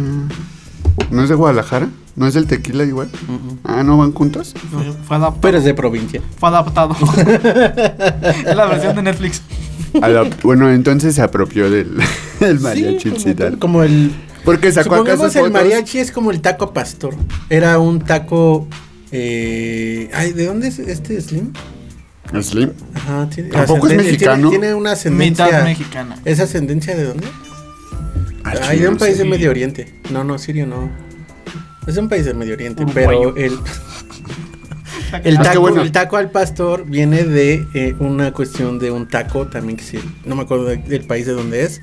¿No 1.10 1.22
es 1.22 1.28
de 1.28 1.34
Guadalajara? 1.34 1.88
¿No 2.14 2.26
es 2.26 2.34
del 2.34 2.46
tequila 2.46 2.84
igual? 2.84 3.08
Ah, 3.64 3.82
¿no 3.82 3.96
van 3.98 4.12
juntos? 4.12 4.54
Fue, 4.70 4.92
fue 4.92 5.16
adaptado. 5.16 5.40
Pero 5.40 5.58
es 5.58 5.64
de 5.64 5.74
provincia. 5.74 6.20
Fue 6.38 6.48
adaptado. 6.48 6.94
es 7.16 8.54
la 8.54 8.66
versión 8.66 8.94
de 8.94 9.02
Netflix. 9.02 9.42
Bueno, 10.42 10.70
entonces 10.72 11.14
se 11.14 11.22
apropió 11.22 11.70
del, 11.70 11.96
del 12.40 12.60
mariachi 12.60 13.12
Sí, 13.18 13.34
como, 13.34 13.58
como 13.58 13.82
el. 13.82 14.12
Porque 14.44 14.72
sacó 14.72 14.96
Supongamos 14.96 15.26
el 15.36 15.42
fotos. 15.42 15.52
mariachi 15.52 15.98
es 15.98 16.10
como 16.10 16.30
el 16.30 16.40
taco 16.40 16.72
pastor. 16.72 17.14
Era 17.48 17.78
un 17.78 18.00
taco. 18.00 18.66
Eh, 19.12 20.10
ay, 20.14 20.32
¿de 20.32 20.46
dónde 20.46 20.68
es 20.68 20.78
este 20.78 21.20
Slim? 21.20 21.52
Slim. 22.40 22.72
Ajá, 22.94 23.28
tiene, 23.28 23.50
¿Tampoco 23.50 23.86
es 23.88 23.96
mexicano? 23.96 24.48
Tiene, 24.48 24.66
tiene 24.66 24.74
una 24.74 24.92
ascendencia. 24.92 25.46
Mitad 25.46 25.64
mexicana. 25.64 26.16
¿Es 26.24 26.40
ascendencia 26.40 26.96
de 26.96 27.04
dónde? 27.04 27.26
Ah, 28.44 28.54
Ay, 28.62 28.80
de 28.80 28.88
un 28.88 28.96
país 28.96 29.18
de 29.18 29.24
sí. 29.24 29.28
Medio 29.28 29.50
Oriente. 29.50 29.94
No, 30.10 30.24
no, 30.24 30.38
Sirio 30.38 30.66
no. 30.66 30.90
Es 31.86 31.96
un 31.96 32.08
país 32.08 32.24
de 32.24 32.32
Medio 32.34 32.54
Oriente, 32.54 32.82
Uruguayo. 32.84 33.34
pero 33.34 33.36
el, 33.36 33.58
el, 35.24 35.36
Ah, 35.38 35.42
taco, 35.42 35.60
bueno. 35.60 35.82
el 35.82 35.92
taco 35.92 36.16
al 36.16 36.30
pastor 36.30 36.84
viene 36.86 37.24
de 37.24 37.66
eh, 37.74 37.94
una 37.98 38.32
cuestión 38.32 38.78
de 38.78 38.90
un 38.90 39.06
taco 39.08 39.46
también 39.46 39.76
que 39.76 39.84
sí, 39.84 39.98
no 40.24 40.34
me 40.36 40.42
acuerdo 40.42 40.64
de- 40.66 40.76
del 40.78 41.04
país 41.04 41.26
de 41.26 41.32
dónde 41.32 41.64
es, 41.64 41.80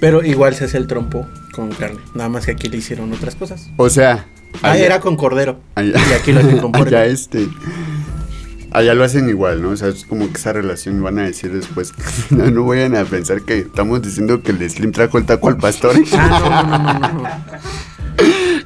pero 0.00 0.24
igual 0.24 0.54
se 0.54 0.64
hace 0.64 0.78
el 0.78 0.86
trompo 0.86 1.26
con 1.52 1.70
carne, 1.70 1.98
nada 2.14 2.28
más 2.28 2.46
que 2.46 2.52
aquí 2.52 2.68
le 2.68 2.78
hicieron 2.78 3.12
otras 3.12 3.34
cosas. 3.34 3.68
O 3.76 3.88
sea. 3.90 4.26
Ah, 4.62 4.72
allá- 4.72 4.84
era 4.86 5.00
con 5.00 5.16
cordero. 5.16 5.60
allá- 5.74 5.98
Y 6.10 6.12
aquí 6.12 6.32
lo 6.32 6.40
hacen 6.40 6.58
con. 6.58 6.74
Allá 6.86 7.04
este. 7.06 7.48
Allá 8.74 8.94
lo 8.94 9.04
hacen 9.04 9.28
igual, 9.28 9.60
¿no? 9.60 9.68
O 9.70 9.76
sea, 9.76 9.88
es 9.88 10.06
como 10.06 10.26
que 10.32 10.38
esa 10.38 10.52
relación 10.54 11.02
van 11.02 11.18
a 11.18 11.24
decir 11.24 11.52
después. 11.52 11.92
No, 12.30 12.50
no 12.50 12.64
vayan 12.64 12.96
a 12.96 13.04
pensar 13.04 13.42
que 13.42 13.58
estamos 13.58 14.00
diciendo 14.00 14.42
que 14.42 14.52
el 14.52 14.70
Slim 14.70 14.92
trajo 14.92 15.18
el 15.18 15.26
taco 15.26 15.48
al 15.48 15.58
pastor. 15.58 15.94
Ah, 16.14 16.40
no, 16.40 16.62
no, 16.62 16.78
no, 16.78 16.98
no, 16.98 17.22
no. 17.22 17.28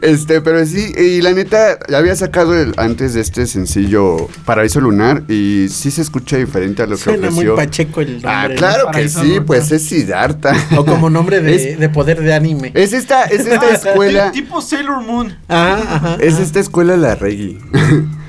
Este, 0.03 0.41
pero 0.43 0.65
sí, 0.67 0.93
y 0.97 1.23
la 1.23 1.33
neta, 1.33 1.79
ya 1.89 1.99
había 1.99 2.15
sacado 2.15 2.55
el, 2.55 2.75
antes 2.77 3.15
de 3.15 3.23
este 3.23 3.47
sencillo 3.47 4.29
Paraíso 4.45 4.81
Lunar 4.81 5.23
y 5.29 5.69
sí 5.71 5.91
se 5.91 6.03
escucha 6.03 6.37
diferente 6.37 6.83
a 6.83 6.87
lo 6.87 6.97
que 6.97 7.03
Suena 7.03 7.31
muy 7.31 7.47
ofreció. 7.49 7.57
pacheco 7.57 8.01
el 8.03 8.13
nombre. 8.13 8.31
ah, 8.31 8.49
¿no? 8.49 8.55
claro 8.57 8.91
que 8.93 9.09
sí, 9.09 9.29
Lunar. 9.29 9.45
pues 9.47 9.73
es 9.73 9.83
Siddhartha. 9.85 10.53
O 10.77 10.85
como 10.85 11.09
nombre 11.11 11.41
de, 11.41 11.55
Es- 11.73 11.79
de 11.81 11.89
poder 11.89 12.21
de 12.21 12.35
anime. 12.35 12.73
Es 12.75 12.93
esta, 12.93 13.25
es 13.25 13.47
esta 13.47 13.71
escuela, 13.75 14.31
Tipo 14.33 14.61
Sailor 14.61 15.03
Moon. 15.03 15.35
Ajá. 15.49 16.17
es 16.21 16.35
ajá. 16.35 16.43
esta 16.43 16.61
escuela 16.61 16.97
la 16.97 17.15
reggae. 17.15 17.59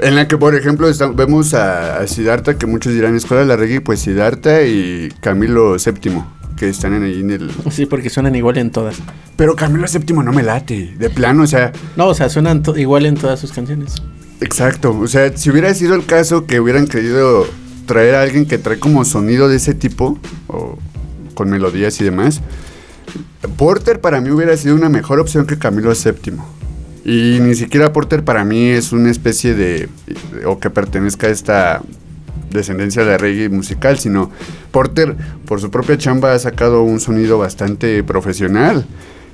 En 0.00 0.14
la 0.14 0.28
que, 0.28 0.38
por 0.38 0.54
ejemplo, 0.54 0.88
está- 0.88 1.08
vemos 1.08 1.54
a, 1.54 1.98
a 1.98 2.06
Siddhartha, 2.06 2.56
que 2.56 2.66
muchos 2.66 2.92
dirán 2.94 3.16
escuela 3.16 3.40
de 3.42 3.48
la 3.48 3.56
reggae, 3.56 3.80
pues 3.80 3.98
Siddhartha 3.98 4.62
y 4.62 5.12
Camilo 5.20 5.74
VII, 5.74 6.22
que 6.58 6.68
están 6.68 6.94
en 6.94 7.04
ahí 7.04 7.20
en 7.20 7.30
el... 7.30 7.50
Sí, 7.70 7.86
porque 7.86 8.10
suenan 8.10 8.34
igual 8.34 8.58
en 8.58 8.70
todas. 8.70 8.96
Pero 9.36 9.54
Camilo 9.54 9.86
VII 9.86 10.16
no 10.16 10.32
me 10.32 10.42
late, 10.42 10.94
de 10.98 11.10
plano, 11.10 11.44
o 11.44 11.46
sea, 11.46 11.72
No, 11.96 12.08
o 12.08 12.14
sea, 12.14 12.28
suenan 12.28 12.62
igual 12.76 13.06
en 13.06 13.14
todas 13.14 13.40
sus 13.40 13.52
canciones. 13.52 14.02
Exacto, 14.40 14.96
o 14.98 15.06
sea, 15.06 15.36
si 15.36 15.50
hubiera 15.50 15.72
sido 15.74 15.94
el 15.94 16.04
caso 16.06 16.46
que 16.46 16.60
hubieran 16.60 16.86
querido 16.86 17.46
traer 17.86 18.14
a 18.14 18.22
alguien 18.22 18.46
que 18.46 18.58
trae 18.58 18.78
como 18.78 19.04
sonido 19.04 19.48
de 19.48 19.56
ese 19.56 19.74
tipo, 19.74 20.18
o 20.46 20.78
con 21.34 21.50
melodías 21.50 22.00
y 22.00 22.04
demás, 22.04 22.40
Porter 23.56 24.00
para 24.00 24.20
mí 24.20 24.30
hubiera 24.30 24.56
sido 24.56 24.74
una 24.74 24.88
mejor 24.88 25.20
opción 25.20 25.46
que 25.46 25.58
Camilo 25.58 25.92
VII. 25.92 26.34
Y 27.04 27.40
ni 27.40 27.54
siquiera 27.54 27.92
Porter 27.92 28.22
para 28.24 28.44
mí 28.44 28.68
es 28.68 28.92
una 28.92 29.10
especie 29.10 29.54
de, 29.54 29.88
o 30.44 30.58
que 30.58 30.70
pertenezca 30.70 31.28
a 31.28 31.30
esta 31.30 31.82
descendencia 32.50 33.04
de 33.04 33.18
reggae 33.18 33.48
musical, 33.48 33.98
sino 33.98 34.30
Porter 34.70 35.16
por 35.46 35.60
su 35.60 35.70
propia 35.70 35.98
chamba 35.98 36.32
ha 36.32 36.38
sacado 36.38 36.82
un 36.82 37.00
sonido 37.00 37.38
bastante 37.38 38.02
profesional. 38.04 38.86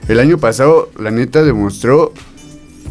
El 0.08 0.20
año 0.20 0.38
pasado, 0.38 0.90
la 0.98 1.10
neta, 1.10 1.42
demostró 1.42 2.12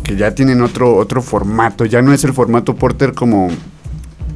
que 0.03 0.15
ya 0.15 0.35
tienen 0.35 0.61
otro, 0.61 0.95
otro 0.95 1.21
formato. 1.21 1.85
Ya 1.85 2.01
no 2.01 2.13
es 2.13 2.23
el 2.23 2.33
formato 2.33 2.75
Porter 2.75 3.13
como. 3.13 3.49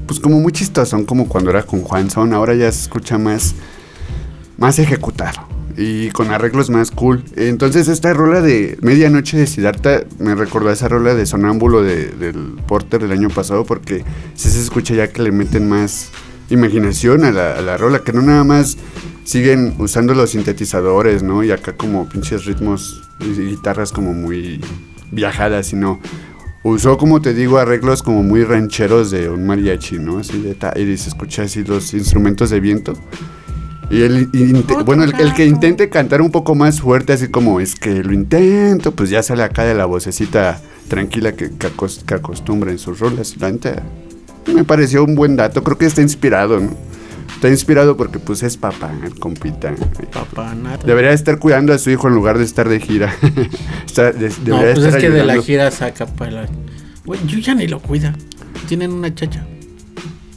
Pues 0.06 0.22
como 0.22 0.40
muy 0.40 0.54
chistosón, 0.54 1.04
como 1.04 1.28
cuando 1.28 1.50
era 1.50 1.64
con 1.64 1.82
Juan 1.82 2.10
Son. 2.10 2.34
Ahora 2.34 2.54
ya 2.56 2.72
se 2.72 2.84
escucha 2.84 3.18
más. 3.18 3.56
Más 4.58 4.80
ejecutado. 4.80 5.57
Y 5.80 6.10
con 6.10 6.32
arreglos 6.32 6.72
más 6.72 6.90
cool. 6.90 7.24
Entonces, 7.36 7.88
esta 7.88 8.12
rola 8.12 8.42
de 8.42 8.78
Medianoche 8.82 9.38
de 9.38 9.46
Siddhartha 9.46 10.02
me 10.18 10.34
recordó 10.34 10.70
a 10.70 10.74
esa 10.74 10.88
rola 10.88 11.14
de 11.14 11.26
Sonámbulo 11.28 11.84
de- 11.84 12.08
del 12.08 12.56
Porter 12.68 13.00
del 13.00 13.12
año 13.12 13.30
pasado. 13.30 13.64
Porque 13.64 14.04
sí 14.34 14.50
se 14.50 14.60
escucha 14.60 14.96
ya 14.96 15.10
que 15.10 15.22
le 15.22 15.32
meten 15.32 15.70
más 15.70 16.10
imaginación 16.50 17.24
a 17.26 17.32
la, 17.32 17.54
a 17.58 17.62
la 17.62 17.78
rola. 17.78 18.04
Que 18.04 18.12
no 18.12 18.24
nada 18.24 18.44
más 18.44 18.78
siguen 19.24 19.76
usando 19.78 20.16
los 20.16 20.32
sintetizadores, 20.32 21.22
¿no? 21.22 21.44
Y 21.44 21.52
acá 21.52 21.74
como 21.78 22.10
pinches 22.10 22.46
ritmos 22.46 23.04
y 23.20 23.40
guitarras 23.40 23.92
como 23.92 24.14
muy 24.14 24.60
viajadas, 25.12 25.68
sino 25.68 26.00
usó, 26.64 26.98
como 26.98 27.22
te 27.22 27.34
digo, 27.36 27.60
arreglos 27.60 28.02
como 28.02 28.24
muy 28.24 28.44
rancheros 28.44 29.12
de 29.12 29.30
un 29.30 29.46
mariachi, 29.46 30.00
¿no? 30.00 30.18
Así 30.18 30.42
de 30.42 30.52
y 30.82 30.98
se 30.98 31.10
escucha 31.10 31.44
así 31.44 31.64
los 31.64 31.94
instrumentos 31.94 32.50
de 32.50 32.60
viento. 32.60 32.94
Y 33.90 34.02
el, 34.02 34.30
inte- 34.34 34.84
bueno, 34.84 35.04
el, 35.04 35.14
el 35.20 35.34
que 35.34 35.46
intente 35.46 35.90
cantar 35.90 36.22
un 36.22 36.30
poco 36.30 36.56
más 36.56 36.82
fuerte, 36.82 37.14
así 37.14 37.30
como 37.30 37.60
es 37.62 37.76
que 37.76 38.04
lo 38.04 38.12
intento, 38.14 38.92
pues 38.92 39.10
ya 39.10 39.24
sale 39.24 39.44
acá 39.44 39.64
de 39.64 39.74
la 39.76 39.86
vocecita 39.86 40.60
tranquila 40.90 41.32
que, 41.34 41.52
que, 41.52 41.68
acos- 41.68 42.04
que 42.04 42.14
acostumbra 42.16 42.72
en 42.72 42.80
sus 42.80 43.00
rolas. 43.00 43.38
La 43.38 43.50
neta, 43.52 43.82
me 44.54 44.64
pareció 44.66 45.04
un 45.06 45.16
buen 45.16 45.38
dato, 45.38 45.64
creo 45.64 45.78
que 45.78 45.86
está 45.86 46.02
inspirado, 46.02 46.60
¿no? 46.60 46.72
Está 47.34 47.50
inspirado 47.50 47.96
porque 47.98 48.20
pues 48.20 48.42
es 48.44 48.58
papá, 48.58 48.92
el 49.06 49.18
compita. 49.20 49.74
Papá, 50.12 50.54
nada. 50.56 50.78
Debería 50.86 51.12
estar 51.12 51.40
cuidando 51.40 51.72
a 51.74 51.78
su 51.78 51.90
hijo 51.92 52.08
en 52.08 52.16
lugar 52.16 52.38
de 52.38 52.44
estar 52.44 52.68
de 52.68 52.80
gira. 52.80 53.14
Está- 53.86 54.12
de- 54.12 54.30
No, 54.30 54.58
debería 54.58 54.74
pues 54.74 54.80
es 54.80 54.86
estar 54.86 55.02
que 55.02 55.10
de 55.12 55.24
la 55.26 55.42
gira 55.42 55.72
saca 55.72 56.06
para 56.08 56.32
la... 56.32 56.50
Güey, 57.06 57.20
yo 57.26 57.38
ya 57.40 57.54
ni 57.54 57.68
lo 57.68 57.80
cuida. 57.80 58.14
Tienen 58.68 58.92
una 58.92 59.14
chacha. 59.16 59.46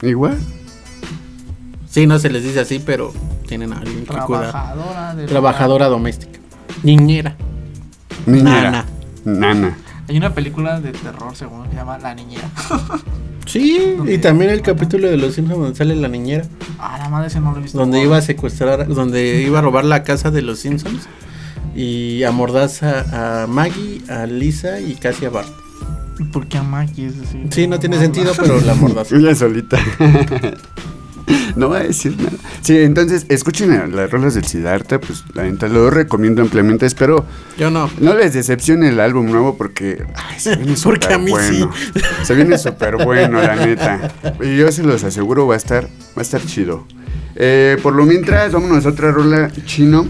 Igual. 0.01 0.37
Sí, 1.89 2.05
no 2.07 2.17
se 2.19 2.29
les 2.29 2.43
dice 2.43 2.59
así, 2.61 2.81
pero 2.85 3.13
tienen 3.51 3.73
a 3.73 3.79
alguien 3.79 4.05
que 4.05 4.13
cuida. 4.13 4.49
Trabajadora 4.49 5.13
de 5.15 5.25
Trabajadora 5.25 5.87
doméstica. 5.89 6.39
Niñera. 6.83 7.35
Niñera. 8.25 8.71
Nana. 8.71 8.85
Nana. 9.25 9.77
Hay 10.07 10.15
una 10.15 10.33
película 10.33 10.79
de 10.79 10.93
terror, 10.93 11.35
según 11.35 11.69
se 11.69 11.75
llama 11.75 11.97
La 11.97 12.15
Niñera. 12.15 12.49
Sí, 13.47 13.97
y 14.07 14.19
también 14.19 14.51
el 14.51 14.61
capítulo 14.61 15.09
de 15.09 15.17
Los 15.17 15.33
Simpsons 15.33 15.59
donde 15.59 15.75
sale 15.75 15.95
la 15.95 16.07
niñera. 16.07 16.45
Ah, 16.79 16.97
la 16.99 17.09
madre 17.09 17.27
ese 17.27 17.41
no 17.41 17.51
lo 17.51 17.57
he 17.57 17.63
visto. 17.63 17.77
Donde 17.77 18.01
iba 18.01 18.15
a 18.15 18.21
secuestrar, 18.21 18.87
donde 18.87 19.41
iba 19.41 19.59
a 19.59 19.61
robar 19.61 19.83
la 19.83 20.03
casa 20.03 20.29
de 20.31 20.43
los 20.43 20.59
Simpsons. 20.59 21.09
Y 21.75 22.23
amordaza 22.23 23.43
a 23.43 23.47
Maggie, 23.47 24.03
a 24.09 24.27
Lisa 24.27 24.79
y 24.79 24.93
casi 24.93 25.25
a 25.25 25.31
Bart. 25.31 25.49
¿Por 26.31 26.47
qué 26.47 26.59
a 26.59 26.63
Maggie? 26.63 27.07
Es 27.07 27.19
decir, 27.19 27.47
Sí, 27.49 27.67
no 27.67 27.79
tiene 27.79 27.97
sentido, 27.97 28.31
pero 28.39 28.61
la 28.61 28.73
amordaza. 28.73 29.15
Ella 29.17 29.35
solita. 29.35 29.77
no 31.55 31.69
va 31.69 31.77
a 31.77 31.83
decir 31.83 32.15
nada. 32.17 32.31
Sí, 32.61 32.77
entonces, 32.77 33.25
escuchen 33.29 33.95
las 33.95 34.11
rolas 34.11 34.33
del 34.35 34.45
Siddhartha, 34.45 34.99
pues 34.99 35.23
la 35.33 35.43
neta 35.43 35.67
lo 35.67 35.89
recomiendo 35.89 36.41
ampliamente. 36.41 36.85
Espero 36.85 37.25
Yo 37.57 37.69
no. 37.71 37.89
no 37.99 38.13
les 38.15 38.33
decepcione 38.33 38.89
el 38.89 38.99
álbum 38.99 39.25
nuevo 39.31 39.57
porque 39.57 40.03
ay, 40.15 40.39
se 40.39 40.55
viene 40.55 40.75
Porque 40.83 41.01
súper 41.05 41.13
a 41.13 41.17
mí 41.17 41.31
bueno. 41.31 41.71
Se 42.23 42.35
viene 42.35 42.57
súper 42.57 43.03
bueno, 43.03 43.41
la 43.41 43.55
neta. 43.55 44.11
Y 44.41 44.57
yo 44.57 44.71
se 44.71 44.83
los 44.83 45.03
aseguro, 45.03 45.47
va 45.47 45.55
a 45.55 45.57
estar, 45.57 45.85
va 45.85 45.89
a 46.17 46.21
estar 46.21 46.41
chido. 46.45 46.85
Eh, 47.35 47.77
por 47.81 47.93
lo 47.95 48.05
mientras, 48.05 48.51
vámonos 48.51 48.85
a 48.85 48.89
otra 48.89 49.11
rola 49.11 49.51
chino. 49.65 50.05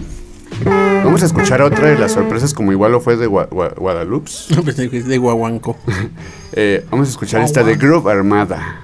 Vamos 0.64 1.22
a 1.22 1.26
escuchar 1.26 1.62
otra 1.62 1.88
de 1.88 1.98
las 1.98 2.12
sorpresas, 2.12 2.52
como 2.54 2.72
igual 2.72 2.92
lo 2.92 3.00
fue 3.00 3.16
de 3.16 3.26
Gua- 3.28 3.48
Gua- 3.48 3.74
Guadalupe. 3.74 4.30
Pensé 4.64 4.90
que 4.90 4.98
es 4.98 5.06
de 5.06 5.18
Guaguanco. 5.18 5.76
Eh, 6.54 6.84
vamos 6.90 7.08
a 7.08 7.10
escuchar 7.12 7.40
esta 7.40 7.62
de 7.62 7.76
Groove 7.76 8.10
Armada. 8.10 8.82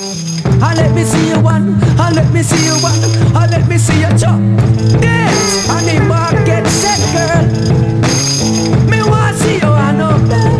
I 0.00 0.74
let 0.76 0.94
me 0.94 1.02
see 1.02 1.28
you 1.28 1.40
one, 1.40 1.74
I 1.98 2.12
let 2.12 2.32
me 2.32 2.40
see 2.40 2.64
you 2.64 2.78
one, 2.78 3.02
I 3.34 3.48
let 3.50 3.66
me 3.66 3.78
see 3.78 3.98
you 3.98 4.06
jump. 4.16 4.56
Dance 5.02 5.68
on 5.68 5.82
the 5.82 5.98
market 6.06 6.64
set, 6.70 7.02
girl. 7.10 7.42
Me 8.86 9.02
want 9.02 9.34
see 9.38 9.58
you 9.58 9.66
one 9.66 9.98
up 9.98 10.20
there. 10.30 10.54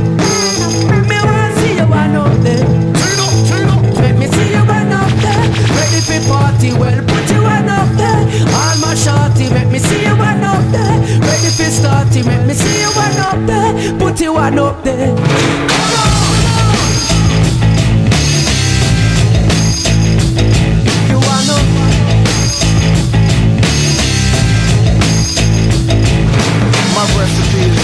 Me 1.07 1.19
want 1.23 1.55
see 1.55 1.77
you 1.79 1.87
one 1.87 2.17
up 2.19 2.35
there. 2.43 2.67
Turn 2.99 3.19
up, 3.23 3.35
turn 3.47 3.69
up. 3.71 3.83
Let 4.03 4.19
me 4.19 4.27
see 4.27 4.51
you 4.51 4.65
one 4.67 4.91
up 4.91 5.13
there. 5.23 5.45
Ready 5.71 6.01
for 6.03 6.19
party, 6.27 6.75
well 6.75 6.99
put 7.07 7.31
you 7.31 7.41
one 7.41 7.69
up 7.71 7.89
there. 7.95 8.21
All 8.59 8.75
my 8.83 8.95
shorty, 8.99 9.55
let 9.55 9.71
me 9.71 9.79
see 9.79 10.03
you 10.03 10.17
one 10.19 10.43
up 10.43 10.67
there. 10.75 10.99
Ready 11.23 11.51
for 11.55 11.71
starty, 11.71 12.27
let 12.27 12.45
me 12.45 12.55
see 12.55 12.81
you 12.83 12.91
one 12.91 13.19
up 13.23 13.39
there. 13.47 13.99
Put 14.01 14.21
you 14.21 14.33
one 14.33 14.59
up 14.59 14.83
there. 14.83 15.48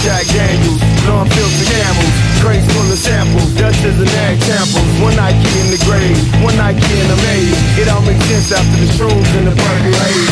Jack 0.04 0.28
Daniels, 0.36 0.84
non-filter 1.08 1.64
camels, 1.64 2.12
crates 2.44 2.68
full 2.76 2.84
of 2.92 2.98
samples, 2.98 3.48
Dutch 3.56 3.80
is 3.88 3.96
an 3.96 4.08
egg 4.28 4.36
samples. 4.42 4.84
One 5.00 5.16
Nike 5.16 5.48
in 5.64 5.72
the 5.72 5.80
grave, 5.88 6.20
one 6.44 6.54
Nike 6.60 6.84
in 6.84 7.08
the 7.08 7.16
maze. 7.24 7.56
It 7.80 7.88
all 7.88 8.02
makes 8.04 8.22
sense 8.28 8.52
after 8.52 8.84
the 8.84 8.92
shrooms 9.00 9.32
and 9.32 9.48
the 9.48 9.56
purple 9.56 9.96
haze. 9.96 10.28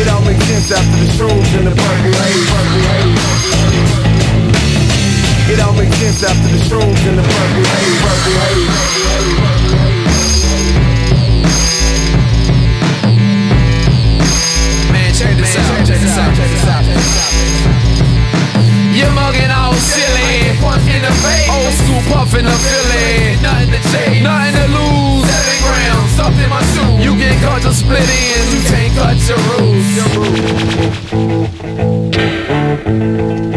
It 0.00 0.08
all 0.08 0.24
makes 0.24 0.44
sense 0.48 0.72
after 0.72 0.96
the 0.96 1.12
shrooms 1.12 1.52
and 1.60 1.66
the 1.68 1.76
purple 1.76 2.12
haze. 2.24 2.48
It 5.52 5.60
all 5.60 5.74
makes 5.76 5.94
sense 6.00 6.24
after 6.24 6.48
the 6.48 6.58
shrooms 6.64 7.04
and 7.04 7.18
the. 7.18 7.22
Purple 7.22 7.68
haze. 9.44 9.51
Out, 16.18 16.34
check 16.36 16.50
this 16.50 16.66
out, 16.66 16.84
check 16.84 16.96
this 16.96 17.16
out. 17.16 17.32
You're 18.92 19.12
mugging 19.12 19.50
all 19.50 19.72
silly, 19.74 20.52
punch 20.60 20.84
in 20.84 21.00
the 21.00 21.12
face, 21.24 21.48
old 21.48 21.72
school 21.72 22.02
puff 22.12 22.34
in 22.34 22.44
the 22.44 22.52
Philly. 22.52 23.40
Nothing 23.40 23.70
to 23.72 23.80
change, 23.88 24.22
nothing 24.22 24.52
to 24.52 24.66
lose. 24.68 25.24
Seven 25.24 25.58
grams, 25.64 26.10
something 26.12 26.44
in 26.44 26.50
my 26.50 26.62
shoe. 26.76 27.00
You 27.00 27.16
get 27.16 27.40
caught 27.42 27.62
to 27.62 27.72
split 27.72 28.04
ends, 28.04 28.52
you 28.52 28.60
can't 28.68 28.92
cut 28.94 29.16
your 29.28 29.40
rules. 29.56 29.86
Your 29.96 30.08
rules. 33.46 33.51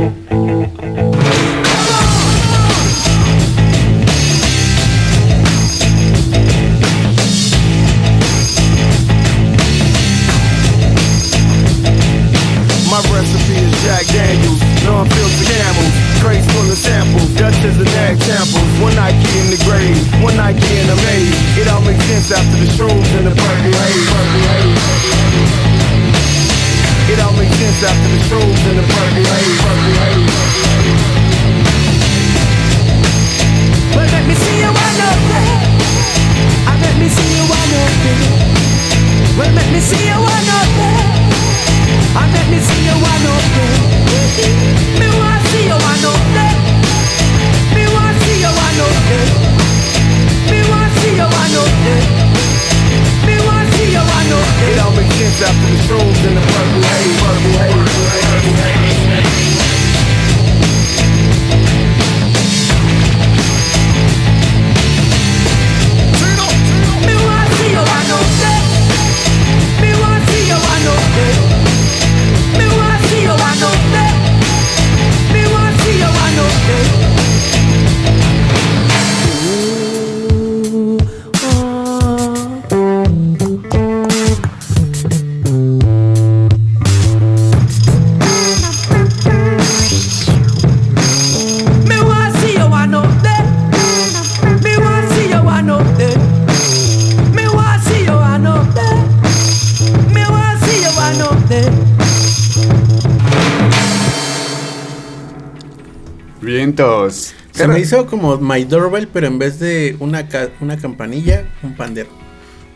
Se 107.52 107.68
me 107.68 107.80
hizo 107.80 108.06
como 108.06 108.38
My 108.38 108.64
Doorbell, 108.66 109.08
pero 109.08 109.28
en 109.28 109.40
vez 109.40 109.60
de 109.60 109.96
una, 110.00 110.28
ca- 110.28 110.50
una 110.60 110.78
campanilla, 110.78 111.46
un 111.64 111.76
pandero. 111.76 112.10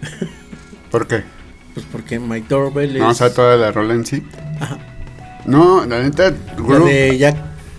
¿Por 0.91 1.08
qué? 1.08 1.24
Pues 1.74 1.86
porque 1.91 2.20
My 2.20 2.39
Doorbell 2.41 2.95
es 2.95 3.02
No, 3.02 3.10
o 3.10 3.14
sea, 3.14 3.34
toda 3.34 3.56
la 3.58 3.72
rola 3.72 3.93
en 3.93 4.06
sí. 4.06 4.24
No, 5.45 5.86
la 5.86 6.02
neta, 6.02 6.34
la 6.68 6.80
de 6.80 7.18
Jack 7.18 7.38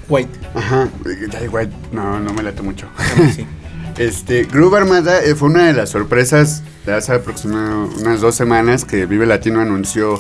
White. 0.09 0.39
Ajá, 0.55 0.89
da 1.33 1.45
igual, 1.45 1.71
no, 1.93 2.18
no 2.21 2.33
me 2.33 2.43
late 2.43 2.62
mucho. 2.62 2.89
A 2.97 3.21
mí 3.21 3.33
sí. 3.33 3.47
Este, 3.99 4.45
Groove 4.45 4.77
Armada 4.79 5.23
eh, 5.23 5.35
fue 5.35 5.49
una 5.51 5.66
de 5.66 5.73
las 5.75 5.91
sorpresas 5.91 6.62
de 6.87 6.95
hace 6.95 7.12
aproximadamente 7.12 8.01
unas 8.03 8.21
dos 8.23 8.35
semanas 8.35 8.85
que 8.87 9.05
Vive 9.05 9.27
Latino 9.27 9.61
anunció 9.61 10.18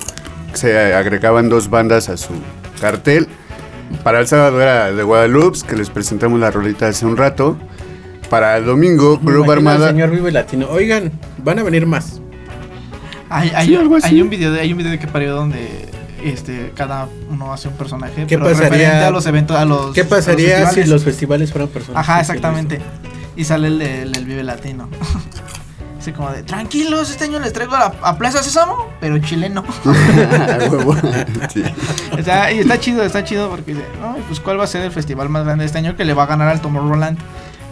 que 0.50 0.56
se 0.58 0.92
agregaban 0.92 1.48
dos 1.48 1.70
bandas 1.70 2.08
a 2.10 2.16
su 2.18 2.34
cartel. 2.80 3.26
Para 4.04 4.20
el 4.20 4.26
sábado 4.26 4.60
era 4.60 4.92
de 4.92 5.02
Guadalupe, 5.02 5.58
que 5.68 5.76
les 5.76 5.90
presentamos 5.90 6.38
la 6.40 6.50
rolita 6.50 6.88
hace 6.88 7.04
un 7.06 7.16
rato. 7.16 7.56
Para 8.30 8.56
el 8.56 8.64
domingo, 8.64 9.20
al 9.26 9.50
Armada. 9.50 9.88
señor 9.88 10.10
Vive 10.10 10.30
Latino. 10.30 10.68
Oigan, 10.70 11.10
van 11.38 11.58
a 11.58 11.62
venir 11.64 11.84
más. 11.86 12.20
Hay, 13.28 13.50
hay, 13.54 13.66
Sí, 13.68 13.76
algo 13.76 13.96
así. 13.96 14.06
hay 14.08 14.22
un 14.22 14.30
video 14.30 14.52
de 14.52 14.60
hay 14.60 14.72
un 14.72 14.78
video 14.78 14.92
de 14.92 14.98
que 14.98 15.06
parió 15.08 15.34
donde 15.34 15.88
este 16.24 16.72
cada 16.74 17.08
uno 17.30 17.52
hace 17.52 17.68
un 17.68 17.74
personaje 17.74 18.26
¿Qué 18.26 18.36
pero 18.38 18.44
pasaría- 18.50 18.68
referente 18.70 19.04
a 19.04 19.10
los 19.10 19.26
eventos 19.26 19.56
a 19.56 19.64
los 19.64 19.94
¿Qué 19.94 20.00
a 20.00 20.04
los 20.04 20.10
pasaría 20.10 20.70
si 20.70 20.84
los 20.84 21.02
festivales 21.04 21.50
fueran 21.52 21.68
personas? 21.68 22.00
Ajá, 22.00 22.20
exactamente. 22.20 22.80
Y 23.36 23.44
sale 23.44 23.68
el 23.68 23.78
del 23.78 24.12
del 24.12 24.24
Vive 24.26 24.42
Latino. 24.44 24.88
Así 26.00 26.12
como 26.12 26.30
de, 26.30 26.42
tranquilos, 26.42 27.10
este 27.10 27.24
año 27.24 27.38
les 27.40 27.52
traigo 27.52 27.74
a, 27.74 27.92
a 28.00 28.16
Plaza 28.16 28.42
Sésamo, 28.42 28.88
pero 29.00 29.18
chileno. 29.18 29.62
A 29.84 30.70
huevo. 30.70 30.96
Sí. 31.52 31.62
O 32.18 32.22
sea, 32.22 32.50
y 32.50 32.60
está 32.60 32.80
chido, 32.80 33.02
está 33.02 33.22
chido 33.22 33.50
porque 33.50 33.74
dice, 33.74 33.86
no, 34.00 34.16
pues 34.26 34.40
cuál 34.40 34.58
va 34.58 34.64
a 34.64 34.66
ser 34.66 34.80
el 34.82 34.92
festival 34.92 35.28
más 35.28 35.44
grande 35.44 35.62
de 35.62 35.66
este 35.66 35.76
año 35.76 35.96
que 35.96 36.06
le 36.06 36.14
va 36.14 36.22
a 36.22 36.26
ganar 36.26 36.48
al 36.48 36.62
Tomorrowland. 36.62 37.18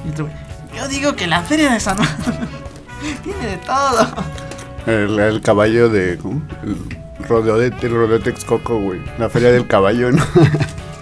Y 0.05 0.77
yo 0.77 0.89
digo 0.89 1.17
que 1.17 1.27
la 1.27 1.41
feria 1.41 1.73
de 1.73 1.81
San 1.81 1.97
tiene 3.25 3.47
de 3.47 3.57
todo. 3.59 4.09
El, 4.87 5.19
el 5.19 5.41
caballo 5.41 5.89
de. 5.89 6.19
¿Cómo? 6.19 6.43
El 6.63 6.77
rodeo 7.27 7.57
de, 7.57 7.69
el 7.69 7.91
rodeo 7.91 8.19
de 8.19 8.21
Texcoco, 8.21 8.79
güey. 8.79 9.01
La 9.19 9.31
feria 9.31 9.51
del 9.53 9.67
caballo, 9.67 10.13
¿no? 10.13 10.23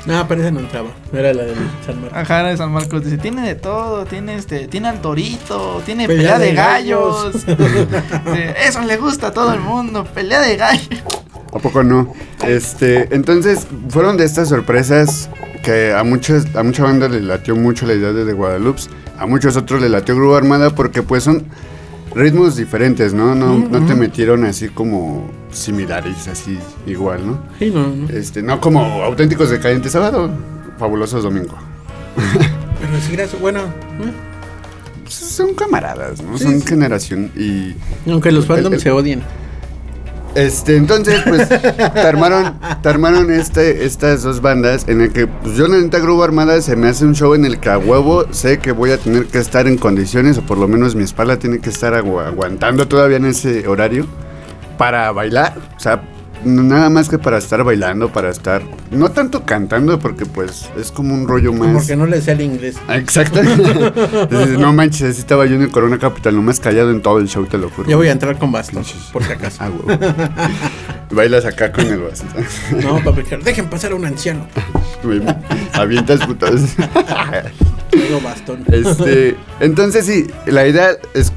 No, 0.07 0.29
pero 0.29 0.41
esa 0.41 0.51
no 0.53 0.61
entraba. 0.61 0.91
Era 1.13 1.35
la 1.35 1.43
del 1.43 1.57
San 1.85 2.01
Marcos. 2.01 2.19
Ajá, 2.19 2.43
la 2.45 2.49
de 2.51 2.57
San 2.57 2.73
Marcos 2.73 3.05
dice, 3.05 3.19
tiene 3.19 3.47
de 3.47 3.57
todo, 3.57 4.07
tiene 4.07 4.37
este, 4.37 4.69
tiene 4.69 4.89
al 4.89 5.01
torito, 5.01 5.83
tiene 5.85 6.07
Pelea 6.07 6.37
pelea, 6.37 6.39
de 6.39 6.47
de 6.47 6.55
gallos. 6.55 7.45
Eso 8.67 8.81
le 8.83 8.97
gusta 8.97 9.29
a 9.29 9.33
todo 9.33 9.53
el 9.53 9.61
mundo, 9.61 10.05
pelea 10.05 10.41
de 10.41 10.57
gallos. 10.57 11.03
¿A 11.53 11.59
poco 11.59 11.83
no? 11.83 12.15
Este, 12.47 13.15
entonces, 13.15 13.67
fueron 13.89 14.17
de 14.17 14.25
estas 14.25 14.49
sorpresas 14.49 15.29
que 15.65 15.93
a 15.93 16.05
muchas, 16.05 16.55
a 16.55 16.63
mucha 16.63 16.85
banda 16.85 17.09
le 17.09 17.21
latió 17.21 17.57
mucho 17.57 17.87
la 17.87 17.95
idea 17.95 18.13
de 18.13 18.25
The 18.25 18.33
Guadalupe, 18.33 18.83
a 19.19 19.27
muchos 19.27 19.57
otros 19.57 19.81
le 19.81 19.89
latió 19.89 20.15
Grupo 20.15 20.37
Armada 20.37 20.71
porque 20.71 21.03
pues 21.03 21.25
son 21.25 21.47
ritmos 22.17 22.57
diferentes, 22.57 23.13
¿no? 23.13 23.35
No, 23.35 23.59
no 23.59 23.87
te 23.87 23.95
metieron 23.95 24.45
así 24.45 24.69
como 24.71 25.31
similares, 25.53 26.27
así 26.29 26.59
igual, 26.87 27.27
¿no? 27.27 27.39
Sí, 27.59 27.71
no, 27.71 27.89
no. 27.89 28.09
Este, 28.09 28.43
no 28.43 28.61
como 28.61 28.81
auténticos 28.81 29.51
decadentes 29.51 29.93
sábado, 29.93 30.31
fabulosos 30.79 31.23
domingo. 31.23 31.55
Pero 32.17 33.01
sí, 33.07 33.13
gracias. 33.13 33.41
Bueno, 33.41 33.61
eh, 33.61 35.09
son 35.09 35.55
camaradas, 35.55 36.23
¿no? 36.23 36.39
son 36.39 36.63
generación 36.63 37.31
y... 37.37 37.75
Aunque 38.11 38.33
los 38.33 38.47
fandoms 38.47 38.81
se 38.81 38.91
odien. 38.91 39.23
Este, 40.37 40.77
entonces, 40.77 41.23
pues, 41.27 41.49
te 41.49 42.01
armaron, 42.01 42.59
armaron 42.85 43.31
este, 43.33 43.87
estas 43.87 44.23
dos 44.23 44.43
bandas 44.43 44.87
en 44.87 45.01
el 45.01 45.11
que, 45.13 45.27
pues, 45.27 45.57
yo 45.57 45.67
la 45.67 45.79
neta 45.79 45.99
Grupo 45.99 46.23
Armada 46.25 46.61
se 46.61 46.77
me 46.77 46.89
hace 46.89 47.07
un 47.07 47.15
show 47.15 47.33
en 47.35 47.47
el 47.47 47.59
que 47.59 47.71
a 47.71 47.79
huevo 47.79 48.27
sé 48.33 48.59
que 48.59 48.71
voy 48.73 48.91
a 48.91 48.99
tener 48.99 49.25
que 49.27 49.39
estar 49.39 49.67
en 49.67 49.79
condiciones, 49.79 50.37
o 50.37 50.43
por 50.43 50.59
lo 50.59 50.69
menos 50.69 50.95
mi 50.95 51.05
espalda 51.05 51.39
tiene 51.39 51.59
que 51.59 51.71
estar 51.71 51.95
agu- 51.95 52.21
aguantando 52.23 52.87
todavía 52.87 53.17
en 53.17 53.25
ese 53.25 53.67
horario 53.67 54.07
para 54.77 55.11
bailar, 55.11 55.55
o 55.75 55.81
sea, 55.81 56.03
nada 56.47 56.89
más 56.91 57.09
que 57.09 57.19
para 57.19 57.39
estar 57.39 57.63
bailando, 57.65 58.13
para 58.13 58.31
estar, 58.31 58.63
no 58.91 59.11
tanto 59.11 59.45
cantando, 59.45 59.99
porque 59.99 60.25
pues 60.27 60.71
es 60.79 60.93
como 60.93 61.15
un 61.15 61.27
rollo 61.27 61.53
más... 61.53 61.73
Porque 61.75 61.97
no 61.97 62.07
le 62.07 62.21
sé 62.21 62.33
el 62.33 62.41
inglés. 62.41 62.77
Ah, 62.89 62.97
Exacto. 62.97 63.41
No 64.59 64.73
manches, 64.73 65.11
así 65.11 65.21
estaba 65.21 65.47
yo 65.47 65.57
en 65.57 65.63
el 65.63 65.71
Corona 65.71 65.99
Capital, 65.99 66.35
nomás 66.37 66.61
callado 66.61 66.91
en 66.91 67.03
todo 67.03 67.19
el 67.19 67.29
show, 67.29 67.45
te 67.47 67.59
lo 67.59 67.71
juro. 67.71 67.89
Ya 67.89 67.97
voy 67.97 68.09
a 68.09 68.13
entrar 68.13 68.39
con 68.39 68.53
bastón, 68.53 68.85
por 69.13 69.25
si 69.25 69.33
acaso. 69.33 69.57
Ah, 69.67 69.71
huevo. 69.71 69.99
Bailas 71.11 71.45
acá 71.47 71.73
con 71.73 71.87
el 71.87 71.99
bastón. 71.99 72.29
No, 72.83 73.03
papi, 73.03 73.23
dejen 73.43 73.69
pasar 73.69 73.93
a 73.93 73.95
un 73.95 74.05
anciano. 74.05 74.47
Avientas 75.73 76.27
putos. 76.27 76.63
Tengo 77.91 78.21
bastón. 78.23 78.65
Este, 78.71 79.37
entonces 79.61 80.05
sí, 80.05 80.27
la 80.47 80.67
idea 80.67 80.91
es 81.15 81.33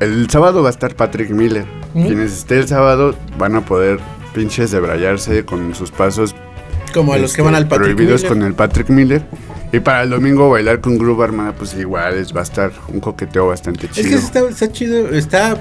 el 0.00 0.30
sábado 0.30 0.62
va 0.62 0.68
a 0.68 0.72
estar 0.72 0.94
Patrick 0.94 1.30
Miller. 1.30 1.66
Quienes 1.92 2.32
esté 2.32 2.58
el 2.58 2.68
sábado 2.68 3.14
van 3.38 3.56
a 3.56 3.64
poder 3.64 3.98
pinches 4.34 4.70
debrayarse 4.70 5.44
con 5.44 5.74
sus 5.74 5.90
pasos 5.90 6.34
Como 6.94 7.12
a 7.12 7.18
los 7.18 7.34
que 7.34 7.42
van 7.42 7.54
al 7.56 7.66
Patrick 7.66 7.94
prohibidos 7.94 8.22
Miller. 8.22 8.28
con 8.36 8.42
el 8.46 8.54
Patrick 8.54 8.88
Miller. 8.90 9.22
Y 9.72 9.80
para 9.80 10.02
el 10.02 10.10
domingo 10.10 10.50
bailar 10.50 10.80
con 10.80 10.98
Groove 10.98 11.22
Armada, 11.22 11.52
pues 11.52 11.74
igual 11.74 12.14
es, 12.14 12.34
va 12.34 12.40
a 12.40 12.42
estar 12.44 12.72
un 12.88 12.98
coqueteo 13.00 13.46
bastante 13.48 13.86
Es 13.86 13.92
chido. 13.92 14.08
que 14.08 14.14
está, 14.16 14.40
está 14.48 14.72
chido, 14.72 15.08
está 15.10 15.56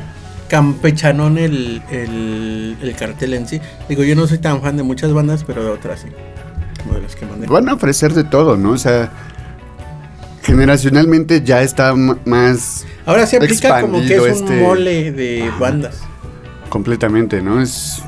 campechanón 0.50 1.38
el, 1.38 1.82
el, 1.92 2.76
el 2.82 2.96
cartel 2.96 3.36
en 3.36 3.48
sí. 3.48 3.62
Digo, 3.88 4.04
yo 4.04 4.16
no 4.16 4.26
soy 4.28 4.40
tan 4.40 4.62
fan 4.62 4.78
de 4.78 4.84
muchas 4.84 5.14
bandas, 5.14 5.44
pero 5.44 5.64
de 5.64 5.70
otras 5.70 6.02
sí. 6.02 6.08
Como 6.84 6.96
de 6.96 7.02
las 7.02 7.16
que. 7.16 7.26
Van 7.48 7.70
a 7.70 7.74
ofrecer 7.74 8.14
de 8.14 8.24
todo, 8.24 8.58
¿no? 8.58 8.72
O 8.72 8.78
sea, 8.80 9.12
generacionalmente 10.44 11.42
ya 11.44 11.62
está 11.62 11.94
más 11.96 12.86
Ahora 13.06 13.26
se 13.28 13.38
aplica 13.38 13.82
como 13.82 14.00
que 14.02 14.16
es 14.16 14.22
un 14.22 14.28
este- 14.30 14.62
mole 14.62 15.12
de 15.12 15.52
bandas. 15.60 16.02
Completamente, 16.70 17.42
¿no? 17.42 17.62
Es 17.62 18.02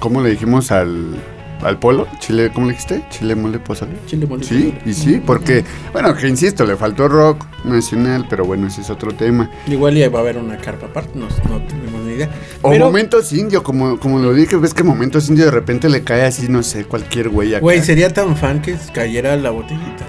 como 0.00 0.20
le 0.22 0.30
dijimos 0.30 0.70
al, 0.72 1.16
al 1.62 1.78
polo, 1.78 2.06
chile, 2.20 2.50
¿cómo 2.52 2.66
le 2.66 2.72
dijiste? 2.72 3.02
Chile 3.10 3.34
mole 3.34 3.58
pozole. 3.58 3.92
Chile 4.06 4.26
mole 4.26 4.44
Sí, 4.44 4.72
pozole. 4.74 4.90
y 4.90 4.94
sí, 4.94 5.22
porque, 5.24 5.64
bueno, 5.92 6.14
que 6.14 6.28
insisto, 6.28 6.64
le 6.66 6.76
faltó 6.76 7.08
rock 7.08 7.44
nacional, 7.64 8.26
pero 8.28 8.44
bueno, 8.44 8.66
ese 8.66 8.82
es 8.82 8.90
otro 8.90 9.12
tema. 9.12 9.50
Igual 9.66 9.94
ya 9.96 10.08
va 10.10 10.18
a 10.18 10.22
haber 10.22 10.38
una 10.38 10.56
carpa 10.58 10.86
aparte, 10.86 11.18
no, 11.18 11.26
no 11.48 11.62
tenemos 11.66 12.02
ni 12.02 12.14
idea. 12.14 12.28
O 12.62 12.70
Pero, 12.70 12.84
momentos 12.86 13.32
indio, 13.32 13.62
como, 13.62 13.98
como 13.98 14.18
lo 14.18 14.32
dije, 14.34 14.56
ves 14.56 14.74
que 14.74 14.82
momentos 14.84 15.28
indio 15.28 15.44
de 15.46 15.50
repente 15.50 15.88
le 15.88 16.02
cae 16.04 16.24
así, 16.24 16.48
no 16.48 16.62
sé, 16.62 16.84
cualquier 16.84 17.28
güey 17.30 17.50
acá. 17.54 17.60
güey, 17.60 17.82
sería 17.82 18.12
tan 18.12 18.36
fan 18.36 18.60
que 18.62 18.76
cayera 18.92 19.36
la 19.36 19.50
botellita. 19.50 20.04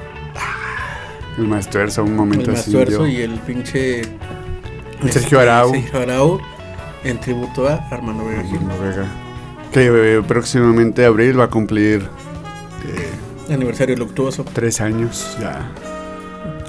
El 1.37 1.47
más 1.47 1.69
tuerzo, 1.69 2.03
un 2.03 2.09
El 2.11 2.15
momento 2.15 2.51
más 2.51 2.61
así. 2.61 2.71
tuerzo 2.71 3.05
indio. 3.07 3.19
y 3.19 3.21
el 3.23 3.39
pinche. 3.39 4.01
Sergio 5.11 5.39
Arau. 5.39 5.71
Sergio 5.71 5.99
Arau 6.01 6.39
en 7.03 7.19
tributo 7.19 7.67
a 7.67 7.75
Armando 7.91 8.25
Vega. 8.25 8.39
Armando 8.41 8.79
Vega. 8.81 9.05
Que 9.71 10.15
eh, 10.17 10.21
próximamente 10.27 11.05
abril 11.05 11.39
va 11.39 11.45
a 11.45 11.49
cumplir 11.49 12.01
eh, 12.85 13.53
Aniversario 13.53 13.95
luctuoso. 13.97 14.45
tres 14.53 14.81
años 14.81 15.37
ya. 15.39 15.71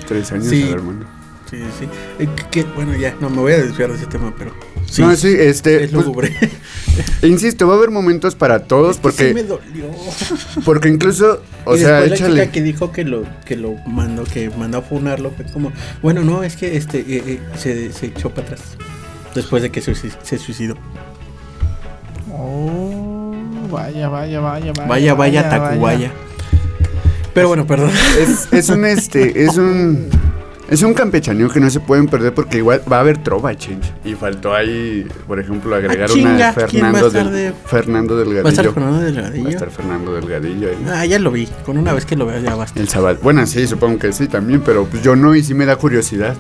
Tres 0.06 0.32
años, 0.32 0.46
Sí. 0.46 0.68
hermano. 0.70 1.04
Sí, 1.50 1.56
sí, 1.56 1.64
sí. 1.80 1.88
Eh, 2.24 2.28
que- 2.50 2.64
bueno, 2.64 2.94
ya, 2.96 3.14
no 3.20 3.30
me 3.30 3.38
voy 3.38 3.52
a 3.52 3.58
desviar 3.58 3.90
de 3.90 3.96
ese 3.96 4.06
tema, 4.06 4.34
pero. 4.36 4.52
Sí, 4.90 5.02
no, 5.02 5.14
sí, 5.16 5.34
este. 5.38 5.84
es 5.84 5.90
pues, 5.92 6.30
insisto, 7.22 7.66
va 7.66 7.74
a 7.74 7.76
haber 7.76 7.90
momentos 7.90 8.34
para 8.34 8.64
todos 8.64 8.96
Sí 8.96 9.00
porque, 9.02 9.34
me 9.34 9.42
dolió. 9.42 9.86
porque 10.64 10.88
incluso, 10.88 11.42
o 11.64 11.76
y 11.76 11.80
sea, 11.80 12.00
la 12.00 12.06
échale. 12.06 12.40
chica 12.42 12.52
que 12.52 12.62
dijo 12.62 12.90
que 12.92 13.04
lo 13.04 13.24
que 13.44 13.56
lo 13.56 13.74
mandó 13.86 14.24
que 14.24 14.50
mandó 14.50 14.78
a 14.78 14.82
funarlo 14.82 15.30
fue 15.30 15.44
como 15.46 15.72
bueno 16.02 16.22
no 16.22 16.42
es 16.42 16.56
que 16.56 16.76
este 16.76 17.00
eh, 17.00 17.22
eh, 17.26 17.40
se, 17.56 17.92
se 17.92 18.06
echó 18.06 18.30
para 18.30 18.46
atrás 18.48 18.62
después 19.38 19.62
de 19.62 19.70
que 19.70 19.80
se, 19.80 19.92
suici- 19.92 20.16
se 20.22 20.38
suicidó 20.38 20.74
Oh, 22.32 23.34
vaya, 23.70 24.08
vaya, 24.08 24.40
vaya, 24.40 24.72
vaya. 24.72 24.86
vaya 24.88 25.14
vaya 25.14 25.48
Tacubaya 25.48 26.10
pero 27.34 27.48
bueno 27.48 27.66
perdón 27.66 27.90
Es, 28.20 28.52
es 28.52 28.68
un 28.68 28.84
este, 28.84 29.44
es 29.44 29.56
un. 29.56 30.08
Es 30.70 30.82
un 30.82 30.92
campechaneo 30.92 31.48
que 31.48 31.60
no 31.60 31.70
se 31.70 31.80
pueden 31.80 32.08
perder 32.08 32.34
porque 32.34 32.58
igual 32.58 32.82
va 32.92 32.98
a 32.98 33.00
haber 33.00 33.16
trova 33.22 33.54
change. 33.56 33.90
Y 34.04 34.12
faltó 34.14 34.54
ahí, 34.54 35.06
por 35.26 35.40
ejemplo, 35.40 35.74
agregar 35.74 36.10
Ah, 36.10 36.12
chinga, 36.12 36.30
una 36.54 36.66
¿quién 36.66 36.84
va 36.84 36.88
a 36.88 36.92
Fernando 36.92 37.10
del 37.10 37.32
de- 37.32 37.52
Fernando 37.64 38.16
Delgadillo. 38.18 38.42
va 38.42 38.48
a 38.48 38.52
estar 38.52 38.66
Fernando 38.74 38.92
Va 38.98 39.00
a 39.00 39.04
Delgadillo 39.06 39.48
estar 39.48 39.70
Fernando 39.70 40.12
Delgadillo 40.14 40.68
ahí. 40.68 40.76
ah 40.92 41.06
ya 41.06 41.18
lo 41.20 41.30
vi 41.30 41.48
con 41.64 41.78
una 41.78 41.94
vez 41.94 42.04
que 42.04 42.16
lo 42.16 42.26
veas 42.26 42.42
ya 42.42 42.54
basta 42.54 42.78
El 42.80 42.86
sábado. 42.88 43.16
Bueno, 43.22 43.46
sí, 43.46 43.66
supongo 43.66 43.98
que 43.98 44.12
sí 44.12 44.26
también, 44.28 44.60
pero 44.60 44.84
pues 44.84 45.02
yo 45.02 45.16
no 45.16 45.34
y 45.34 45.42
sí 45.42 45.54
me 45.54 45.64
da 45.64 45.76
curiosidad. 45.76 46.36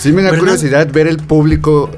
Sí 0.00 0.12
me 0.12 0.22
da 0.22 0.36
curiosidad 0.36 0.90
ver 0.90 1.06
el 1.06 1.18
público, 1.18 1.90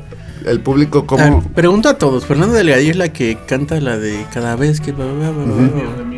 el 0.45 0.61
público 0.61 1.01
A 1.01 1.07
cómo... 1.07 1.41
ver, 1.41 1.53
pregunto 1.53 1.89
a 1.89 1.99
todos 1.99 2.27
Fernando 2.27 2.53
Delgadillo 2.53 2.91
es 2.91 2.97
la 2.97 3.13
que 3.13 3.39
canta 3.47 3.81
la 3.81 3.97
de 3.97 4.27
cada 4.35 4.57
vez 4.57 4.81
que 4.81 4.93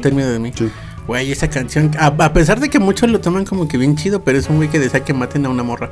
termina 0.01 0.31
de 0.31 0.39
mí 0.39 0.51
Sí. 0.57 0.71
Güey, 1.07 1.31
esa 1.31 1.51
canción, 1.51 1.91
a, 1.99 2.07
a 2.07 2.33
pesar 2.33 2.61
de 2.61 2.71
que 2.71 2.79
muchos 2.79 3.11
lo 3.11 3.21
toman 3.21 3.45
como 3.45 3.69
que 3.69 3.77
bien 3.77 3.95
chido, 3.97 4.25
pero 4.25 4.39
es 4.39 4.49
un 4.49 4.57
güey 4.57 4.71
que 4.71 4.79
desea 4.79 5.05
que 5.05 5.13
maten 5.13 5.45
a 5.45 5.51
una 5.51 5.63
morra. 5.63 5.91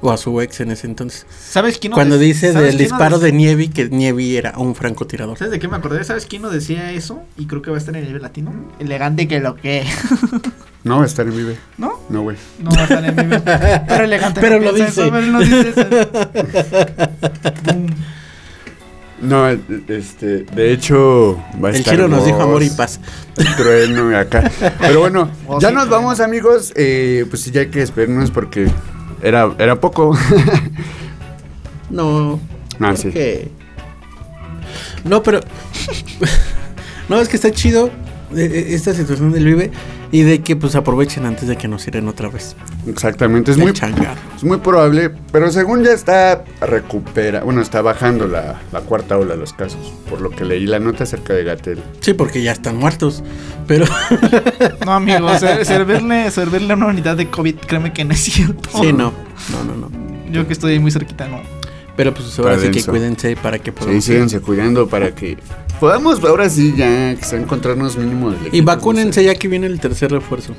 O 0.00 0.10
a 0.10 0.16
su 0.16 0.40
ex 0.40 0.60
en 0.60 0.70
ese 0.70 0.86
entonces. 0.86 1.26
¿Sabes 1.28 1.76
quién 1.76 1.90
no 1.90 1.96
Cuando 1.96 2.16
dice 2.16 2.54
¿sabes 2.54 2.68
del 2.68 2.76
no 2.76 2.80
disparo 2.80 3.18
de 3.18 3.32
Nievi, 3.32 3.68
que 3.68 3.90
Nievi 3.90 4.38
era 4.38 4.54
un 4.56 4.74
francotirador. 4.74 5.36
¿Sabes 5.36 5.52
de 5.52 5.58
qué 5.58 5.68
me 5.68 5.76
acordé? 5.76 6.02
¿Sabes 6.04 6.24
quién 6.24 6.40
no 6.40 6.48
decía 6.48 6.90
eso? 6.92 7.22
Y 7.36 7.44
creo 7.44 7.60
que 7.60 7.70
va 7.70 7.76
a 7.76 7.80
estar 7.80 7.94
en 7.94 8.00
el 8.00 8.06
nivel 8.06 8.22
latino. 8.22 8.50
Elegante 8.78 9.28
que 9.28 9.40
lo 9.40 9.56
que. 9.56 9.84
No 10.82 10.96
va 10.96 11.02
a 11.02 11.06
estar 11.06 11.26
en 11.26 11.36
Vive. 11.36 11.58
¿No? 11.76 12.00
No, 12.08 12.22
güey. 12.22 12.38
No 12.58 12.70
va 12.70 12.80
a 12.80 12.82
estar 12.84 13.04
en 13.04 13.16
nivel. 13.16 13.42
Pero 13.86 14.04
elegante. 14.04 14.40
Pero 14.40 14.58
no 14.58 14.64
lo 14.64 14.72
dice. 14.72 14.88
eso, 14.88 15.10
pero 15.10 15.26
no 15.26 15.40
dice 15.40 15.68
eso. 15.70 15.84
No, 19.20 19.46
este, 19.48 20.44
de 20.44 20.72
hecho, 20.72 21.36
va 21.62 21.68
a 21.68 21.70
El 21.72 21.76
estar 21.76 21.94
chino 21.94 22.08
nos 22.08 22.24
dijo 22.24 22.40
amor 22.40 22.62
y 22.62 22.70
paz. 22.70 23.00
trueno 23.56 24.16
acá. 24.16 24.50
Pero 24.80 25.00
bueno, 25.00 25.30
ya 25.60 25.70
nos 25.70 25.84
trueno. 25.84 25.90
vamos, 25.90 26.20
amigos. 26.20 26.72
Eh, 26.74 27.26
pues 27.28 27.42
sí, 27.42 27.50
ya 27.50 27.60
hay 27.60 27.68
que 27.68 27.82
esperarnos 27.82 28.30
porque 28.30 28.70
era, 29.22 29.52
era 29.58 29.78
poco. 29.78 30.16
No. 31.90 32.38
Ah, 32.74 32.90
¿por 32.90 32.98
sí. 32.98 33.10
qué? 33.10 33.50
No, 35.02 35.24
pero. 35.24 35.40
no, 37.08 37.20
es 37.20 37.28
que 37.28 37.34
está 37.34 37.50
chido 37.50 37.90
esta 38.36 38.94
situación 38.94 39.32
del 39.32 39.44
Vive 39.44 39.70
y 40.12 40.22
de 40.22 40.40
que 40.42 40.56
pues 40.56 40.74
aprovechen 40.74 41.24
antes 41.26 41.48
de 41.48 41.56
que 41.56 41.68
nos 41.68 41.86
iren 41.86 42.08
otra 42.08 42.28
vez. 42.28 42.56
Exactamente, 42.86 43.50
es 43.50 43.58
muy, 43.58 43.72
changar. 43.72 44.16
es 44.36 44.44
muy 44.44 44.58
probable, 44.58 45.10
pero 45.32 45.50
según 45.50 45.84
ya 45.84 45.92
está 45.92 46.44
recupera, 46.60 47.42
bueno, 47.42 47.60
está 47.60 47.82
bajando 47.82 48.26
la, 48.26 48.60
la 48.72 48.80
cuarta 48.80 49.18
ola 49.18 49.34
de 49.34 49.40
los 49.40 49.52
casos, 49.52 49.92
por 50.08 50.20
lo 50.20 50.30
que 50.30 50.44
leí 50.44 50.66
la 50.66 50.78
nota 50.80 51.04
acerca 51.04 51.32
de 51.34 51.44
Gatel. 51.44 51.82
Sí, 52.00 52.14
porque 52.14 52.42
ya 52.42 52.52
están 52.52 52.76
muertos. 52.76 53.22
Pero. 53.66 53.86
No, 54.84 54.92
amigo, 54.94 55.28
ser- 55.38 55.64
servirle, 55.64 56.30
servirle 56.30 56.72
a 56.72 56.76
una 56.76 56.86
unidad 56.86 57.16
de 57.16 57.28
COVID, 57.28 57.56
créeme 57.66 57.92
que 57.92 58.04
no 58.04 58.12
es 58.14 58.20
cierto. 58.20 58.68
sí, 58.80 58.92
no. 58.92 59.12
No, 59.50 59.64
no, 59.64 59.76
no. 59.76 59.90
Yo 60.32 60.46
que 60.46 60.52
estoy 60.52 60.78
muy 60.78 60.90
cerquita, 60.90 61.26
no. 61.28 61.40
Pero 61.96 62.14
pues 62.14 62.38
ahora 62.38 62.58
sí 62.58 62.70
que 62.70 62.82
cuídense 62.84 63.36
para 63.36 63.58
que 63.58 63.70
Sí, 63.70 63.76
podamos. 63.78 64.04
síganse 64.04 64.40
cuidando 64.40 64.86
para 64.88 65.14
que 65.14 65.36
podamos 65.78 66.22
ahora 66.24 66.48
sí 66.48 66.74
ya 66.76 67.14
quizá 67.14 67.36
encontrarnos 67.36 67.96
mínimo 67.96 68.34
y 68.52 68.60
vacúnense 68.62 69.22
ya 69.24 69.34
que 69.34 69.48
viene 69.48 69.66
el 69.66 69.80
tercer 69.80 70.10
refuerzo. 70.10 70.54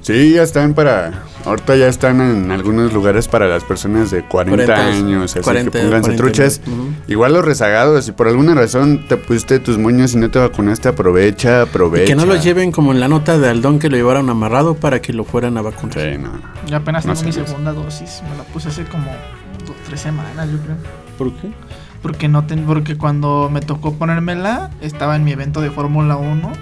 Sí, 0.00 0.32
ya 0.32 0.42
están 0.44 0.74
para. 0.74 1.24
Ahorita 1.44 1.76
ya 1.76 1.88
están 1.88 2.20
en 2.20 2.50
algunos 2.50 2.92
lugares 2.92 3.28
para 3.28 3.46
las 3.48 3.64
personas 3.64 4.10
de 4.10 4.22
40, 4.22 4.64
40, 4.64 4.86
años, 4.96 5.32
así 5.36 5.40
40, 5.42 5.70
que 5.70 5.78
pónganse 5.84 6.10
40, 6.10 6.22
truchas. 6.22 6.60
Igual 7.08 7.32
los 7.34 7.44
rezagados, 7.44 8.04
si 8.06 8.12
por 8.12 8.28
alguna 8.28 8.54
razón 8.54 9.06
te 9.08 9.16
pusiste 9.16 9.58
tus 9.58 9.76
moños 9.76 10.14
y 10.14 10.18
no 10.18 10.30
te 10.30 10.38
vacunaste, 10.38 10.88
aprovecha, 10.88 11.58
Y 11.58 11.62
aprovecha. 11.62 12.06
que 12.06 12.14
no 12.14 12.24
los 12.26 12.42
lleven 12.44 12.70
como 12.72 12.92
en 12.92 13.00
la 13.00 13.08
nota 13.08 13.38
de 13.38 13.48
Aldón 13.48 13.78
que 13.78 13.90
lo 13.90 13.96
llevaron 13.96 14.30
amarrado 14.30 14.74
para 14.74 15.02
que 15.02 15.12
lo 15.12 15.24
fueran 15.24 15.58
a 15.58 15.62
vacunar. 15.62 15.98
Sí, 16.12 16.18
no. 16.18 16.30
Yo 16.68 16.76
apenas 16.76 17.04
No 17.04 17.12
tengo 17.14 17.26
mi 17.26 17.32
segunda 17.32 17.72
dosis. 17.72 18.22
Me 18.30 18.36
la 18.38 18.44
puse 18.44 18.68
hace 18.68 18.84
como 18.84 19.10
dos, 19.66 19.76
tres 19.86 20.00
semanas, 20.00 20.50
yo 20.50 20.58
creo. 20.58 20.76
¿Por 21.16 21.32
qué? 21.34 21.50
Porque 22.02 22.28
no 22.28 22.46
ten, 22.46 22.64
porque 22.64 22.96
cuando 22.96 23.48
me 23.50 23.60
tocó 23.60 23.94
ponérmela, 23.94 24.70
estaba 24.80 25.16
en 25.16 25.24
mi 25.24 25.32
evento 25.32 25.60
de 25.60 25.70
Fórmula 25.70 26.16
1 26.16 26.52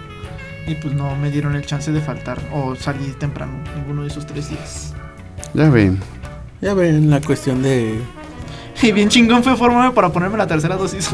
y 0.67 0.75
pues 0.75 0.95
no 0.95 1.15
me 1.17 1.31
dieron 1.31 1.55
el 1.55 1.65
chance 1.65 1.93
de 1.93 2.01
faltar 2.01 2.39
o 2.53 2.75
salir 2.75 3.15
temprano 3.19 3.53
ninguno 3.77 4.03
de 4.03 4.09
esos 4.09 4.27
tres 4.27 4.51
días. 4.51 4.95
Ya 5.55 5.71
ven. 5.71 6.01
Ya 6.61 6.75
ven 6.75 7.11
la 7.11 7.21
cuestión 7.21 7.63
de. 7.63 8.01
Y 8.83 8.93
bien 8.93 9.09
chingón 9.09 9.43
fue 9.45 9.57
formarme 9.57 9.93
para 9.95 10.11
ponerme 10.11 10.39
la 10.39 10.47
tercera 10.47 10.77
dosis. 10.77 11.11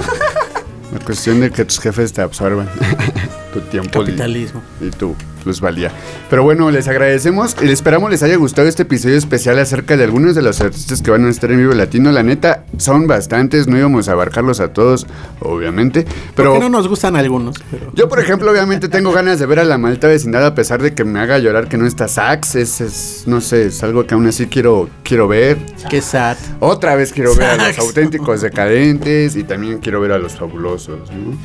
La 0.93 0.99
cuestión 0.99 1.41
de 1.41 1.51
que 1.51 1.65
tus 1.65 1.81
jefes 1.81 2.13
te 2.13 2.21
absorban. 2.21 2.69
tu 3.53 3.61
tiempo 3.61 4.01
li- 4.01 4.07
Capitalismo. 4.07 4.63
y 4.81 4.91
tu 4.91 5.15
plusvalía. 5.43 5.91
Pero 6.31 6.45
bueno, 6.45 6.71
les 6.71 6.87
agradecemos 6.87 7.57
y 7.61 7.69
esperamos 7.71 8.11
les 8.11 8.23
haya 8.23 8.37
gustado 8.37 8.69
este 8.69 8.83
episodio 8.83 9.17
especial 9.17 9.59
acerca 9.59 9.97
de 9.97 10.05
algunos 10.05 10.37
de 10.37 10.43
los 10.43 10.61
artistas 10.61 11.03
que 11.03 11.11
van 11.11 11.25
a 11.27 11.31
estar 11.31 11.51
en 11.51 11.59
Vivo 11.59 11.73
Latino. 11.75 12.13
La 12.13 12.23
neta, 12.23 12.65
son 12.79 13.09
bastantes, 13.09 13.67
no 13.67 13.77
íbamos 13.77 14.09
a 14.09 14.13
abarcarlos 14.13 14.61
a 14.61 14.69
todos, 14.73 15.07
obviamente. 15.41 16.07
Pero 16.37 16.59
no 16.61 16.69
nos 16.69 16.87
gustan 16.87 17.17
algunos, 17.17 17.57
pero 17.73 17.91
yo, 17.95 18.09
por 18.09 18.21
ejemplo, 18.21 18.51
obviamente 18.53 18.89
tengo 18.89 19.11
ganas 19.13 19.41
de 19.41 19.47
ver 19.47 19.59
a 19.59 19.65
la 19.65 19.79
malta 19.79 20.07
vecindad 20.07 20.47
a 20.47 20.55
pesar 20.55 20.81
de 20.81 20.95
que 20.95 21.05
me 21.05 21.19
haga 21.19 21.39
llorar 21.41 21.69
que 21.69 21.77
no 21.77 21.87
está 21.87 22.07
Sax. 22.07 22.55
Es, 22.55 22.81
es, 22.81 23.25
no 23.27 23.41
sé, 23.41 23.67
es 23.67 23.83
algo 23.83 24.07
que 24.07 24.15
aún 24.15 24.27
así 24.29 24.47
quiero, 24.47 24.89
quiero 25.03 25.27
ver. 25.27 25.59
qué 25.91 26.01
sad. 26.01 26.37
Otra 26.61 26.95
vez 26.95 27.13
quiero 27.13 27.35
ver 27.35 27.51
a 27.61 27.69
los 27.69 27.79
auténticos 27.81 28.43
decadentes 28.43 29.35
y 29.35 29.43
también 29.43 29.79
quiero 29.79 30.01
ver 30.01 30.13
a 30.13 30.19
los 30.19 30.35
fabulosos, 30.37 31.11
¿no? 31.11 31.37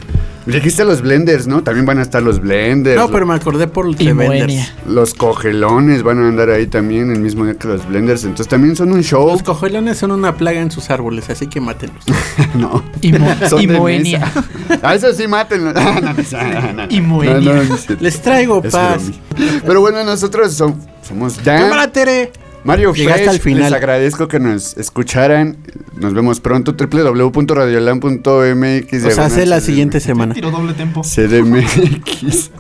Dijiste 0.48 0.86
los 0.86 1.02
blenders, 1.02 1.46
¿no? 1.48 1.62
También 1.62 1.86
van 1.86 2.00
a 2.00 2.02
estar 2.02 2.24
los 2.24 2.40
blenders. 2.40 2.98
No, 3.00 3.10
pero 3.10 3.26
me 3.26 3.34
acordé 3.36 3.68
por 3.68 3.86
Moenia. 3.86 4.14
Vendors. 4.14 4.74
Los 4.88 5.14
cogelones 5.14 6.04
van 6.04 6.20
a 6.24 6.28
andar 6.28 6.50
ahí 6.50 6.68
también 6.68 7.12
el 7.12 7.20
mismo 7.20 7.46
día 7.46 7.56
que 7.56 7.68
los 7.68 7.88
blenders. 7.88 8.24
Entonces 8.24 8.48
también 8.48 8.76
son 8.76 8.92
un 8.92 9.04
show. 9.04 9.28
Los 9.28 9.44
cogelones 9.44 9.98
son 9.98 10.12
una 10.12 10.36
plaga 10.38 10.60
en 10.62 10.72
sus 10.72 10.90
árboles, 10.90 11.30
así 11.30 11.48
que 11.48 11.60
mátenlos. 11.62 12.04
no. 12.56 12.84
Y, 13.02 13.12
Mo- 13.14 13.36
Son 13.50 13.62
y 13.62 13.68
de 13.68 13.78
Moenia. 13.78 14.20
mesa. 14.68 14.80
A 14.88 14.96
eso 14.96 15.14
sí, 15.14 15.28
mátenlo. 15.28 15.74
No, 15.78 15.94
no, 16.02 16.02
no, 16.02 16.62
no, 16.62 16.74
no. 16.74 16.84
Y 16.90 17.02
Moenia. 17.02 17.36
No, 17.40 17.54
no, 17.56 17.64
no 17.64 17.76
es 17.76 17.86
cierto. 17.86 18.04
Les 18.04 18.22
traigo 18.22 18.62
paz. 18.62 19.04
Pero 19.66 19.82
bueno, 19.82 20.04
nosotros 20.04 20.60
som- 20.60 20.76
somos 21.08 21.44
Dan. 21.44 21.64
Cámara, 21.64 21.92
Tere. 21.92 22.32
Mario 22.68 22.94
Llegaste 22.94 23.24
Fresh, 23.24 23.34
al 23.34 23.40
final. 23.40 23.64
les 23.64 23.72
agradezco 23.72 24.28
que 24.28 24.42
nos 24.42 24.76
escucharan. 24.76 25.56
Nos 25.96 26.14
vemos 26.14 26.42
pronto. 26.42 26.74
www.radiolan.mx. 26.74 29.06
O 29.06 29.12
sea, 29.12 29.26
hace 29.26 29.46
la 29.46 29.62
siguiente 29.62 30.02
semana. 30.02 30.34
Tiro 30.34 30.52
doble 30.52 30.74
tempo. 30.74 31.02
CDMX. 31.02 32.52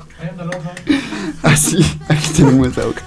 Así, 1.43 1.86
aquí 2.08 2.30
tenemos 2.38 2.78
la 2.78 2.86
boca. 2.86 3.01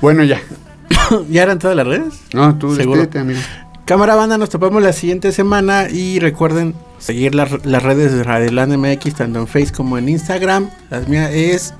Bueno, 0.00 0.24
ya. 0.24 0.40
¿Ya 1.28 1.42
eran 1.42 1.58
todas 1.58 1.76
las 1.76 1.86
redes? 1.86 2.14
No, 2.32 2.56
tú 2.56 2.74
Seguro. 2.74 3.00
despídete, 3.00 3.18
amigo. 3.18 3.40
Cámara 3.84 4.14
banda, 4.14 4.38
nos 4.38 4.48
topamos 4.48 4.82
la 4.82 4.94
siguiente 4.94 5.32
semana 5.32 5.90
y 5.90 6.18
recuerden 6.18 6.74
seguir 6.98 7.34
las, 7.34 7.62
las 7.66 7.82
redes 7.82 8.14
de 8.14 8.24
Radioland 8.24 8.74
MX 8.74 9.16
tanto 9.16 9.38
en 9.38 9.48
Facebook 9.48 9.76
como 9.76 9.98
en 9.98 10.08
Instagram. 10.08 10.70
Las 10.88 11.08
mías 11.08 11.30
es 11.30 11.74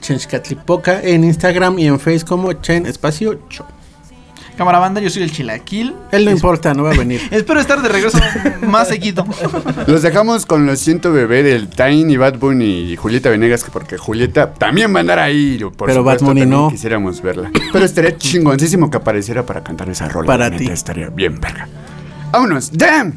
Chenchcatlipoca 0.00 1.00
en 1.00 1.22
Instagram 1.22 1.78
y 1.78 1.86
en 1.86 2.00
Facebook 2.00 2.28
como 2.28 2.52
Chen 2.54 2.84
Espacio 2.86 3.38
Cho. 3.48 3.64
Cámara 4.56 4.78
banda, 4.78 5.00
yo 5.00 5.08
soy 5.10 5.22
el 5.22 5.32
Chilaquil. 5.32 5.94
Él 6.10 6.24
no 6.24 6.30
importa, 6.30 6.74
no 6.74 6.82
va 6.84 6.92
a 6.92 6.96
venir. 6.96 7.20
Espero 7.30 7.58
estar 7.58 7.80
de 7.80 7.88
regreso 7.88 8.18
más 8.66 8.88
seguido. 8.88 9.24
Los 9.86 10.02
dejamos 10.02 10.46
con 10.46 10.66
los 10.66 10.78
siento 10.78 11.12
bebé 11.12 11.42
del 11.42 11.68
Tiny, 11.68 12.16
Bad 12.16 12.38
Bunny 12.38 12.92
y 12.92 12.96
Julieta 12.96 13.30
Venegas, 13.30 13.64
que 13.64 13.70
porque 13.70 13.96
Julieta 13.96 14.52
también 14.52 14.92
va 14.94 14.98
a 14.98 15.00
andar 15.00 15.18
ahí. 15.18 15.58
Por 15.58 15.88
Pero 15.88 16.04
Bad 16.04 16.18
supuesto, 16.18 16.24
Bunny 16.26 16.40
también 16.42 16.60
no. 16.60 16.70
Quisiéramos 16.70 17.22
verla. 17.22 17.50
Pero 17.72 17.84
estaría 17.84 18.16
chingoncísimo 18.16 18.90
que 18.90 18.98
apareciera 18.98 19.44
para 19.46 19.62
cantar 19.64 19.88
esa 19.88 20.08
rola. 20.08 20.26
Para 20.26 20.50
ti. 20.54 20.66
Estaría 20.66 21.08
bien, 21.08 21.40
verga. 21.40 21.68
¡Vámonos! 22.30 22.70
¡Damn! 22.72 23.14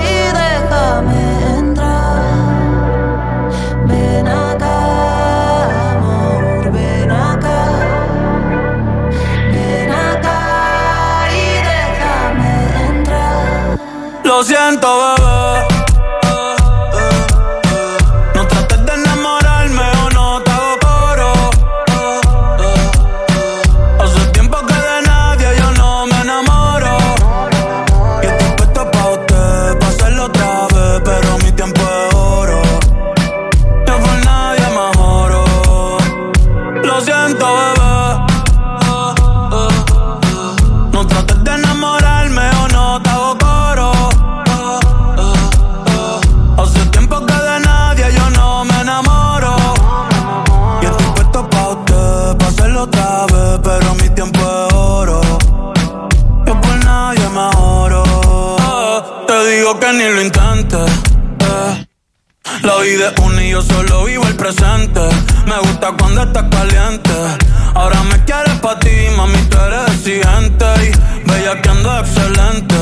y 0.00 0.14
déjame 0.32 1.58
entrar. 1.58 2.24
Ven 3.86 4.26
acá, 4.26 4.43
siento, 14.44 15.16
bebé. 15.16 15.43
Ni 59.92 60.04
lo 60.08 60.22
intentes. 60.22 60.90
eh. 61.40 61.86
La 62.62 62.76
vida 62.78 63.12
es 63.14 63.20
una 63.22 63.44
y 63.44 63.50
yo 63.50 63.62
solo 63.62 64.04
vivo 64.04 64.24
el 64.26 64.36
presente. 64.36 65.00
Me 65.46 65.58
gusta 65.58 65.92
cuando 65.98 66.22
estás 66.22 66.44
caliente. 66.50 67.10
Ahora 67.74 68.02
me 68.04 68.24
quieres 68.24 68.54
pa' 68.60 68.78
ti, 68.78 68.90
mami, 69.16 69.36
tú 69.50 69.58
eres 69.58 69.88
exigente. 69.94 70.66
Y 70.84 71.28
bella 71.30 71.60
que 71.60 71.68
ando 71.68 71.98
excelente. 71.98 72.76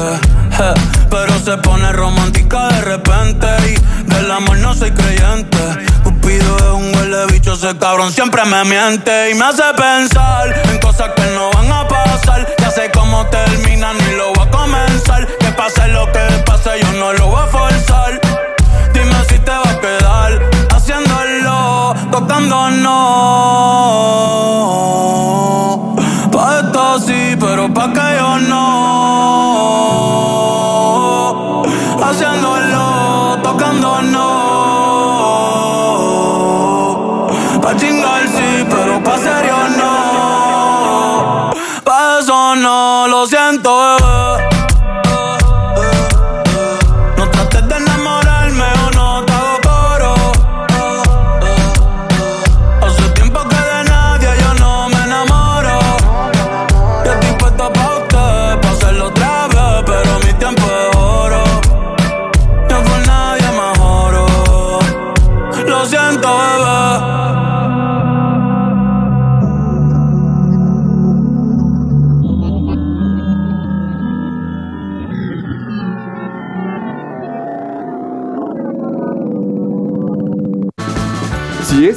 Pero 1.11 1.39
se 1.45 1.57
pone 1.59 1.93
romántica 1.93 2.69
de 2.69 2.81
repente. 2.83 3.47
Y 3.69 4.11
del 4.11 4.31
amor 4.31 4.59
no 4.59 4.75
soy 4.75 4.91
creyente. 4.93 5.59
Cupido 6.05 6.57
es 6.57 6.63
un 6.65 6.95
huele 6.95 7.27
bicho, 7.33 7.55
ese 7.55 7.77
cabrón 7.79 8.13
siempre 8.13 8.45
me 8.45 8.65
miente. 8.65 9.31
Y 9.31 9.35
me 9.35 9.45
hace 9.47 9.65
pensar 9.77 10.63
en 10.71 10.79
cosas 10.79 11.11
que 11.17 11.23
no 11.35 11.51
van 11.53 11.73
a 11.73 11.89
pasar. 11.89 12.47
Ya 12.59 12.71
sé 12.71 12.91
cómo 12.93 13.27
termina, 13.27 13.93
ni 13.93 14.17
lo 14.17 14.33
voy 14.35 14.47
a 14.47 14.51
comenzar. 14.51 15.29
Pase 15.63 15.87
lo 15.93 16.05
que 16.11 16.19
pase, 16.45 16.71
yo 16.83 16.93
no 16.95 17.13
lo 17.13 17.29
voy 17.29 17.41
a 17.41 17.47
forzar. 17.47 18.21
Dime 18.93 19.15
si 19.29 19.39
te 19.39 19.53
va 19.53 19.71
a 19.71 19.81
quedar 19.81 20.33
haciéndolo, 20.75 21.95
tocando 22.11 22.69
no. 22.83 22.99
Pa' 26.33 26.59
esto 26.59 26.99
sí, 27.07 27.37
pero 27.39 27.73
pa' 27.73 27.93
que 27.93 28.17
yo 28.19 28.39
no. 28.41 28.63
Haciéndolo, 32.07 33.39
tocando 33.45 34.03